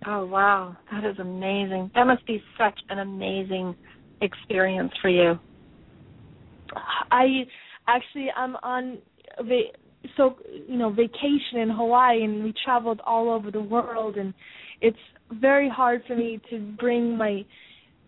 Oh 0.06 0.24
wow, 0.24 0.74
that 0.90 1.04
is 1.04 1.18
amazing. 1.18 1.90
That 1.94 2.06
must 2.06 2.26
be 2.26 2.42
such 2.56 2.78
an 2.88 3.00
amazing 3.00 3.76
experience 4.22 4.92
for 5.02 5.10
you. 5.10 5.38
I 7.10 7.44
actually 7.86 8.28
I'm 8.34 8.56
on 8.62 8.96
so 10.16 10.36
you 10.68 10.76
know 10.76 10.90
vacation 10.90 11.58
in 11.58 11.70
Hawaii 11.70 12.22
and 12.22 12.44
we 12.44 12.52
traveled 12.64 13.00
all 13.04 13.30
over 13.30 13.50
the 13.50 13.62
world 13.62 14.16
and 14.16 14.34
it's 14.80 14.96
very 15.32 15.68
hard 15.68 16.02
for 16.06 16.16
me 16.16 16.40
to 16.50 16.58
bring 16.78 17.16
my 17.16 17.44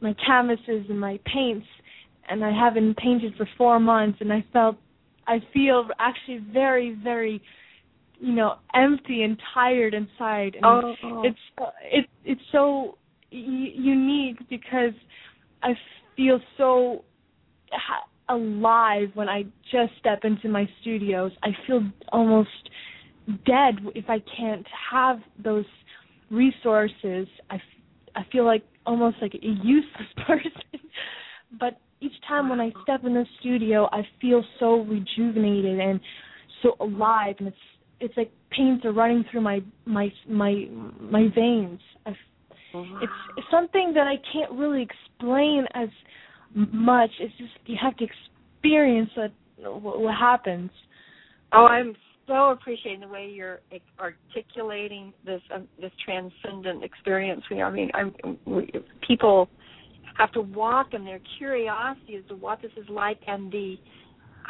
my 0.00 0.14
canvases 0.26 0.86
and 0.88 1.00
my 1.00 1.18
paints 1.24 1.66
and 2.28 2.44
I 2.44 2.52
haven't 2.52 2.96
painted 2.96 3.34
for 3.36 3.48
four 3.56 3.80
months, 3.80 4.18
and 4.20 4.32
I 4.32 4.44
felt 4.52 4.76
I 5.26 5.38
feel 5.52 5.88
actually 5.98 6.40
very 6.52 6.96
very 7.02 7.42
you 8.20 8.32
know 8.32 8.56
empty 8.74 9.22
and 9.22 9.38
tired 9.54 9.94
inside 9.94 10.56
and 10.56 10.64
oh, 10.64 10.94
oh. 11.04 11.22
it's 11.24 11.38
it 11.84 12.06
it's 12.24 12.40
so 12.52 12.98
unique 13.30 14.38
because 14.48 14.94
I 15.62 15.70
feel 16.16 16.40
so 16.56 17.04
alive 18.28 19.08
when 19.14 19.28
I 19.28 19.44
just 19.70 19.92
step 19.98 20.20
into 20.24 20.48
my 20.48 20.68
studios. 20.80 21.32
I 21.42 21.50
feel 21.66 21.82
almost 22.12 22.48
dead 23.46 23.76
if 23.94 24.08
I 24.08 24.18
can't 24.36 24.66
have 24.90 25.18
those 25.42 25.66
resources. 26.30 27.26
I, 27.50 27.56
f- 27.56 27.60
I 28.16 28.22
feel 28.32 28.44
like 28.44 28.64
almost 28.86 29.16
like 29.20 29.34
a 29.34 29.38
useless 29.64 30.08
person. 30.26 30.80
but 31.58 31.78
each 32.00 32.12
time 32.26 32.48
when 32.48 32.60
I 32.60 32.70
step 32.82 33.04
in 33.04 33.14
the 33.14 33.26
studio, 33.40 33.88
I 33.92 34.02
feel 34.20 34.44
so 34.60 34.82
rejuvenated 34.82 35.80
and 35.80 36.00
so 36.62 36.76
alive, 36.80 37.36
and 37.38 37.48
it's 37.48 37.56
it's 38.00 38.16
like 38.16 38.30
pains 38.50 38.84
are 38.84 38.92
running 38.92 39.24
through 39.30 39.40
my 39.40 39.60
my 39.84 40.12
my 40.28 40.66
my 41.00 41.26
veins. 41.34 41.80
Mm-hmm. 42.74 43.02
It's, 43.02 43.12
it's 43.36 43.46
something 43.50 43.92
that 43.94 44.06
I 44.06 44.16
can't 44.32 44.52
really 44.52 44.82
explain 44.82 45.64
as 45.74 45.88
much. 46.54 47.10
It's 47.20 47.34
just 47.38 47.52
you 47.66 47.76
have 47.80 47.96
to 47.96 48.04
experience 48.04 49.10
what 49.16 49.32
what 49.82 50.14
happens. 50.14 50.70
Oh, 51.52 51.66
I'm 51.66 51.94
so 52.26 52.50
appreciating 52.50 53.00
the 53.00 53.08
way 53.08 53.30
you're 53.32 53.60
articulating 53.98 55.12
this 55.24 55.40
um, 55.54 55.66
this 55.80 55.92
transcendent 56.04 56.84
experience. 56.84 57.42
We, 57.50 57.62
I 57.62 57.70
mean, 57.70 57.90
I'm 57.94 58.38
we, 58.44 58.70
people 59.06 59.48
have 60.16 60.32
to 60.32 60.40
walk 60.40 60.94
in 60.94 61.04
their 61.04 61.20
curiosity 61.38 62.16
as 62.16 62.24
to 62.28 62.34
what 62.34 62.60
this 62.60 62.72
is 62.76 62.88
like 62.88 63.18
and 63.26 63.50
the 63.50 63.76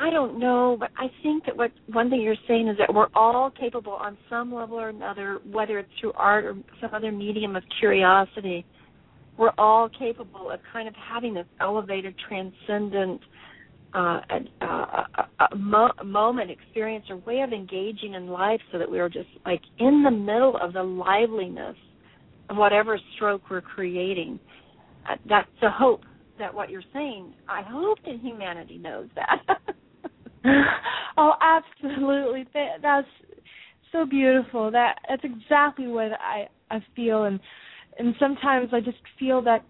I 0.01 0.11
don't 0.11 0.39
know, 0.39 0.77
but 0.79 0.91
I 0.97 1.09
think 1.23 1.47
that 1.47 1.57
what 1.57 1.73
one 1.89 2.09
thing 2.09 2.21
you're 2.21 2.37
saying 2.47 2.69
is 2.69 2.77
that 2.79 2.93
we're 2.95 3.09
all 3.15 3.51
capable 3.51 3.95
on 3.95 4.17
some 4.31 4.55
level 4.55 4.79
or 4.79 4.91
another, 4.91 5.41
whether 5.51 5.81
it's 5.81 5.91
through 6.01 6.13
art 6.13 6.45
or 6.45 6.57
some 6.81 6.95
other 6.95 7.11
medium 7.11 7.57
of 7.57 7.65
curiosity, 7.81 8.65
we're 9.39 9.53
all 9.57 9.89
capable 9.89 10.51
of 10.51 10.61
kind 10.73 10.89
of 10.89 10.95
having 10.95 11.35
this 11.35 11.47
elevated, 11.61 12.15
transcendent 12.29 13.21
uh, 13.95 14.21
a, 14.31 14.65
a, 14.65 15.07
a, 15.51 15.57
mo- 15.57 15.93
moment, 16.05 16.51
experience, 16.51 17.07
or 17.09 17.17
way 17.19 17.41
of 17.41 17.53
engaging 17.53 18.15
in 18.15 18.27
life, 18.27 18.61
so 18.71 18.79
that 18.79 18.91
we 18.91 18.99
are 18.99 19.09
just 19.09 19.29
like 19.47 19.63
in 19.79 20.03
the 20.03 20.11
middle 20.11 20.59
of 20.61 20.75
the 20.75 20.83
liveliness 20.83 21.77
of 22.51 22.57
whatever 22.57 22.99
stroke 23.17 23.43
we're 23.51 23.63
creating 23.63 24.39
uh, 25.09 25.17
that's 25.29 25.49
a 25.63 25.71
hope 25.71 26.03
that 26.39 26.55
what 26.55 26.71
you're 26.71 26.83
saying. 26.93 27.35
I 27.49 27.63
hope 27.63 27.99
that 28.05 28.17
humanity 28.21 28.79
knows 28.79 29.09
that. 29.15 29.59
oh, 31.17 31.33
absolutely. 31.41 32.47
That's 32.83 33.09
so 33.93 34.05
beautiful. 34.05 34.71
That 34.71 34.97
that's 35.09 35.25
exactly 35.25 35.87
what 35.87 36.13
I 36.21 36.49
I 36.71 36.85
feel, 36.95 37.25
and 37.25 37.41
and 37.99 38.15
sometimes 38.19 38.71
I 38.73 38.81
just 38.81 38.99
feel 39.19 39.43
that 39.43 39.65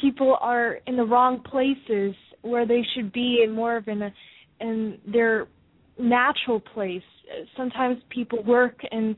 people 0.00 0.36
are 0.40 0.78
in 0.86 0.96
the 0.96 1.04
wrong 1.04 1.40
places 1.42 2.14
where 2.42 2.66
they 2.66 2.82
should 2.94 3.12
be, 3.12 3.42
and 3.44 3.54
more 3.54 3.76
of 3.76 3.88
in 3.88 4.02
a 4.02 4.12
in 4.60 4.98
their 5.10 5.46
natural 5.98 6.60
place. 6.60 7.02
Sometimes 7.56 7.98
people 8.10 8.42
work 8.44 8.80
and 8.90 9.16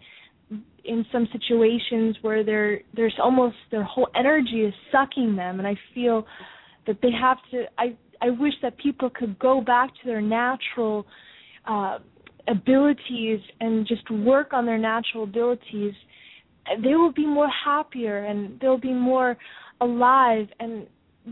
in 0.85 1.05
some 1.13 1.29
situations 1.33 2.17
where 2.23 2.43
they're 2.43 2.81
there's 2.95 3.15
almost 3.23 3.57
their 3.71 3.85
whole 3.85 4.09
energy 4.17 4.63
is 4.63 4.73
sucking 4.91 5.37
them 5.37 5.59
and 5.59 5.69
I 5.69 5.77
feel 5.95 6.27
that 6.87 6.99
they 7.03 7.11
have 7.11 7.37
to 7.51 7.65
I 7.77 7.95
I 8.23 8.31
wish 8.31 8.55
that 8.63 8.79
people 8.79 9.11
could 9.11 9.39
go 9.39 9.61
back 9.61 9.91
to 9.91 10.07
their 10.07 10.23
natural 10.23 11.07
uh 11.67 11.99
abilities 12.49 13.41
and 13.61 13.87
just 13.87 14.11
work 14.11 14.55
on 14.55 14.65
their 14.65 14.79
natural 14.79 15.25
abilities 15.25 15.93
they 16.83 16.95
will 16.95 17.13
be 17.13 17.27
more 17.27 17.49
happier 17.49 18.25
and 18.25 18.59
they'll 18.61 18.79
be 18.79 18.93
more 18.93 19.37
alive 19.81 20.47
and 20.61 20.87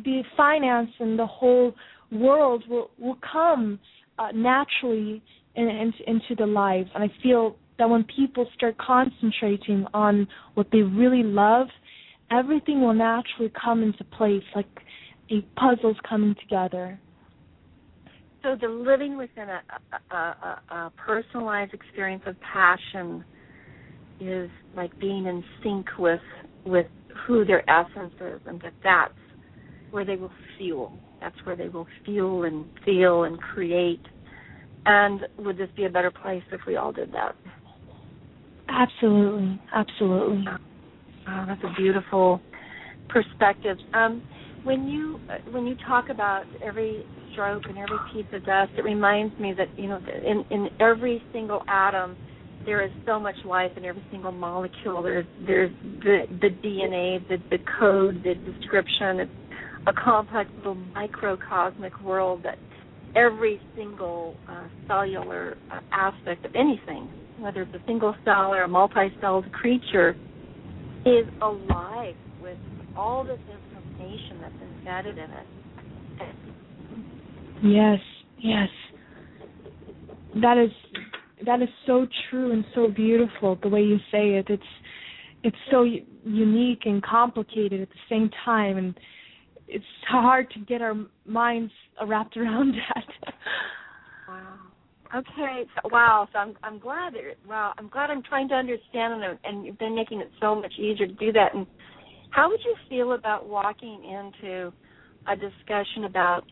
the 0.04 0.22
finance 0.36 0.90
and 1.00 1.18
the 1.18 1.26
whole 1.26 1.74
world 2.12 2.64
will 2.68 2.90
will 2.98 3.18
come 3.32 3.78
uh, 4.18 4.28
naturally 4.34 5.22
in, 5.54 5.68
in, 5.68 5.92
into 6.06 6.34
the 6.36 6.46
lives. 6.46 6.88
And 6.94 7.02
i 7.04 7.08
feel 7.22 7.56
that 7.78 7.88
when 7.88 8.04
people 8.04 8.46
start 8.54 8.76
concentrating 8.78 9.86
on 9.92 10.26
what 10.54 10.68
they 10.72 10.82
really 10.82 11.22
love 11.22 11.68
everything 12.30 12.80
will 12.80 12.94
naturally 12.94 13.52
come 13.62 13.82
into 13.82 14.04
place 14.04 14.42
like 14.54 14.66
a 15.30 15.42
puzzle's 15.58 15.96
coming 16.08 16.34
together. 16.40 16.98
So 18.42 18.56
the 18.60 18.68
living 18.68 19.16
within 19.16 19.48
a, 19.48 19.62
a, 20.10 20.16
a, 20.16 20.74
a 20.74 20.92
personalized 20.96 21.74
experience 21.74 22.22
of 22.26 22.36
passion 22.40 23.24
is 24.20 24.50
like 24.74 24.98
being 25.00 25.26
in 25.26 25.44
sync 25.62 25.86
with 25.98 26.20
with 26.64 26.86
who 27.26 27.44
their 27.44 27.68
essence 27.70 28.12
is, 28.20 28.40
and 28.46 28.60
that 28.62 28.74
that's 28.82 29.12
where 29.90 30.04
they 30.04 30.16
will 30.16 30.32
feel. 30.58 30.92
That's 31.20 31.36
where 31.44 31.56
they 31.56 31.68
will 31.68 31.86
feel 32.04 32.44
and 32.44 32.66
feel 32.84 33.24
and 33.24 33.38
create. 33.40 34.02
And 34.84 35.22
would 35.38 35.58
this 35.58 35.70
be 35.76 35.84
a 35.84 35.90
better 35.90 36.10
place 36.10 36.42
if 36.52 36.60
we 36.66 36.76
all 36.76 36.92
did 36.92 37.12
that? 37.12 37.34
Absolutely, 38.68 39.60
absolutely. 39.74 40.44
Oh, 41.28 41.44
that's 41.46 41.62
a 41.64 41.74
beautiful 41.76 42.40
perspective. 43.08 43.78
Um, 43.94 44.22
when 44.64 44.88
you 44.88 45.20
when 45.52 45.66
you 45.66 45.76
talk 45.86 46.08
about 46.10 46.44
every 46.62 47.04
stroke 47.32 47.64
and 47.68 47.78
every 47.78 47.98
piece 48.12 48.26
of 48.32 48.44
dust, 48.44 48.72
it 48.76 48.82
reminds 48.82 49.38
me 49.38 49.54
that 49.56 49.68
you 49.78 49.88
know 49.88 50.00
in 50.24 50.44
in 50.50 50.68
every 50.80 51.22
single 51.32 51.62
atom 51.68 52.16
there 52.66 52.84
is 52.84 52.90
so 53.06 53.18
much 53.18 53.36
life 53.44 53.70
in 53.76 53.84
every 53.84 54.04
single 54.10 54.32
molecule. 54.32 55.02
There's 55.02 55.24
there's 55.46 55.70
the 56.02 56.24
the 56.42 56.48
DNA, 56.48 57.26
the 57.28 57.38
the 57.50 57.58
code, 57.78 58.22
the 58.24 58.34
description. 58.34 59.20
It's 59.20 59.30
a 59.86 59.92
complex 59.92 60.50
little 60.58 60.74
microcosmic 60.74 61.98
world 62.02 62.42
that 62.42 62.58
every 63.14 63.60
single 63.76 64.36
uh, 64.48 64.64
cellular 64.88 65.56
uh, 65.72 65.80
aspect 65.92 66.44
of 66.44 66.54
anything, 66.56 67.08
whether 67.38 67.62
it's 67.62 67.74
a 67.74 67.86
single 67.86 68.14
cell 68.24 68.52
or 68.52 68.62
a 68.62 68.68
multi-celled 68.68 69.50
creature, 69.52 70.16
is 71.06 71.26
alive 71.40 72.16
with 72.42 72.58
all 72.96 73.24
this 73.24 73.38
information 73.48 74.40
that's 74.40 74.54
embedded 74.78 75.18
in 75.18 75.30
it. 75.30 75.46
Yes, 77.62 78.00
yes. 78.38 78.68
That 80.42 80.58
is 80.58 80.70
that 81.44 81.60
is 81.62 81.68
so 81.86 82.06
true 82.30 82.52
and 82.52 82.64
so 82.74 82.88
beautiful 82.88 83.58
the 83.62 83.68
way 83.68 83.82
you 83.82 83.98
say 84.10 84.36
it. 84.36 84.46
It's 84.48 84.62
it's 85.42 85.56
so 85.70 85.84
unique 86.24 86.82
and 86.86 87.02
complicated 87.02 87.82
at 87.82 87.88
the 87.88 88.00
same 88.08 88.30
time, 88.44 88.78
and 88.78 88.98
it's 89.68 89.84
hard 90.08 90.50
to 90.52 90.60
get 90.60 90.82
our 90.82 90.94
minds 91.26 91.72
uh, 92.00 92.06
wrapped 92.06 92.36
around 92.36 92.74
that. 92.94 93.34
wow. 94.28 94.54
Okay. 95.14 95.64
So, 95.74 95.90
wow. 95.92 96.26
So 96.32 96.38
I'm 96.38 96.54
I'm 96.62 96.78
glad. 96.78 97.14
That, 97.14 97.36
wow. 97.46 97.74
I'm 97.78 97.88
glad 97.88 98.10
I'm 98.10 98.22
trying 98.22 98.48
to 98.48 98.54
understand 98.54 99.22
and 99.22 99.38
and 99.44 99.66
you've 99.66 99.78
been 99.78 99.94
making 99.94 100.20
it 100.20 100.30
so 100.40 100.54
much 100.54 100.72
easier 100.78 101.06
to 101.06 101.14
do 101.14 101.32
that. 101.32 101.54
And 101.54 101.66
how 102.30 102.48
would 102.48 102.60
you 102.64 102.74
feel 102.88 103.12
about 103.12 103.48
walking 103.48 104.04
into 104.04 104.72
a 105.28 105.36
discussion 105.36 106.04
about 106.04 106.44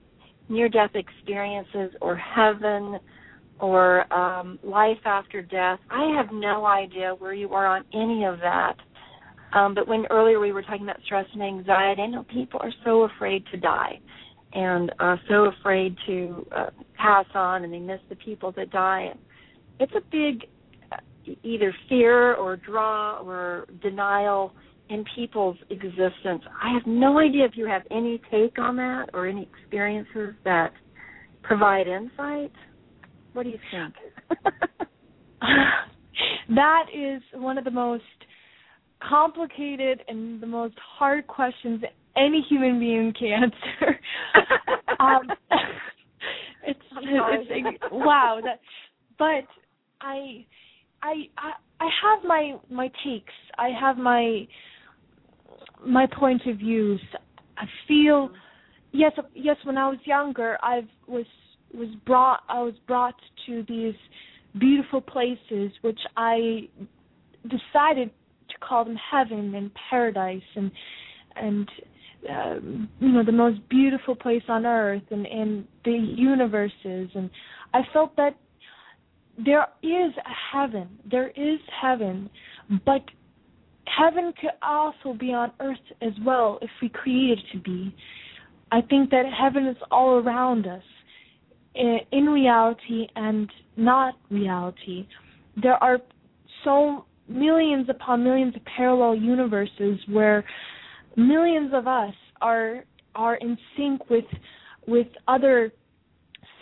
near 0.49 0.69
death 0.69 0.91
experiences 0.95 1.97
or 2.01 2.17
heaven 2.17 2.99
or 3.61 4.13
um, 4.13 4.59
life 4.63 4.99
after 5.05 5.43
death. 5.43 5.79
I 5.91 6.15
have 6.17 6.33
no 6.33 6.67
idea 6.67 7.15
where 7.19 7.35
you 7.35 7.53
are 7.55 7.67
on 7.67 7.85
any 7.95 8.25
of 8.25 8.39
that. 8.41 8.77
Um, 9.55 9.75
but 9.75 9.87
when 9.87 10.07
earlier 10.11 10.41
we 10.41 10.53
were 10.53 10.63
talking 10.63 10.83
about 10.83 11.01
stress 11.05 11.27
and 11.33 11.43
anxiety, 11.43 12.03
I 12.03 12.07
know 12.07 12.25
people 12.25 12.61
are 12.61 12.73
so 12.85 13.03
afraid 13.05 13.45
to 13.53 13.57
die 13.57 14.01
and 14.53 14.93
uh, 14.99 15.17
so 15.29 15.47
afraid 15.47 15.97
to 16.07 16.47
uh, 16.55 16.67
pass 16.97 17.27
on, 17.35 17.65
and 17.65 17.73
they 17.73 17.79
miss 17.79 18.01
the 18.09 18.17
people 18.17 18.53
that 18.53 18.71
die. 18.71 19.13
It's 19.81 19.93
a 19.97 20.01
big 20.11 20.49
uh, 20.93 20.97
either 21.43 21.75
fear 21.89 22.35
or 22.35 22.57
draw 22.57 23.19
or 23.19 23.67
denial 23.83 24.53
in 24.91 25.05
people's 25.17 25.57
existence. 25.71 26.43
I 26.63 26.73
have 26.73 26.87
no 26.87 27.19
idea 27.19 27.45
if 27.45 27.53
you 27.55 27.67
have 27.67 27.83
any 27.91 28.21
take 28.31 28.59
on 28.59 28.77
that 28.77 29.07
or 29.13 29.27
any 29.27 29.49
experiences 29.61 30.35
that 30.45 30.73
provide 31.43 31.89
insight. 31.89 32.53
What 33.35 33.43
do 33.43 33.51
you 33.51 33.59
think? 33.71 33.95
that 36.49 36.85
is 36.95 37.23
one 37.35 37.59
of 37.59 37.65
the 37.65 37.71
most 37.71 38.03
complicated 39.07 40.01
and 40.09 40.41
the 40.41 40.47
most 40.47 40.75
hard 40.99 41.27
questions 41.27 41.83
any 42.17 42.45
human 42.49 42.79
being 42.79 43.13
can 43.19 43.45
answer. 43.45 44.01
um, 45.01 45.23
it's, 46.67 46.81
it's 46.93 47.83
wow 47.91 48.41
that, 48.43 48.61
but 49.19 49.45
I, 50.01 50.47
I, 51.03 51.25
I, 51.37 51.53
I 51.81 51.89
have 52.03 52.25
my 52.25 52.55
my 52.71 52.89
takes. 53.05 53.33
I 53.59 53.69
have 53.79 53.99
my 53.99 54.47
my 55.85 56.07
point 56.19 56.43
of 56.47 56.59
views. 56.59 57.01
I 57.59 57.65
feel 57.89 58.31
yes, 58.93 59.13
yes. 59.35 59.57
When 59.65 59.77
I 59.77 59.89
was 59.89 59.99
younger, 60.05 60.57
I 60.63 60.83
was 61.07 61.27
was 61.77 61.89
brought 62.07 62.41
I 62.49 62.63
was 62.63 62.75
brought 62.87 63.15
to 63.47 63.65
these 63.69 63.95
beautiful 64.59 65.01
places 65.01 65.73
which 65.83 65.99
I 66.17 66.69
decided 67.43 68.11
to 68.49 68.59
call 68.61 68.85
them 68.85 68.97
heaven 69.11 69.55
and 69.55 69.71
paradise 69.91 70.43
and 70.55 70.71
and 71.37 71.69
um, 72.31 72.89
you 73.01 73.13
know 73.13 73.25
the 73.25 73.33
most 73.33 73.61
beautiful 73.69 74.15
place 74.15 74.43
on 74.49 74.65
earth 74.65 75.03
and 75.11 75.27
and 75.27 75.67
the 75.85 75.93
universes. 75.93 77.11
And 77.15 77.31
I 77.73 77.81
felt 77.93 78.17
that 78.17 78.37
there 79.45 79.67
is 79.83 80.13
a 80.17 80.57
heaven 80.57 80.89
there 81.11 81.31
is 81.31 81.59
heaven 81.83 82.31
but 82.87 83.03
heaven 83.87 84.33
could 84.41 84.51
also 84.63 85.13
be 85.19 85.33
on 85.33 85.53
earth 85.61 85.77
as 86.01 86.13
well 86.25 86.59
if 86.63 86.71
we 86.81 86.89
create 86.89 87.39
it 87.39 87.45
to 87.53 87.59
be. 87.59 87.95
I 88.73 88.81
think 88.81 89.11
that 89.11 89.25
heaven 89.39 89.67
is 89.67 89.77
all 89.91 90.19
around 90.19 90.67
us 90.67 90.83
in 91.75 92.27
reality 92.27 93.07
and 93.17 93.51
not 93.77 94.15
reality. 94.31 95.07
There 95.61 95.83
are 95.83 95.99
so 96.63 97.05
millions 97.29 97.89
upon 97.89 98.23
millions 98.23 98.55
of 98.57 98.63
parallel 98.65 99.17
universes 99.17 99.99
where 100.09 100.45
millions 101.17 101.73
of 101.75 101.87
us 101.87 102.15
are 102.41 102.85
are 103.15 103.37
in 103.37 103.57
sync 103.77 104.09
with 104.11 104.25
with 104.87 105.07
other 105.29 105.73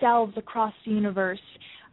selves 0.00 0.34
across 0.36 0.72
the 0.84 0.92
universe. 0.92 1.40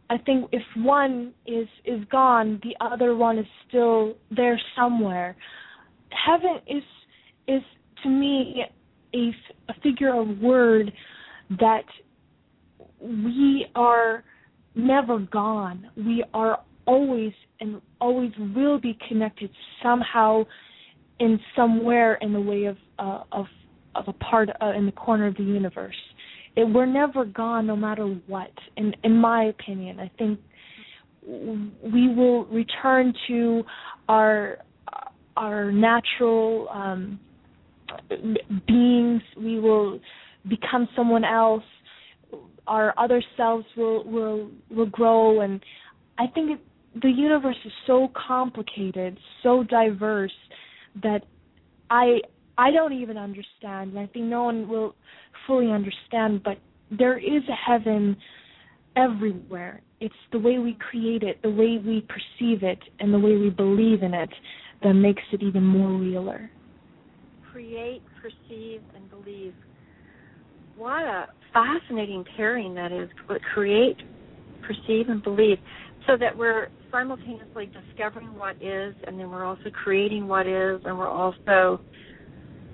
I 0.08 0.18
think 0.18 0.48
if 0.52 0.62
one 0.76 1.32
is 1.46 1.68
is 1.84 2.04
gone, 2.10 2.60
the 2.62 2.74
other 2.84 3.16
one 3.16 3.38
is 3.38 3.46
still 3.68 4.14
there 4.30 4.60
somewhere. 4.76 5.36
Heaven 6.26 6.58
is 6.66 6.82
is 7.46 7.62
to 8.02 8.08
me 8.08 8.64
a, 9.14 9.30
a 9.68 9.74
figure 9.82 10.14
of 10.14 10.38
word 10.38 10.92
that 11.58 11.84
we 13.00 13.66
are 13.74 14.24
never 14.74 15.18
gone. 15.18 15.90
We 15.96 16.24
are 16.34 16.60
always 16.86 17.32
and 17.60 17.80
always 18.00 18.32
will 18.54 18.80
be 18.80 18.98
connected 19.08 19.50
somehow 19.82 20.44
in 21.18 21.38
somewhere 21.54 22.14
in 22.16 22.32
the 22.32 22.40
way 22.40 22.64
of 22.64 22.76
uh, 22.98 23.22
of 23.32 23.46
of 23.94 24.04
a 24.08 24.12
part 24.14 24.48
uh, 24.62 24.72
in 24.72 24.86
the 24.86 24.92
corner 24.92 25.26
of 25.26 25.36
the 25.36 25.42
universe. 25.42 25.96
It, 26.56 26.64
we're 26.64 26.86
never 26.86 27.24
gone, 27.24 27.66
no 27.66 27.76
matter 27.76 28.06
what. 28.26 28.50
In 28.76 28.94
in 29.04 29.16
my 29.16 29.44
opinion, 29.44 30.00
I 30.00 30.10
think 30.18 30.40
we 31.22 32.14
will 32.14 32.46
return 32.46 33.12
to 33.28 33.62
our 34.08 34.58
our 35.36 35.70
natural 35.70 36.68
um, 36.70 37.20
beings. 38.66 39.22
We 39.36 39.60
will 39.60 40.00
become 40.48 40.88
someone 40.96 41.24
else 41.24 41.64
our 42.70 42.94
other 42.98 43.22
selves 43.36 43.66
will 43.76 44.04
will 44.04 44.50
will 44.70 44.86
grow 44.86 45.40
and 45.40 45.60
i 46.18 46.26
think 46.26 46.52
it, 46.52 46.60
the 47.02 47.10
universe 47.10 47.56
is 47.64 47.72
so 47.86 48.08
complicated 48.28 49.18
so 49.42 49.62
diverse 49.64 50.38
that 51.02 51.20
i 51.90 52.18
i 52.56 52.70
don't 52.70 52.94
even 52.94 53.16
understand 53.16 53.90
and 53.90 53.98
i 53.98 54.06
think 54.06 54.24
no 54.24 54.44
one 54.44 54.68
will 54.68 54.94
fully 55.46 55.70
understand 55.70 56.42
but 56.42 56.58
there 56.98 57.18
is 57.18 57.42
a 57.48 57.70
heaven 57.70 58.16
everywhere. 58.96 59.80
It's 60.00 60.14
the 60.32 60.38
way 60.38 60.58
we 60.58 60.76
create 60.90 61.22
it, 61.22 61.40
the 61.42 61.50
way 61.50 61.78
we 61.84 62.06
perceive 62.08 62.62
it, 62.62 62.78
and 62.98 63.12
the 63.12 63.18
way 63.18 63.36
we 63.36 63.50
believe 63.50 64.02
in 64.02 64.14
it 64.14 64.30
that 64.82 64.94
makes 64.94 65.22
it 65.32 65.42
even 65.42 65.64
more 65.64 65.90
realer. 65.98 66.50
Create, 67.52 68.02
perceive, 68.20 68.80
and 68.94 69.10
believe. 69.10 69.54
What 70.76 71.02
a 71.02 71.26
fascinating 71.52 72.24
pairing 72.36 72.74
that 72.74 72.92
is. 72.92 73.08
Create, 73.54 73.96
perceive, 74.62 75.08
and 75.08 75.22
believe. 75.22 75.58
So 76.06 76.16
that 76.16 76.36
we're 76.36 76.68
simultaneously 76.90 77.70
discovering 77.70 78.34
what 78.36 78.56
is, 78.56 78.94
and 79.06 79.18
then 79.18 79.30
we're 79.30 79.44
also 79.44 79.70
creating 79.84 80.26
what 80.26 80.46
is, 80.46 80.80
and 80.84 80.98
we're 80.98 81.08
also 81.08 81.80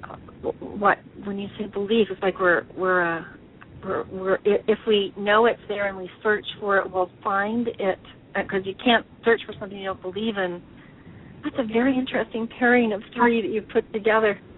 uh, 0.04 0.16
what 0.60 0.98
when 1.24 1.38
you 1.38 1.48
say 1.58 1.66
believe, 1.66 2.06
it's 2.10 2.22
like 2.22 2.38
we're 2.38 2.64
we're 2.76 3.18
uh, 3.18 3.24
we're, 3.84 4.04
we're 4.10 4.38
if 4.44 4.78
we 4.86 5.12
know 5.16 5.46
it's 5.46 5.60
there 5.68 5.88
and 5.88 5.96
we 5.96 6.08
search 6.22 6.46
for 6.60 6.78
it, 6.78 6.90
we'll 6.90 7.10
find 7.22 7.68
it 7.68 7.98
because 8.34 8.62
uh, 8.64 8.68
you 8.68 8.74
can't 8.84 9.06
search 9.24 9.40
for 9.46 9.54
something 9.58 9.78
you 9.78 9.86
don't 9.86 10.02
believe 10.02 10.36
in. 10.36 10.62
That's 11.42 11.56
a 11.58 11.64
very 11.64 11.96
interesting 11.96 12.48
pairing 12.58 12.92
of 12.92 13.02
three 13.14 13.42
that 13.42 13.48
you've 13.48 13.68
put 13.68 13.90
together. 13.92 14.38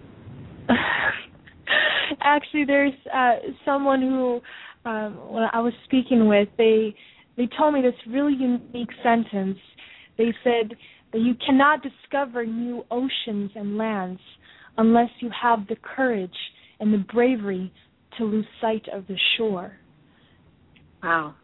Actually, 2.21 2.65
there's 2.65 2.93
uh, 3.13 3.35
someone 3.65 4.01
who 4.01 4.41
um, 4.85 5.15
when 5.29 5.43
I 5.51 5.59
was 5.59 5.73
speaking 5.85 6.27
with, 6.27 6.47
they 6.57 6.95
they 7.37 7.47
told 7.57 7.73
me 7.73 7.81
this 7.81 7.93
really 8.07 8.33
unique 8.33 8.89
sentence. 9.03 9.57
They 10.17 10.33
said 10.43 10.75
that 11.13 11.19
you 11.19 11.33
cannot 11.45 11.81
discover 11.81 12.45
new 12.45 12.83
oceans 12.91 13.51
and 13.55 13.77
lands 13.77 14.21
unless 14.77 15.09
you 15.19 15.29
have 15.41 15.67
the 15.67 15.75
courage 15.77 16.35
and 16.79 16.93
the 16.93 17.05
bravery 17.11 17.71
to 18.17 18.25
lose 18.25 18.45
sight 18.61 18.87
of 18.93 19.07
the 19.07 19.17
shore. 19.37 19.73
Wow. 21.03 21.35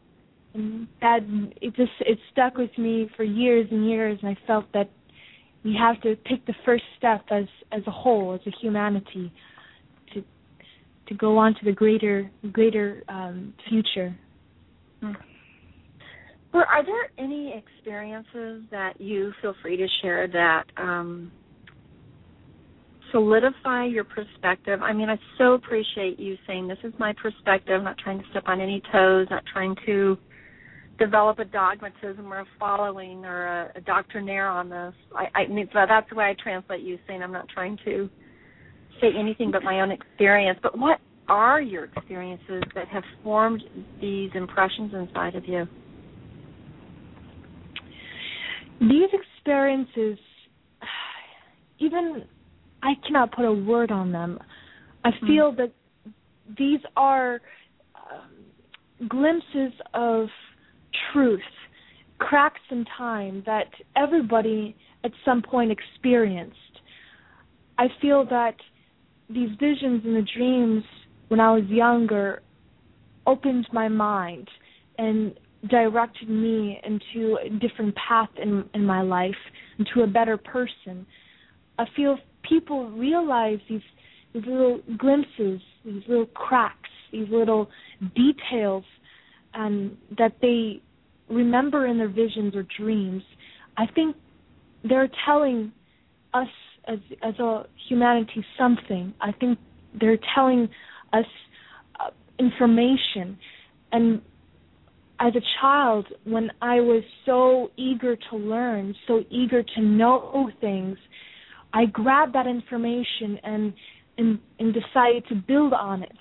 And 0.54 0.88
that 1.02 1.20
it 1.62 1.76
just 1.76 1.92
it 2.02 2.18
stuck 2.32 2.58
with 2.58 2.76
me 2.78 3.10
for 3.16 3.24
years 3.24 3.68
and 3.72 3.90
years 3.90 4.20
and 4.22 4.30
I 4.30 4.38
felt 4.48 4.66
that 4.74 4.90
we 5.64 5.76
have 5.80 6.00
to 6.02 6.16
take 6.30 6.46
the 6.46 6.54
first 6.66 6.84
step 6.98 7.26
as 7.32 7.46
as 7.72 7.82
a 7.88 7.92
whole, 7.92 8.34
as 8.34 8.42
a 8.46 8.56
humanity, 8.62 9.34
to 11.08 11.14
go 11.14 11.38
on 11.38 11.54
to 11.56 11.66
the 11.66 11.72
greater 11.72 12.30
greater 12.52 13.04
um, 13.10 13.54
future. 13.70 14.16
Well, 15.02 16.64
are 16.70 16.86
there 16.86 17.10
any 17.18 17.54
experiences 17.54 18.64
that 18.72 19.00
you 19.00 19.34
feel 19.42 19.54
free 19.62 19.78
to 19.78 19.88
share 20.02 20.28
that 20.28 20.64
um, 20.78 21.32
solidify 23.16 23.86
your 23.86 24.04
perspective. 24.04 24.82
I 24.82 24.92
mean, 24.92 25.10
I 25.10 25.18
so 25.38 25.54
appreciate 25.54 26.20
you 26.20 26.38
saying 26.46 26.68
this 26.68 26.78
is 26.84 26.94
my 27.00 27.14
perspective, 27.14 27.82
not 27.82 27.98
trying 27.98 28.20
to 28.20 28.26
step 28.32 28.44
on 28.48 28.60
any 28.60 28.82
toes, 28.92 29.28
not 29.30 29.44
trying 29.52 29.76
to 29.86 30.18
develop 31.00 31.40
a 31.40 31.46
dogmatism 31.46 32.32
or 32.32 32.42
a 32.42 32.46
following 32.60 33.24
or 33.24 33.46
a, 33.46 33.72
a 33.76 33.82
doctrinaire 33.82 34.50
on 34.50 34.70
this. 34.70 34.94
I, 35.16 35.44
I 35.44 35.48
mean, 35.48 35.70
so 35.72 35.80
that's 35.88 36.10
the 36.10 36.16
way 36.16 36.26
I 36.26 36.36
translate 36.42 36.82
you, 36.82 37.00
saying 37.08 37.24
I'm 37.24 37.32
not 37.32 37.48
trying 37.48 37.78
to 37.86 38.10
say 39.02 39.08
anything 39.18 39.52
but 39.52 39.64
my 39.64 39.82
own 39.82 39.92
experience. 39.92 40.60
But 40.62 40.78
what 40.78 41.00
are 41.28 41.62
your 41.62 41.86
experiences 41.86 42.64
that 42.76 42.88
have 42.90 43.04
formed 43.24 43.64
these 44.00 44.30
impressions 44.36 44.94
inside 44.94 45.36
of 45.36 45.46
you? 45.48 45.68
These 48.80 49.10
experiences, 49.14 50.20
even 51.80 52.26
I 52.84 52.94
cannot 53.08 53.32
put 53.32 53.46
a 53.46 53.54
word 53.54 53.92
on 53.92 54.12
them. 54.12 54.40
I 55.04 55.12
hmm. 55.20 55.28
feel 55.28 55.52
mm. 55.52 55.58
that 55.58 55.72
these 56.58 56.80
are 56.96 57.42
um, 57.96 59.08
glimpses 59.08 59.74
of 59.94 60.28
truth, 61.12 61.42
cracks 62.20 62.62
in 62.70 62.86
time 62.98 63.44
that 63.46 63.70
everybody 63.96 64.76
at 65.04 65.12
some 65.24 65.42
point 65.42 65.72
experienced. 65.72 66.56
I 67.78 67.88
feel 68.02 68.26
that 68.30 68.56
these 69.30 69.50
visions 69.60 70.02
and 70.06 70.16
the 70.16 70.26
dreams 70.38 70.84
when 71.28 71.40
I 71.40 71.52
was 71.54 71.64
younger 71.68 72.42
opened 73.26 73.68
my 73.74 73.88
mind 73.88 74.48
and 74.98 75.34
directed 75.70 76.30
me 76.30 76.80
into 76.84 77.38
a 77.44 77.50
different 77.50 77.96
path 77.96 78.30
in 78.42 78.66
in 78.74 78.86
my 78.86 79.02
life, 79.02 79.36
into 79.80 80.04
a 80.04 80.08
better 80.08 80.38
person. 80.38 81.06
I 81.80 81.86
feel 81.96 82.18
people 82.48 82.90
realize 82.92 83.60
these 83.68 83.82
these 84.34 84.44
little 84.46 84.80
glimpses, 84.98 85.62
these 85.84 86.04
little 86.08 86.28
cracks, 86.28 86.90
these 87.12 87.28
little 87.30 87.70
details, 88.16 88.84
and 89.54 89.98
that 90.18 90.34
they 90.42 90.82
remember 91.30 91.88
in 91.88 91.98
their 91.98 92.10
visions 92.10 92.56
or 92.56 92.66
dreams, 92.78 93.24
I 93.78 93.86
think 93.88 94.16
they're 94.84 95.10
telling 95.26 95.72
us 96.34 96.48
as 96.88 97.00
as 97.22 97.38
a 97.40 97.66
humanity 97.88 98.46
something. 98.58 99.14
I 99.22 99.32
think 99.32 99.60
they're 100.00 100.20
telling 100.34 100.70
us 101.14 101.26
uh, 102.00 102.10
information, 102.40 103.38
and 103.92 104.22
as 105.20 105.34
a 105.36 105.42
child, 105.62 106.08
when 106.26 106.52
I 106.62 106.82
was 106.82 107.04
so 107.26 107.72
eager 107.78 108.18
to 108.30 108.38
learn, 108.38 108.94
so 109.08 109.24
eager 109.30 109.64
to 109.64 109.82
know 109.82 110.50
things, 110.60 110.98
I 111.74 111.86
grabbed 111.86 112.34
that 112.36 112.48
information 112.48 113.40
and 113.44 113.74
and 114.18 114.40
and 114.60 114.74
decided 114.74 115.26
to 115.30 115.36
build 115.36 115.74
on 115.74 116.04
it. 116.04 116.18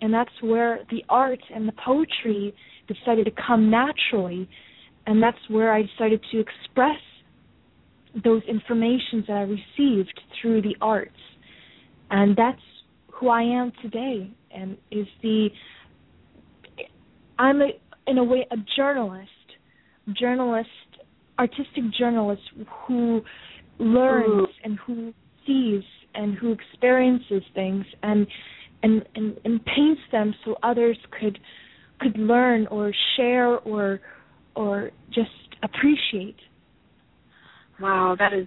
And 0.00 0.12
that's 0.12 0.30
where 0.40 0.80
the 0.90 1.04
art 1.08 1.40
and 1.54 1.66
the 1.68 1.72
poetry 1.84 2.54
decided 2.88 3.24
to 3.26 3.32
come 3.46 3.70
naturally. 3.70 4.48
And 5.06 5.22
that's 5.22 5.38
where 5.48 5.72
I 5.72 5.82
decided 5.82 6.20
to 6.32 6.40
express 6.40 6.98
those 8.22 8.42
informations 8.48 9.26
that 9.26 9.36
I 9.36 9.42
received 9.42 10.20
through 10.40 10.62
the 10.62 10.76
arts. 10.80 11.12
And 12.10 12.36
that's 12.36 12.60
who 13.12 13.28
I 13.28 13.42
am 13.42 13.72
today 13.82 14.30
and 14.54 14.76
is 14.90 15.06
the 15.22 15.48
I'm 17.38 17.60
a, 17.60 17.70
in 18.06 18.18
a 18.18 18.24
way 18.24 18.46
a 18.50 18.56
journalist, 18.76 19.28
journalist, 20.18 20.68
artistic 21.38 21.84
journalist 21.98 22.42
who 22.86 23.22
learns 23.78 24.48
and 24.62 24.78
who 24.86 25.12
sees 25.46 25.82
and 26.14 26.36
who 26.36 26.52
experiences 26.52 27.42
things 27.54 27.84
and 28.02 28.26
and 28.82 29.04
and, 29.16 29.36
and 29.44 29.64
paints 29.64 30.00
them 30.12 30.34
so 30.44 30.56
others 30.62 30.96
could 31.20 31.38
could 32.00 32.16
learn 32.16 32.66
or 32.68 32.92
share 33.16 33.58
or 33.60 34.00
or 34.54 34.90
just 35.08 35.30
appreciate. 35.62 36.36
Wow, 37.80 38.16
that 38.18 38.32
is 38.32 38.46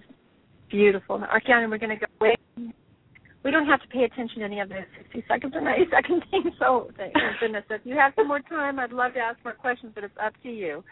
beautiful. 0.70 1.18
Akiane, 1.18 1.70
we're 1.70 1.78
going 1.78 1.98
to 1.98 2.06
go 2.06 2.06
away. 2.20 2.36
We 3.44 3.50
don't 3.50 3.66
have 3.66 3.80
to 3.82 3.88
pay 3.88 4.04
attention 4.04 4.40
to 4.40 4.44
any 4.44 4.60
of 4.60 4.68
the 4.68 4.80
60 5.02 5.24
seconds 5.28 5.54
or 5.54 5.60
90 5.60 5.84
second 5.90 6.22
things. 6.30 6.52
So, 6.58 6.90
thank 6.96 7.14
goodness, 7.40 7.64
if 7.70 7.80
you 7.84 7.94
have 7.96 8.12
some 8.16 8.28
more 8.28 8.40
time, 8.40 8.78
I'd 8.78 8.92
love 8.92 9.14
to 9.14 9.20
ask 9.20 9.38
more 9.44 9.54
questions, 9.54 9.92
but 9.94 10.04
it's 10.04 10.14
up 10.22 10.34
to 10.42 10.48
you. 10.48 10.82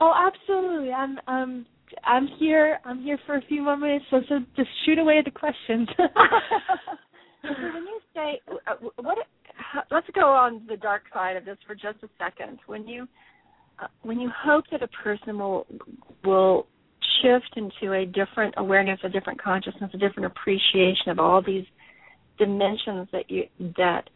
Oh, 0.00 0.12
absolutely. 0.12 0.92
I'm 0.92 1.18
um 1.28 1.66
I'm 2.04 2.26
here. 2.38 2.78
I'm 2.84 3.02
here 3.02 3.18
for 3.26 3.36
a 3.36 3.42
few 3.42 3.62
more 3.62 3.76
minutes, 3.76 4.04
so, 4.10 4.20
so 4.28 4.40
just 4.56 4.68
shoot 4.84 4.98
away 4.98 5.22
the 5.24 5.30
questions. 5.30 5.88
so 5.96 6.04
when 7.48 7.84
you 7.84 8.00
say 8.14 8.40
uh, 8.66 8.74
what, 8.96 9.18
let's 9.90 10.06
go 10.14 10.32
on 10.32 10.62
the 10.68 10.76
dark 10.76 11.04
side 11.12 11.36
of 11.36 11.44
this 11.44 11.56
for 11.66 11.74
just 11.74 12.02
a 12.02 12.08
second. 12.18 12.58
When 12.66 12.86
you 12.86 13.06
uh, 13.80 13.86
when 14.02 14.20
you 14.20 14.30
hope 14.36 14.64
that 14.70 14.82
a 14.82 14.88
person 14.88 15.38
will 15.38 15.66
will 16.24 16.66
shift 17.22 17.56
into 17.56 17.94
a 17.94 18.06
different 18.06 18.54
awareness, 18.56 18.98
a 19.04 19.08
different 19.08 19.42
consciousness, 19.42 19.90
a 19.94 19.98
different 19.98 20.26
appreciation 20.26 21.08
of 21.10 21.18
all 21.18 21.42
these 21.42 21.64
dimensions 22.38 23.08
that 23.12 23.30
you 23.30 23.44
that 23.76 24.08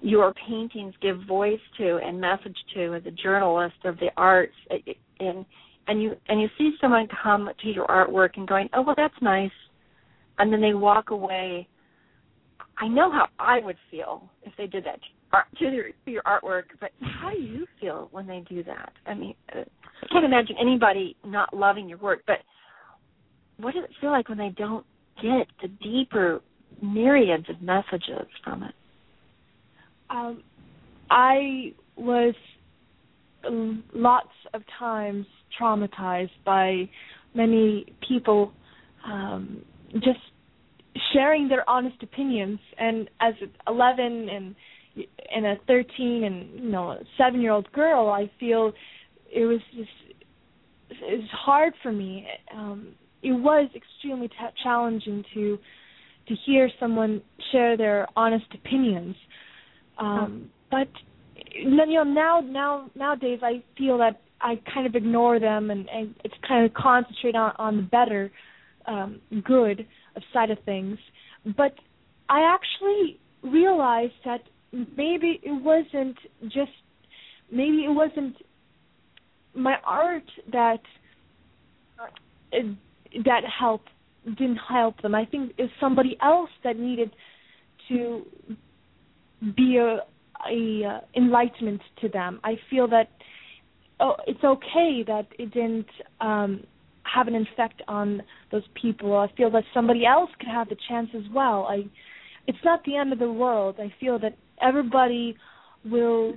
your 0.00 0.34
paintings 0.48 0.94
give 1.00 1.18
voice 1.26 1.60
to 1.78 1.98
and 2.04 2.20
message 2.20 2.56
to 2.74 2.94
as 2.94 3.02
a 3.06 3.10
journalist 3.10 3.76
of 3.84 3.98
the 3.98 4.08
arts 4.16 4.54
and 5.20 5.44
and 5.88 6.02
you 6.02 6.16
and 6.28 6.40
you 6.40 6.48
see 6.58 6.72
someone 6.80 7.08
come 7.22 7.48
to 7.62 7.68
your 7.68 7.86
artwork 7.86 8.30
and 8.36 8.46
going, 8.48 8.68
"Oh, 8.74 8.82
well, 8.82 8.94
that's 8.96 9.14
nice," 9.22 9.50
and 10.38 10.52
then 10.52 10.60
they 10.60 10.74
walk 10.74 11.10
away. 11.10 11.68
I 12.78 12.88
know 12.88 13.10
how 13.10 13.28
I 13.38 13.60
would 13.60 13.76
feel 13.90 14.28
if 14.42 14.52
they 14.58 14.66
did 14.66 14.84
that 14.84 15.00
to 15.00 15.08
your, 15.60 15.84
to 15.84 16.10
your 16.10 16.22
artwork, 16.22 16.64
but 16.80 16.90
how 17.00 17.30
do 17.30 17.40
you 17.40 17.66
feel 17.80 18.08
when 18.12 18.26
they 18.26 18.44
do 18.48 18.62
that? 18.64 18.92
I 19.06 19.14
mean, 19.14 19.34
uh, 19.54 19.60
I 19.60 20.06
can't 20.12 20.24
imagine 20.24 20.56
anybody 20.60 21.16
not 21.24 21.54
loving 21.54 21.88
your 21.88 21.98
work, 21.98 22.20
but 22.26 22.38
what 23.58 23.74
does 23.74 23.84
it 23.84 23.90
feel 24.00 24.10
like 24.10 24.28
when 24.28 24.38
they 24.38 24.52
don't 24.56 24.84
get 25.22 25.46
the 25.62 25.68
deeper 25.82 26.40
myriads 26.82 27.46
of 27.48 27.60
messages 27.62 28.26
from 28.44 28.62
it? 28.62 28.74
Um, 30.10 30.42
I 31.10 31.72
was 31.96 32.34
lots 33.94 34.28
of 34.54 34.62
times 34.78 35.26
traumatized 35.60 36.30
by 36.44 36.88
many 37.34 37.86
people 38.06 38.52
um, 39.06 39.62
just 39.94 40.18
sharing 41.12 41.48
their 41.48 41.68
honest 41.68 42.02
opinions. 42.02 42.58
And 42.78 43.08
as 43.20 43.34
11 43.68 44.28
and 44.30 44.54
and 45.34 45.46
a 45.46 45.56
13 45.66 46.24
and 46.24 46.60
you 46.64 46.70
know 46.70 46.98
7 47.18 47.40
year 47.40 47.52
old 47.52 47.70
girl 47.72 48.08
I 48.08 48.30
feel 48.38 48.72
it 49.32 49.44
was 49.44 49.60
just 49.74 49.90
it 50.90 51.18
was 51.20 51.28
hard 51.32 51.74
for 51.82 51.92
me. 51.92 52.26
Um 52.54 52.94
it 53.22 53.32
was 53.32 53.68
extremely 53.74 54.28
t- 54.28 54.34
challenging 54.62 55.24
to 55.34 55.58
to 56.28 56.34
hear 56.44 56.70
someone 56.80 57.22
share 57.52 57.76
their 57.76 58.06
honest 58.16 58.46
opinions. 58.54 59.16
Um 59.98 60.50
but 60.70 60.88
you 61.52 61.70
know 61.70 62.04
now 62.04 62.40
now 62.40 62.90
nowadays 62.94 63.40
I 63.42 63.62
feel 63.76 63.98
that 63.98 64.20
I 64.40 64.60
kind 64.72 64.86
of 64.86 64.94
ignore 64.94 65.40
them 65.40 65.70
and, 65.70 65.88
and 65.88 66.14
it's 66.24 66.34
kind 66.46 66.64
of 66.64 66.74
concentrate 66.74 67.34
on 67.34 67.52
on 67.58 67.76
the 67.76 67.82
better 67.82 68.30
um 68.86 69.20
good 69.44 69.86
of 70.14 70.22
side 70.32 70.50
of 70.50 70.58
things. 70.64 70.98
But 71.56 71.74
I 72.28 72.54
actually 72.54 73.20
realized 73.42 74.14
that 74.24 74.40
maybe 74.72 75.40
it 75.42 75.62
wasn't 75.62 76.16
just 76.44 76.72
maybe 77.50 77.84
it 77.84 77.94
wasn't 77.94 78.36
my 79.54 79.76
art 79.84 80.24
that 80.52 80.80
uh, 82.00 82.58
that 83.24 83.42
helped 83.58 83.88
didn't 84.24 84.58
help 84.68 85.00
them. 85.02 85.14
I 85.14 85.24
think 85.24 85.52
it's 85.56 85.72
somebody 85.80 86.16
else 86.20 86.50
that 86.64 86.78
needed 86.78 87.12
to 87.88 88.22
be 89.56 89.76
a, 89.76 89.98
a 90.50 90.84
uh, 90.84 91.00
enlightenment 91.16 91.80
to 92.00 92.08
them. 92.08 92.40
I 92.42 92.58
feel 92.68 92.88
that 92.88 93.08
oh, 94.00 94.16
it's 94.26 94.42
okay 94.42 95.04
that 95.06 95.26
it 95.38 95.52
didn't 95.52 95.86
um, 96.20 96.64
have 97.02 97.28
an 97.28 97.34
effect 97.34 97.82
on 97.88 98.22
those 98.50 98.64
people. 98.80 99.16
I 99.16 99.32
feel 99.36 99.50
that 99.52 99.64
somebody 99.72 100.04
else 100.04 100.30
could 100.38 100.48
have 100.48 100.68
the 100.68 100.76
chance 100.88 101.08
as 101.14 101.22
well. 101.32 101.66
I 101.68 101.84
it's 102.46 102.58
not 102.64 102.82
the 102.84 102.96
end 102.96 103.12
of 103.12 103.18
the 103.18 103.30
world. 103.30 103.76
I 103.78 103.92
feel 104.00 104.18
that 104.20 104.36
everybody 104.60 105.36
will 105.84 106.34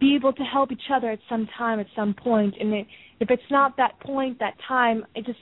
be 0.00 0.14
able 0.14 0.32
to 0.32 0.42
help 0.42 0.72
each 0.72 0.90
other 0.92 1.10
at 1.10 1.18
some 1.28 1.48
time, 1.58 1.78
at 1.80 1.86
some 1.94 2.14
point. 2.14 2.54
and 2.58 2.72
it, 2.72 2.86
if 3.20 3.30
it's 3.30 3.42
not 3.50 3.76
that 3.76 3.98
point, 4.00 4.38
that 4.38 4.54
time, 4.66 5.04
it 5.14 5.26
just 5.26 5.38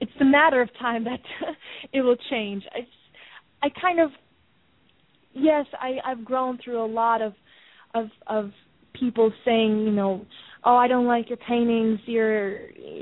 it's 0.00 0.12
a 0.20 0.24
matter 0.24 0.60
of 0.62 0.68
time 0.78 1.04
that 1.04 1.20
it 1.92 2.02
will 2.02 2.16
change. 2.30 2.62
I, 2.72 3.66
I 3.66 3.70
kind 3.80 4.00
of 4.00 4.10
yes, 5.34 5.66
I 5.80 5.98
I've 6.04 6.24
grown 6.24 6.58
through 6.62 6.84
a 6.84 6.86
lot 6.86 7.22
of 7.22 7.32
of 7.94 8.06
of 8.26 8.50
people 8.92 9.32
saying, 9.44 9.84
you 9.84 9.92
know, 9.92 10.24
oh, 10.64 10.76
I 10.76 10.88
don't 10.88 11.06
like 11.06 11.28
your 11.28 11.38
paintings. 11.38 12.00
You're 12.06 12.58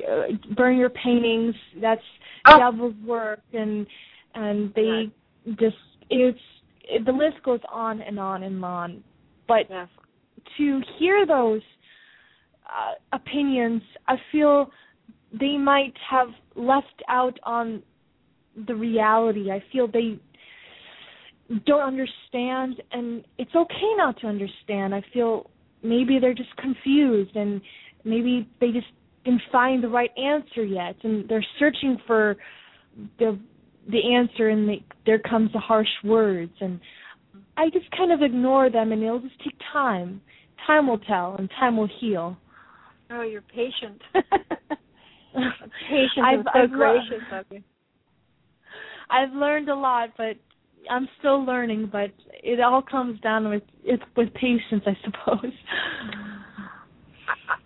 uh, 0.08 0.54
burn 0.56 0.78
your 0.78 0.90
paintings. 0.90 1.54
That's 1.80 2.00
oh. 2.46 2.58
devil's 2.58 2.94
work, 3.04 3.40
and 3.52 3.86
and 4.34 4.72
they 4.74 5.10
just 5.58 5.76
it's 6.10 6.38
it, 6.84 7.04
the 7.04 7.12
list 7.12 7.42
goes 7.44 7.60
on 7.72 8.00
and 8.00 8.18
on 8.18 8.42
and 8.42 8.64
on. 8.64 9.02
But 9.48 9.68
to 10.58 10.80
hear 10.98 11.26
those 11.26 11.62
uh, 12.66 13.16
opinions, 13.16 13.82
I 14.08 14.16
feel 14.32 14.70
they 15.38 15.56
might 15.56 15.94
have 16.08 16.28
left 16.54 17.02
out 17.08 17.38
on 17.44 17.82
the 18.66 18.74
reality. 18.74 19.50
I 19.50 19.62
feel 19.72 19.86
they 19.86 20.18
don't 21.64 21.82
understand, 21.82 22.82
and 22.92 23.24
it's 23.38 23.54
okay 23.54 23.92
not 23.96 24.18
to 24.20 24.26
understand. 24.26 24.94
I 24.94 25.02
feel 25.12 25.50
maybe 25.82 26.18
they're 26.20 26.34
just 26.34 26.56
confused, 26.56 27.36
and 27.36 27.60
maybe 28.04 28.48
they 28.60 28.72
just 28.72 28.86
didn't 29.24 29.42
find 29.52 29.82
the 29.82 29.88
right 29.88 30.10
answer 30.16 30.64
yet, 30.64 30.96
and 31.02 31.28
they're 31.28 31.44
searching 31.58 31.98
for 32.06 32.36
the 33.18 33.38
the 33.90 34.14
answer 34.14 34.48
and 34.48 34.68
the, 34.68 34.76
there 35.04 35.18
comes 35.18 35.52
the 35.52 35.58
harsh 35.58 35.88
words 36.04 36.52
and 36.60 36.80
I 37.56 37.70
just 37.70 37.90
kind 37.96 38.12
of 38.12 38.22
ignore 38.22 38.70
them 38.70 38.92
and 38.92 39.02
it'll 39.02 39.20
just 39.20 39.38
take 39.42 39.56
time. 39.72 40.20
Time 40.66 40.86
will 40.86 40.98
tell 40.98 41.36
and 41.38 41.48
time 41.58 41.76
will 41.76 41.88
heal. 42.00 42.36
Oh, 43.10 43.22
you're 43.22 43.42
patient. 43.42 44.02
patient 45.88 46.24
I've, 46.24 46.38
and 46.40 46.48
so 46.52 46.60
I've 46.60 46.70
gracious 46.72 47.24
of 47.32 47.44
you. 47.50 47.62
I've 49.08 49.32
learned 49.32 49.68
a 49.68 49.74
lot, 49.74 50.10
but 50.18 50.36
I'm 50.90 51.08
still 51.18 51.44
learning. 51.44 51.88
But 51.90 52.10
it 52.42 52.60
all 52.60 52.82
comes 52.82 53.20
down 53.20 53.48
with 53.48 53.62
it, 53.84 54.00
with 54.16 54.32
patience, 54.34 54.82
I 54.86 54.96
suppose. 55.04 55.52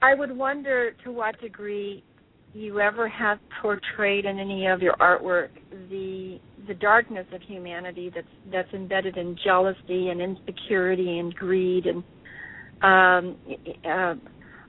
I 0.02 0.14
would 0.14 0.36
wonder 0.36 0.92
to 1.04 1.12
what 1.12 1.40
degree 1.40 2.04
you 2.52 2.80
ever 2.80 3.08
have 3.08 3.38
portrayed 3.62 4.24
in 4.24 4.38
any 4.38 4.66
of 4.66 4.82
your 4.82 4.94
artwork 4.94 5.50
the 5.88 6.38
the 6.66 6.74
darkness 6.74 7.26
of 7.32 7.40
humanity 7.42 8.10
that's 8.14 8.26
that's 8.52 8.72
embedded 8.72 9.16
in 9.16 9.36
jealousy 9.44 10.08
and 10.08 10.20
insecurity 10.20 11.18
and 11.18 11.34
greed 11.34 11.86
and 11.86 12.02
um 12.82 13.36
uh, 13.88 14.14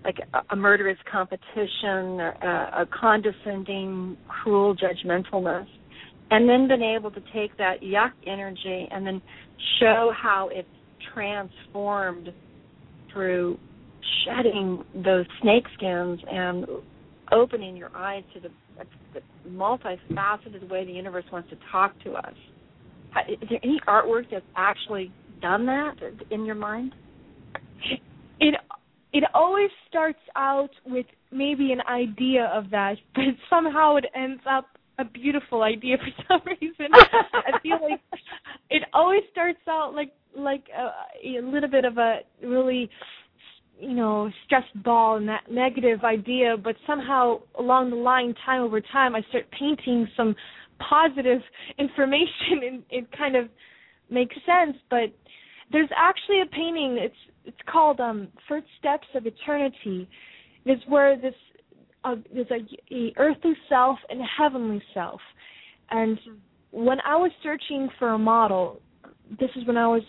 like 0.03 0.17
a, 0.49 0.55
murderous 0.55 0.97
competition 1.11 2.19
a, 2.19 2.81
a 2.81 2.87
condescending 2.99 4.17
cruel 4.27 4.75
judgmentalness? 4.75 5.67
And 6.31 6.47
then 6.47 6.67
been 6.67 6.81
able 6.81 7.11
to 7.11 7.21
take 7.33 7.57
that 7.57 7.81
yuck 7.81 8.11
energy 8.25 8.87
and 8.89 9.05
then 9.05 9.21
show 9.79 10.11
how 10.15 10.49
it's 10.51 10.67
transformed 11.13 12.29
through 13.11 13.59
shedding 14.25 14.83
those 14.95 15.25
snake 15.41 15.65
skins 15.75 16.19
and 16.29 16.65
opening 17.31 17.75
your 17.75 17.91
eyes 17.95 18.23
to 18.33 18.39
the, 18.39 18.49
the 19.13 19.21
multifaceted 19.49 20.69
way 20.69 20.85
the 20.85 20.91
universe 20.91 21.25
wants 21.31 21.49
to 21.49 21.57
talk 21.71 21.93
to 22.03 22.13
us. 22.13 22.33
Is 23.29 23.49
there 23.49 23.59
any 23.63 23.79
artwork 23.87 24.25
that's 24.31 24.45
actually 24.55 25.11
done 25.41 25.65
that 25.65 25.95
in 26.29 26.45
your 26.45 26.55
mind? 26.55 26.93
It 28.39 28.55
it 29.13 29.23
always 29.33 29.69
starts 29.89 30.19
out 30.37 30.69
with 30.85 31.05
maybe 31.31 31.73
an 31.73 31.81
idea 31.81 32.49
of 32.53 32.69
that, 32.71 32.95
but 33.15 33.23
somehow 33.49 33.97
it 33.97 34.05
ends 34.15 34.41
up 34.49 34.67
a 34.99 35.05
beautiful 35.05 35.63
idea 35.63 35.97
for 35.97 36.23
some 36.27 36.41
reason. 36.45 36.87
I 36.93 37.59
feel 37.61 37.79
like 37.81 37.99
it 38.69 38.83
always 38.93 39.23
starts 39.31 39.59
out 39.67 39.93
like 39.93 40.13
like 40.35 40.63
a, 40.77 41.37
a 41.39 41.41
little 41.41 41.69
bit 41.69 41.85
of 41.85 41.97
a 41.97 42.19
really 42.43 42.89
you 43.81 43.93
know 43.93 44.29
stressed 44.45 44.83
ball 44.83 45.17
and 45.17 45.27
that 45.27 45.43
negative 45.51 46.03
idea 46.03 46.55
but 46.63 46.75
somehow 46.85 47.39
along 47.59 47.89
the 47.89 47.95
line 47.95 48.33
time 48.45 48.61
over 48.61 48.79
time 48.79 49.15
i 49.15 49.21
start 49.29 49.45
painting 49.57 50.07
some 50.15 50.35
positive 50.89 51.41
information 51.77 52.63
and 52.67 52.83
it 52.89 53.11
kind 53.17 53.35
of 53.35 53.49
makes 54.09 54.35
sense. 54.45 54.77
But 54.89 55.13
there's 55.71 55.89
actually 55.95 56.41
a 56.41 56.45
painting 56.45 56.97
it's 56.99 57.15
it's 57.45 57.57
called 57.71 57.99
um 57.99 58.27
first 58.47 58.67
steps 58.77 59.07
of 59.15 59.25
eternity. 59.25 60.07
It's 60.65 60.83
where 60.87 61.19
this 61.19 61.33
uh, 62.03 62.15
there's 62.33 62.51
a, 62.51 62.95
a 62.95 63.13
earthly 63.17 63.53
self 63.69 63.97
and 64.09 64.21
a 64.21 64.25
heavenly 64.37 64.81
self. 64.93 65.21
And 65.89 66.19
when 66.71 66.99
i 67.01 67.17
was 67.17 67.31
searching 67.43 67.89
for 67.99 68.11
a 68.11 68.17
model 68.17 68.81
this 69.41 69.49
is 69.57 69.67
when 69.67 69.75
i 69.75 69.85
was 69.85 70.01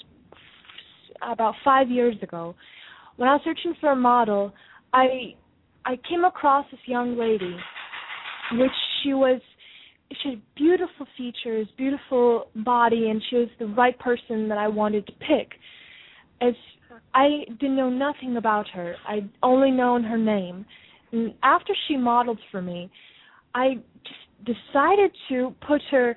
about 1.23 1.55
five 1.65 1.91
years 1.91 2.15
ago 2.23 2.55
when 3.17 3.29
I 3.29 3.35
was 3.35 3.43
searching 3.45 3.75
for 3.81 3.93
a 3.93 3.97
model, 3.97 4.53
I 4.93 5.35
I 5.85 5.99
came 6.09 6.25
across 6.25 6.67
this 6.71 6.81
young 6.87 7.19
lady, 7.19 7.57
which 8.53 8.71
she 9.03 9.15
was 9.15 9.41
she 10.23 10.31
had 10.31 10.43
beautiful 10.55 11.07
features, 11.17 11.67
beautiful 11.77 12.49
body, 12.57 13.09
and 13.11 13.23
she 13.31 13.37
was 13.37 13.49
the 13.59 13.67
right 13.67 13.99
person 13.99 14.49
that 14.49 14.59
I 14.59 14.69
wanted 14.69 15.07
to 15.07 15.13
pick. 15.13 15.53
As 16.41 16.55
I 17.15 17.45
didn't 17.61 17.77
know 17.77 17.89
nothing 17.89 18.37
about 18.37 18.69
her, 18.71 18.95
I'd 19.09 19.29
only 19.43 19.71
known 19.71 20.03
her 20.05 20.19
name. 20.19 20.67
And 21.13 21.35
after 21.43 21.73
she 21.89 21.97
modeled 21.97 22.39
for 22.51 22.61
me, 22.61 22.91
I 23.55 23.75
just 24.05 24.57
decided 24.73 25.13
to 25.29 25.55
put 25.67 25.81
her 25.91 26.17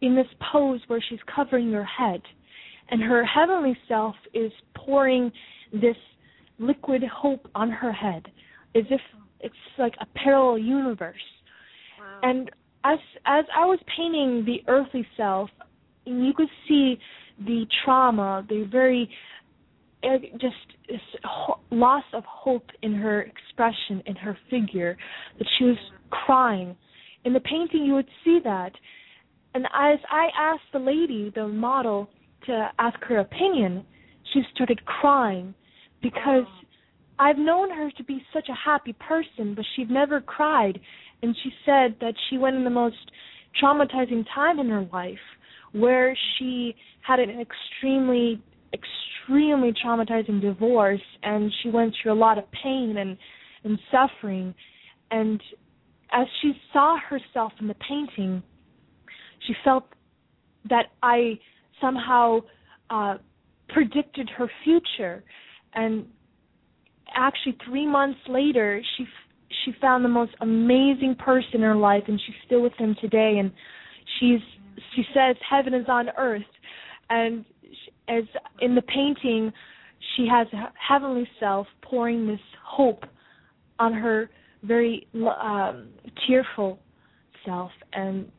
in 0.00 0.14
this 0.14 0.26
pose 0.52 0.80
where 0.86 1.02
she's 1.08 1.18
covering 1.34 1.72
her 1.72 1.84
head, 1.84 2.22
and 2.90 3.02
her 3.02 3.24
heavenly 3.24 3.76
self 3.88 4.14
is 4.34 4.52
pouring 4.74 5.30
this 5.72 5.96
liquid 6.58 7.02
hope 7.04 7.48
on 7.54 7.70
her 7.70 7.92
head 7.92 8.26
as 8.74 8.84
if 8.90 9.00
it's 9.40 9.54
like 9.78 9.94
a 10.00 10.06
parallel 10.18 10.58
universe. 10.58 11.16
Wow. 11.98 12.20
And 12.22 12.50
as 12.84 12.98
as 13.26 13.44
I 13.56 13.64
was 13.64 13.78
painting 13.96 14.44
the 14.44 14.62
earthly 14.70 15.06
self, 15.16 15.50
you 16.04 16.32
could 16.34 16.48
see 16.68 16.98
the 17.44 17.66
trauma, 17.84 18.44
the 18.48 18.68
very 18.70 19.08
eh, 20.02 20.18
just 20.32 20.54
this 20.88 21.00
loss 21.70 22.04
of 22.12 22.24
hope 22.24 22.66
in 22.82 22.94
her 22.94 23.22
expression, 23.22 24.02
in 24.06 24.16
her 24.16 24.36
figure, 24.50 24.96
that 25.38 25.48
she 25.58 25.64
was 25.64 25.76
crying. 26.10 26.76
In 27.24 27.32
the 27.32 27.40
painting, 27.40 27.84
you 27.84 27.94
would 27.94 28.08
see 28.24 28.40
that. 28.44 28.72
And 29.54 29.66
as 29.66 29.98
I 30.10 30.28
asked 30.38 30.72
the 30.72 30.78
lady, 30.78 31.32
the 31.34 31.48
model, 31.48 32.08
to 32.46 32.70
ask 32.78 32.98
her 33.04 33.18
opinion, 33.18 33.84
she 34.32 34.42
started 34.54 34.84
crying 34.86 35.54
because 36.02 36.46
I've 37.18 37.38
known 37.38 37.70
her 37.70 37.90
to 37.90 38.04
be 38.04 38.22
such 38.32 38.48
a 38.48 38.54
happy 38.54 38.94
person, 38.94 39.54
but 39.54 39.64
she'd 39.76 39.90
never 39.90 40.20
cried. 40.20 40.80
And 41.22 41.36
she 41.42 41.50
said 41.66 41.96
that 42.00 42.14
she 42.28 42.38
went 42.38 42.56
in 42.56 42.64
the 42.64 42.70
most 42.70 42.96
traumatizing 43.62 44.24
time 44.34 44.58
in 44.58 44.68
her 44.68 44.88
life 44.92 45.18
where 45.72 46.16
she 46.38 46.74
had 47.02 47.20
an 47.20 47.30
extremely 47.40 48.42
extremely 48.72 49.72
traumatizing 49.84 50.40
divorce 50.40 51.00
and 51.22 51.52
she 51.62 51.68
went 51.68 51.92
through 52.00 52.12
a 52.12 52.14
lot 52.14 52.38
of 52.38 52.44
pain 52.52 52.96
and 52.98 53.16
and 53.64 53.78
suffering. 53.90 54.54
And 55.10 55.42
as 56.12 56.26
she 56.40 56.52
saw 56.72 56.96
herself 56.98 57.52
in 57.60 57.66
the 57.66 57.74
painting 57.74 58.42
she 59.46 59.54
felt 59.64 59.84
that 60.68 60.86
I 61.02 61.38
somehow 61.80 62.40
uh 62.90 63.16
predicted 63.68 64.30
her 64.30 64.50
future 64.64 65.22
and 65.74 66.06
actually 67.14 67.56
3 67.64 67.86
months 67.86 68.20
later 68.28 68.82
she 68.96 69.06
she 69.64 69.72
found 69.80 70.04
the 70.04 70.08
most 70.08 70.32
amazing 70.40 71.16
person 71.18 71.56
in 71.56 71.60
her 71.62 71.74
life 71.74 72.04
and 72.06 72.20
she's 72.24 72.36
still 72.46 72.62
with 72.62 72.72
him 72.74 72.96
today. 73.00 73.38
And 73.38 73.52
she's 74.18 74.40
she 74.94 75.02
says 75.14 75.36
heaven 75.48 75.74
is 75.74 75.86
on 75.88 76.08
earth. 76.16 76.42
And 77.08 77.44
as 78.08 78.24
in 78.60 78.74
the 78.74 78.82
painting 78.82 79.52
she 80.16 80.26
has 80.30 80.46
a 80.52 80.72
heavenly 80.78 81.28
self 81.38 81.66
pouring 81.82 82.26
this 82.26 82.40
hope 82.64 83.04
on 83.78 83.92
her 83.92 84.30
very 84.62 85.06
um 85.14 85.88
tearful 86.26 86.78
self. 87.44 87.70
And 87.92 88.30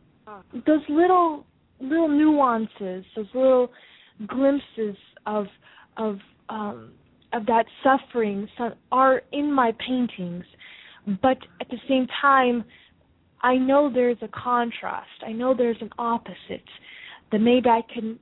those 0.65 0.81
little 0.89 1.45
little 1.79 2.07
nuances 2.07 3.05
those 3.15 3.27
little 3.33 3.71
glimpses 4.27 4.95
of 5.25 5.47
of 5.97 6.17
um 6.49 6.91
of 7.33 7.45
that 7.45 7.65
suffering 7.83 8.47
are 8.91 9.21
in 9.31 9.51
my 9.51 9.73
paintings. 9.85 10.43
But 11.21 11.37
at 11.59 11.69
the 11.69 11.77
same 11.87 12.07
time 12.21 12.63
i 13.43 13.55
know 13.55 13.91
there's 13.91 14.17
a 14.21 14.27
contrast. 14.27 15.09
I 15.25 15.31
know 15.31 15.55
there's 15.55 15.81
an 15.81 15.89
opposite. 15.97 16.67
That 17.31 17.39
maybe 17.39 17.69
i 17.69 17.81
can 17.93 18.19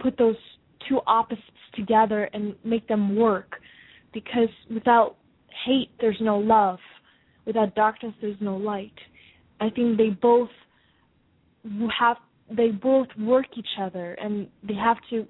put 0.00 0.16
those 0.18 0.36
two 0.88 1.00
opposites 1.06 1.44
together 1.74 2.24
and 2.32 2.54
make 2.64 2.88
them 2.88 3.16
work. 3.16 3.60
Because 4.12 4.48
without 4.72 5.16
hate 5.66 5.90
there's 6.00 6.18
no 6.20 6.38
love. 6.38 6.78
Without 7.46 7.74
darkness 7.74 8.12
there's 8.20 8.40
no 8.40 8.56
light. 8.56 8.98
I 9.60 9.70
think 9.70 9.98
they 9.98 10.10
both 10.10 10.50
have 11.98 12.16
they 12.56 12.68
both 12.68 13.08
work 13.18 13.46
each 13.56 13.78
other 13.80 14.14
and 14.14 14.48
they 14.66 14.74
have 14.74 14.96
to 15.10 15.26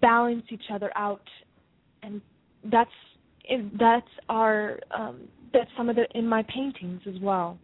balance 0.00 0.44
each 0.50 0.70
other 0.72 0.90
out 0.96 1.22
and 2.04 2.20
that's 2.70 2.90
that's 3.78 4.08
our 4.28 4.78
um 4.96 5.28
that's 5.52 5.70
some 5.76 5.88
of 5.88 5.96
the 5.96 6.06
in 6.14 6.26
my 6.26 6.42
paintings 6.54 7.00
as 7.06 7.20
well. 7.20 7.58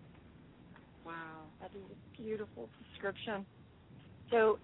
Wow 1.04 1.42
that 1.60 1.70
is 1.76 1.82
a 1.90 2.22
beautiful 2.22 2.68
description. 2.92 3.46
So 4.30 4.58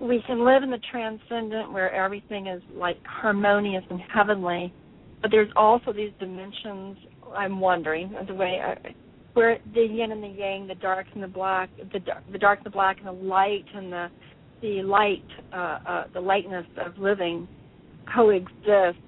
we 0.00 0.22
can 0.26 0.44
live 0.44 0.62
in 0.62 0.70
the 0.70 0.80
transcendent 0.90 1.72
where 1.72 1.92
everything 1.92 2.46
is 2.46 2.62
like 2.74 2.96
harmonious 3.04 3.84
and 3.90 4.00
heavenly 4.12 4.72
but 5.20 5.30
there's 5.30 5.50
also 5.56 5.92
these 5.92 6.12
dimensions 6.18 6.96
i'm 7.36 7.60
wondering 7.60 8.14
the 8.26 8.34
way 8.34 8.60
I, 8.64 8.94
where 9.34 9.58
the 9.74 9.82
yin 9.82 10.12
and 10.12 10.22
the 10.22 10.28
yang 10.28 10.66
the 10.66 10.74
dark 10.74 11.06
and 11.12 11.22
the 11.22 11.28
black 11.28 11.68
the 11.92 12.00
the 12.32 12.38
dark 12.38 12.60
and 12.60 12.66
the 12.66 12.70
black 12.70 12.96
and 12.98 13.06
the 13.06 13.24
light 13.24 13.66
and 13.74 13.92
the 13.92 14.08
the 14.62 14.82
light 14.82 15.24
uh, 15.52 15.78
uh 15.86 16.04
the 16.14 16.20
lightness 16.20 16.66
of 16.84 16.96
living 16.98 17.46
coexist 18.14 18.98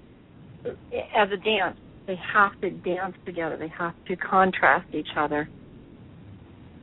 as 0.65 1.29
a 1.31 1.37
dance 1.37 1.77
they 2.05 2.19
have 2.33 2.59
to 2.59 2.69
dance 2.69 3.15
together. 3.25 3.55
They 3.57 3.71
have 3.77 3.93
to 4.07 4.15
contrast 4.17 4.93
each 4.93 5.07
other. 5.17 5.49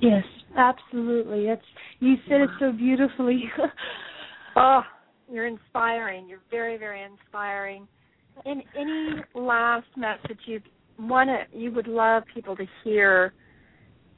Yes 0.01 0.25
absolutely. 0.57 1.47
It's 1.49 1.63
you 2.01 2.17
said 2.29 2.41
it 2.41 2.51
so 2.59 2.73
beautifully. 2.73 3.45
Oh 4.57 4.83
you're 5.31 5.47
inspiring. 5.47 6.29
You're 6.29 6.41
very 6.51 6.77
very 6.77 7.05
inspiring. 7.05 7.87
And 8.45 8.63
any 8.77 9.23
last 9.35 9.87
message 9.97 10.41
you 10.47 10.61
want 10.99 11.31
to 11.31 11.57
you 11.57 11.71
would 11.73 11.87
love 11.87 12.25
people 12.35 12.57
to 12.57 12.67
hear 12.83 13.33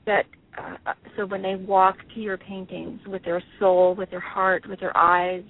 that 0.07 0.25
uh, 0.59 0.95
so 1.17 1.27
when 1.27 1.43
they 1.43 1.55
walk 1.55 1.97
to 2.15 2.21
your 2.21 2.39
paintings 2.39 3.01
with 3.07 3.23
their 3.25 3.43
soul 3.59 3.95
with 3.95 4.11
their 4.11 4.21
heart 4.21 4.65
with 4.69 4.81
their 4.81 4.97
eyes 4.97 5.43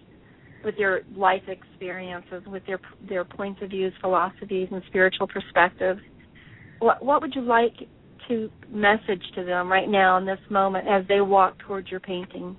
with 0.64 0.76
your 0.76 1.00
life 1.16 1.42
experiences, 1.48 2.42
with 2.46 2.64
their 2.66 2.80
their 3.08 3.24
points 3.24 3.60
of 3.62 3.70
views, 3.70 3.92
philosophies, 4.00 4.68
and 4.70 4.82
spiritual 4.88 5.26
perspectives. 5.26 6.00
What 6.78 7.04
what 7.04 7.22
would 7.22 7.34
you 7.34 7.42
like 7.42 7.74
to 8.28 8.50
message 8.70 9.22
to 9.34 9.44
them 9.44 9.70
right 9.70 9.88
now 9.88 10.18
in 10.18 10.26
this 10.26 10.38
moment 10.50 10.86
as 10.88 11.04
they 11.08 11.20
walk 11.20 11.58
towards 11.66 11.90
your 11.90 12.00
painting? 12.00 12.56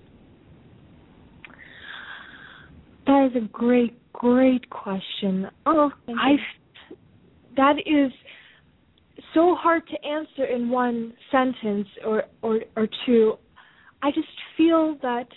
That 3.05 3.29
is 3.31 3.43
a 3.43 3.47
great, 3.47 3.97
great 4.13 4.69
question. 4.69 5.47
Oh, 5.65 5.91
I 6.17 6.35
that 7.55 7.75
is 7.85 8.11
so 9.33 9.55
hard 9.55 9.83
to 9.87 10.07
answer 10.07 10.45
in 10.45 10.69
one 10.69 11.13
sentence 11.31 11.87
or 12.05 12.23
or 12.41 12.59
or 12.75 12.87
two. 13.05 13.35
I 14.01 14.11
just 14.11 14.27
feel 14.57 14.97
that 15.01 15.27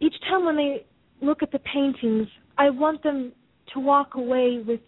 each 0.00 0.14
time 0.28 0.44
when 0.44 0.56
they 0.56 0.84
look 1.20 1.42
at 1.42 1.52
the 1.52 1.60
paintings, 1.60 2.28
I 2.56 2.70
want 2.70 3.02
them 3.02 3.32
to 3.74 3.80
walk 3.80 4.14
away 4.14 4.62
with 4.66 4.80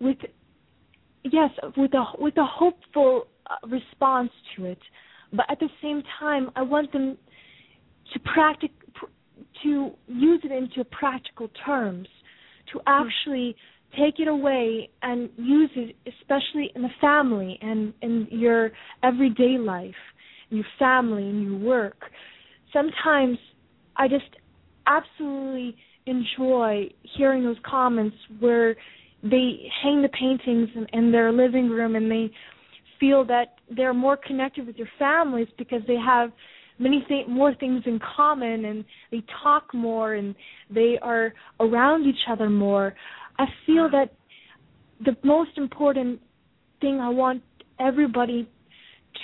with 0.00 0.18
yes, 1.24 1.50
with 1.76 1.94
a 1.94 2.04
with 2.18 2.36
a 2.36 2.46
hopeful 2.46 3.26
uh, 3.48 3.66
response 3.68 4.30
to 4.56 4.66
it. 4.66 4.78
But 5.32 5.46
at 5.50 5.58
the 5.60 5.68
same 5.82 6.02
time, 6.20 6.50
I 6.54 6.62
want 6.62 6.92
them 6.92 7.16
to 8.12 8.20
practic 8.20 8.70
to 9.62 9.90
use 10.06 10.40
it 10.44 10.52
into 10.52 10.84
practical 10.84 11.48
terms, 11.64 12.08
to 12.72 12.80
actually 12.86 13.56
take 13.96 14.18
it 14.18 14.28
away 14.28 14.90
and 15.02 15.30
use 15.36 15.70
it, 15.76 15.96
especially 16.20 16.70
in 16.74 16.82
the 16.82 16.88
family 17.00 17.58
and 17.62 17.94
in 18.02 18.26
your 18.30 18.70
everyday 19.02 19.56
life, 19.58 19.94
your 20.50 20.64
family 20.78 21.22
and 21.22 21.42
your 21.44 21.58
work. 21.58 21.98
Sometimes 22.72 23.38
I 23.96 24.08
just 24.08 24.24
absolutely 24.86 25.76
enjoy 26.06 26.88
hearing 27.16 27.44
those 27.44 27.56
comments 27.64 28.16
where 28.40 28.76
they 29.22 29.70
hang 29.82 30.02
the 30.02 30.08
paintings 30.08 30.68
in, 30.74 30.86
in 30.92 31.10
their 31.10 31.32
living 31.32 31.68
room 31.68 31.96
and 31.96 32.10
they 32.10 32.30
feel 33.00 33.24
that 33.24 33.56
they're 33.74 33.94
more 33.94 34.16
connected 34.16 34.66
with 34.66 34.76
their 34.76 34.90
families 34.98 35.48
because 35.56 35.80
they 35.86 35.96
have 35.96 36.30
many 36.78 37.04
th- 37.08 37.26
more 37.28 37.54
things 37.54 37.82
in 37.86 37.98
common 38.16 38.66
and 38.66 38.84
they 39.10 39.22
talk 39.42 39.72
more 39.72 40.14
and 40.14 40.34
they 40.70 40.98
are 41.02 41.32
around 41.60 42.06
each 42.06 42.28
other 42.28 42.50
more. 42.50 42.94
I 43.38 43.46
feel 43.66 43.88
that 43.90 44.12
the 45.04 45.16
most 45.22 45.56
important 45.56 46.20
thing 46.80 47.00
I 47.00 47.08
want 47.08 47.42
everybody 47.80 48.48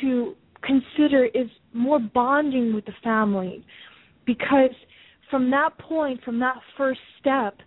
to 0.01 0.35
consider 0.63 1.27
is 1.27 1.49
more 1.73 1.99
bonding 1.99 2.75
with 2.75 2.85
the 2.87 2.93
family 3.03 3.65
because 4.27 4.71
from 5.31 5.51
that 5.51 5.79
point, 5.79 6.23
from 6.25 6.41
that 6.41 6.57
first 6.77 7.01
step, 7.21 7.59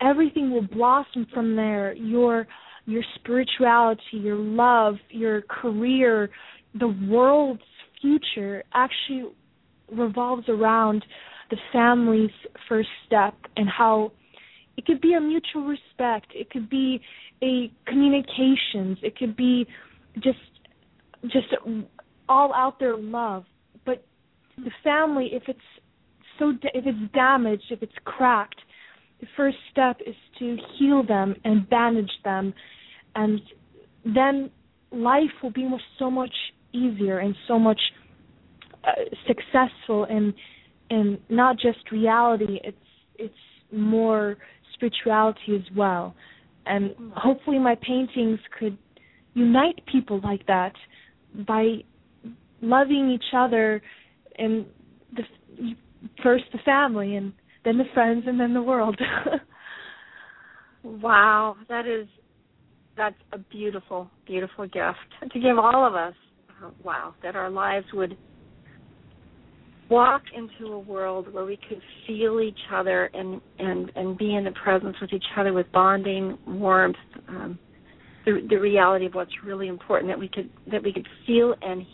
everything 0.00 0.50
will 0.50 0.66
blossom 0.66 1.26
from 1.32 1.56
there. 1.56 1.92
Your 1.94 2.46
your 2.86 3.02
spirituality, 3.16 4.02
your 4.14 4.36
love, 4.36 4.96
your 5.10 5.42
career, 5.42 6.30
the 6.78 6.88
world's 7.08 7.62
future 8.00 8.64
actually 8.74 9.30
revolves 9.92 10.48
around 10.48 11.04
the 11.50 11.56
family's 11.72 12.30
first 12.68 12.88
step 13.06 13.34
and 13.56 13.68
how 13.68 14.12
it 14.76 14.86
could 14.86 15.00
be 15.00 15.14
a 15.14 15.20
mutual 15.20 15.66
respect, 15.66 16.32
it 16.34 16.48
could 16.50 16.70
be 16.70 17.00
a 17.42 17.70
communications, 17.86 18.98
it 19.02 19.16
could 19.16 19.36
be 19.36 19.66
just 20.16 20.38
just 21.24 21.48
all 22.28 22.54
out 22.54 22.78
there 22.78 22.96
love. 22.96 23.44
But 23.84 24.04
the 24.56 24.70
family, 24.82 25.30
if 25.32 25.42
it's 25.48 25.58
so 26.40 26.54
if 26.62 26.86
it's 26.86 27.12
damaged, 27.12 27.64
if 27.70 27.82
it's 27.82 27.92
cracked, 28.04 28.60
the 29.20 29.26
first 29.36 29.58
step 29.70 29.98
is 30.04 30.14
to 30.38 30.56
heal 30.76 31.06
them 31.06 31.36
and 31.44 31.68
bandage 31.68 32.10
them, 32.24 32.54
and 33.14 33.40
then 34.04 34.50
life 34.90 35.30
will 35.42 35.52
be 35.52 35.68
so 35.98 36.10
much 36.10 36.34
easier 36.72 37.18
and 37.18 37.36
so 37.46 37.58
much 37.58 37.80
uh, 38.82 38.92
successful 39.28 40.04
in 40.06 40.34
in 40.88 41.18
not 41.28 41.56
just 41.56 41.92
reality. 41.92 42.58
It's 42.64 42.76
it's 43.16 43.34
more 43.70 44.38
spirituality 44.72 45.54
as 45.54 45.76
well, 45.76 46.14
and 46.64 46.94
hopefully 47.14 47.58
my 47.58 47.76
paintings 47.86 48.40
could 48.58 48.78
unite 49.34 49.80
people 49.92 50.20
like 50.24 50.46
that 50.46 50.72
by 51.46 51.84
loving 52.62 53.10
each 53.10 53.34
other 53.36 53.82
and 54.36 54.64
the 55.14 55.22
first 56.22 56.44
the 56.52 56.58
family 56.64 57.16
and 57.16 57.32
then 57.64 57.78
the 57.78 57.84
friends 57.94 58.24
and 58.26 58.38
then 58.38 58.54
the 58.54 58.62
world. 58.62 58.98
wow, 60.82 61.56
that 61.68 61.86
is 61.86 62.06
that's 62.96 63.16
a 63.32 63.38
beautiful, 63.38 64.10
beautiful 64.26 64.66
gift 64.66 65.32
to 65.32 65.40
give 65.40 65.58
all 65.58 65.86
of 65.86 65.94
us. 65.94 66.14
wow, 66.82 67.14
that 67.22 67.36
our 67.36 67.50
lives 67.50 67.86
would 67.94 68.16
walk 69.90 70.22
into 70.36 70.72
a 70.72 70.78
world 70.78 71.32
where 71.32 71.44
we 71.44 71.58
could 71.68 71.80
feel 72.06 72.40
each 72.40 72.58
other 72.72 73.10
and 73.12 73.40
and 73.58 73.90
and 73.96 74.16
be 74.16 74.36
in 74.36 74.44
the 74.44 74.52
presence 74.52 74.96
with 75.00 75.12
each 75.12 75.24
other 75.36 75.52
with 75.52 75.66
bonding 75.72 76.38
warmth 76.46 76.96
um, 77.28 77.58
the 78.24 78.46
the 78.48 78.56
reality 78.56 79.06
of 79.06 79.14
what's 79.14 79.32
really 79.44 79.66
important 79.66 80.08
that 80.10 80.18
we 80.18 80.28
could 80.28 80.48
that 80.70 80.82
we 80.82 80.92
could 80.92 81.08
feel 81.26 81.54
and 81.60 81.84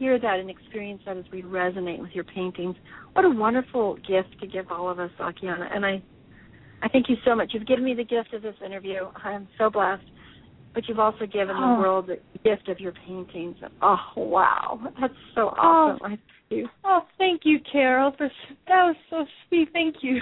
hear 0.00 0.18
that 0.18 0.40
and 0.40 0.48
experience 0.48 1.02
that 1.04 1.16
as 1.18 1.24
we 1.30 1.42
resonate 1.42 2.00
with 2.00 2.10
your 2.12 2.24
paintings 2.24 2.74
what 3.12 3.24
a 3.24 3.30
wonderful 3.30 3.96
gift 3.96 4.34
to 4.40 4.46
give 4.46 4.70
all 4.72 4.88
of 4.88 4.98
us 4.98 5.10
Akiane. 5.20 5.68
and 5.72 5.84
I 5.84 6.02
I 6.82 6.88
thank 6.88 7.10
you 7.10 7.16
so 7.24 7.36
much 7.36 7.50
you've 7.52 7.66
given 7.66 7.84
me 7.84 7.94
the 7.94 8.04
gift 8.04 8.32
of 8.32 8.40
this 8.40 8.56
interview 8.64 9.02
I'm 9.22 9.46
so 9.58 9.68
blessed 9.68 10.02
but 10.72 10.88
you've 10.88 10.98
also 10.98 11.26
given 11.26 11.54
oh. 11.56 11.76
the 11.76 11.80
world 11.80 12.08
the 12.08 12.38
gift 12.42 12.68
of 12.68 12.80
your 12.80 12.92
paintings 13.06 13.56
oh 13.82 13.98
wow 14.16 14.80
that's 14.98 15.14
so 15.34 15.50
oh. 15.56 15.60
awesome 15.60 15.98
oh. 16.02 16.14
I, 16.14 16.18
you. 16.50 16.68
Oh, 16.84 17.02
thank 17.16 17.42
you, 17.44 17.58
Carol. 17.70 18.12
For 18.18 18.28
that 18.66 18.84
was 18.84 18.96
so 19.08 19.24
sweet. 19.48 19.68
Thank 19.72 19.96
you. 20.02 20.20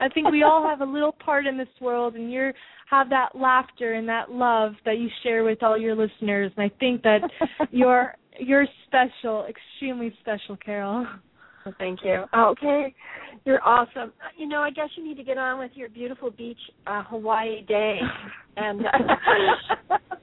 I 0.00 0.08
think 0.08 0.30
we 0.30 0.42
all 0.42 0.66
have 0.66 0.80
a 0.80 0.90
little 0.90 1.12
part 1.12 1.46
in 1.46 1.58
this 1.58 1.68
world, 1.80 2.14
and 2.14 2.32
you 2.32 2.52
have 2.90 3.10
that 3.10 3.30
laughter 3.34 3.92
and 3.94 4.08
that 4.08 4.30
love 4.30 4.72
that 4.86 4.98
you 4.98 5.08
share 5.22 5.44
with 5.44 5.62
all 5.62 5.76
your 5.76 5.94
listeners. 5.94 6.50
And 6.56 6.70
I 6.70 6.74
think 6.80 7.02
that 7.02 7.20
you're 7.70 8.14
you're 8.38 8.66
special, 8.86 9.46
extremely 9.48 10.14
special, 10.20 10.56
Carol. 10.56 11.06
thank 11.78 12.00
you. 12.04 12.24
Okay, 12.36 12.94
you're 13.44 13.62
awesome. 13.66 14.12
You 14.36 14.48
know, 14.48 14.60
I 14.60 14.70
guess 14.70 14.88
you 14.96 15.04
need 15.04 15.16
to 15.16 15.24
get 15.24 15.38
on 15.38 15.58
with 15.58 15.72
your 15.74 15.88
beautiful 15.88 16.30
beach 16.30 16.58
uh, 16.86 17.02
Hawaii 17.04 17.64
day, 17.66 18.00
and, 18.56 18.80
and, 18.80 19.10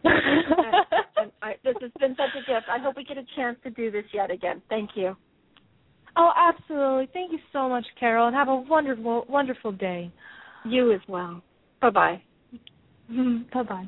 and 1.18 1.32
I, 1.41 1.55
this 1.63 1.76
has 1.82 1.91
been 1.99 2.16
such 2.16 2.36
a 2.36 2.45
gift. 2.45 2.68
I 2.70 2.80
hope 2.80 2.95
we 2.95 3.03
get 3.03 3.18
a 3.18 3.26
chance 3.36 3.57
to 3.63 3.70
do 3.70 3.91
this 3.91 4.05
yet 4.13 4.32
again. 4.32 4.61
Thank 4.70 4.91
you. 4.95 5.16
Oh, 6.18 6.32
absolutely. 6.36 7.09
Thank 7.13 7.34
you 7.34 7.39
so 7.51 7.68
much, 7.68 7.86
Carol, 7.99 8.28
and 8.28 8.36
have 8.36 8.47
a 8.47 8.55
wonderful, 8.55 9.26
wonderful 9.28 9.72
day. 9.72 10.09
You 10.63 10.93
as 10.93 11.01
well. 11.07 11.41
Bye 11.82 11.89
bye. 11.89 12.22
bye 13.53 13.63
bye. 13.63 13.88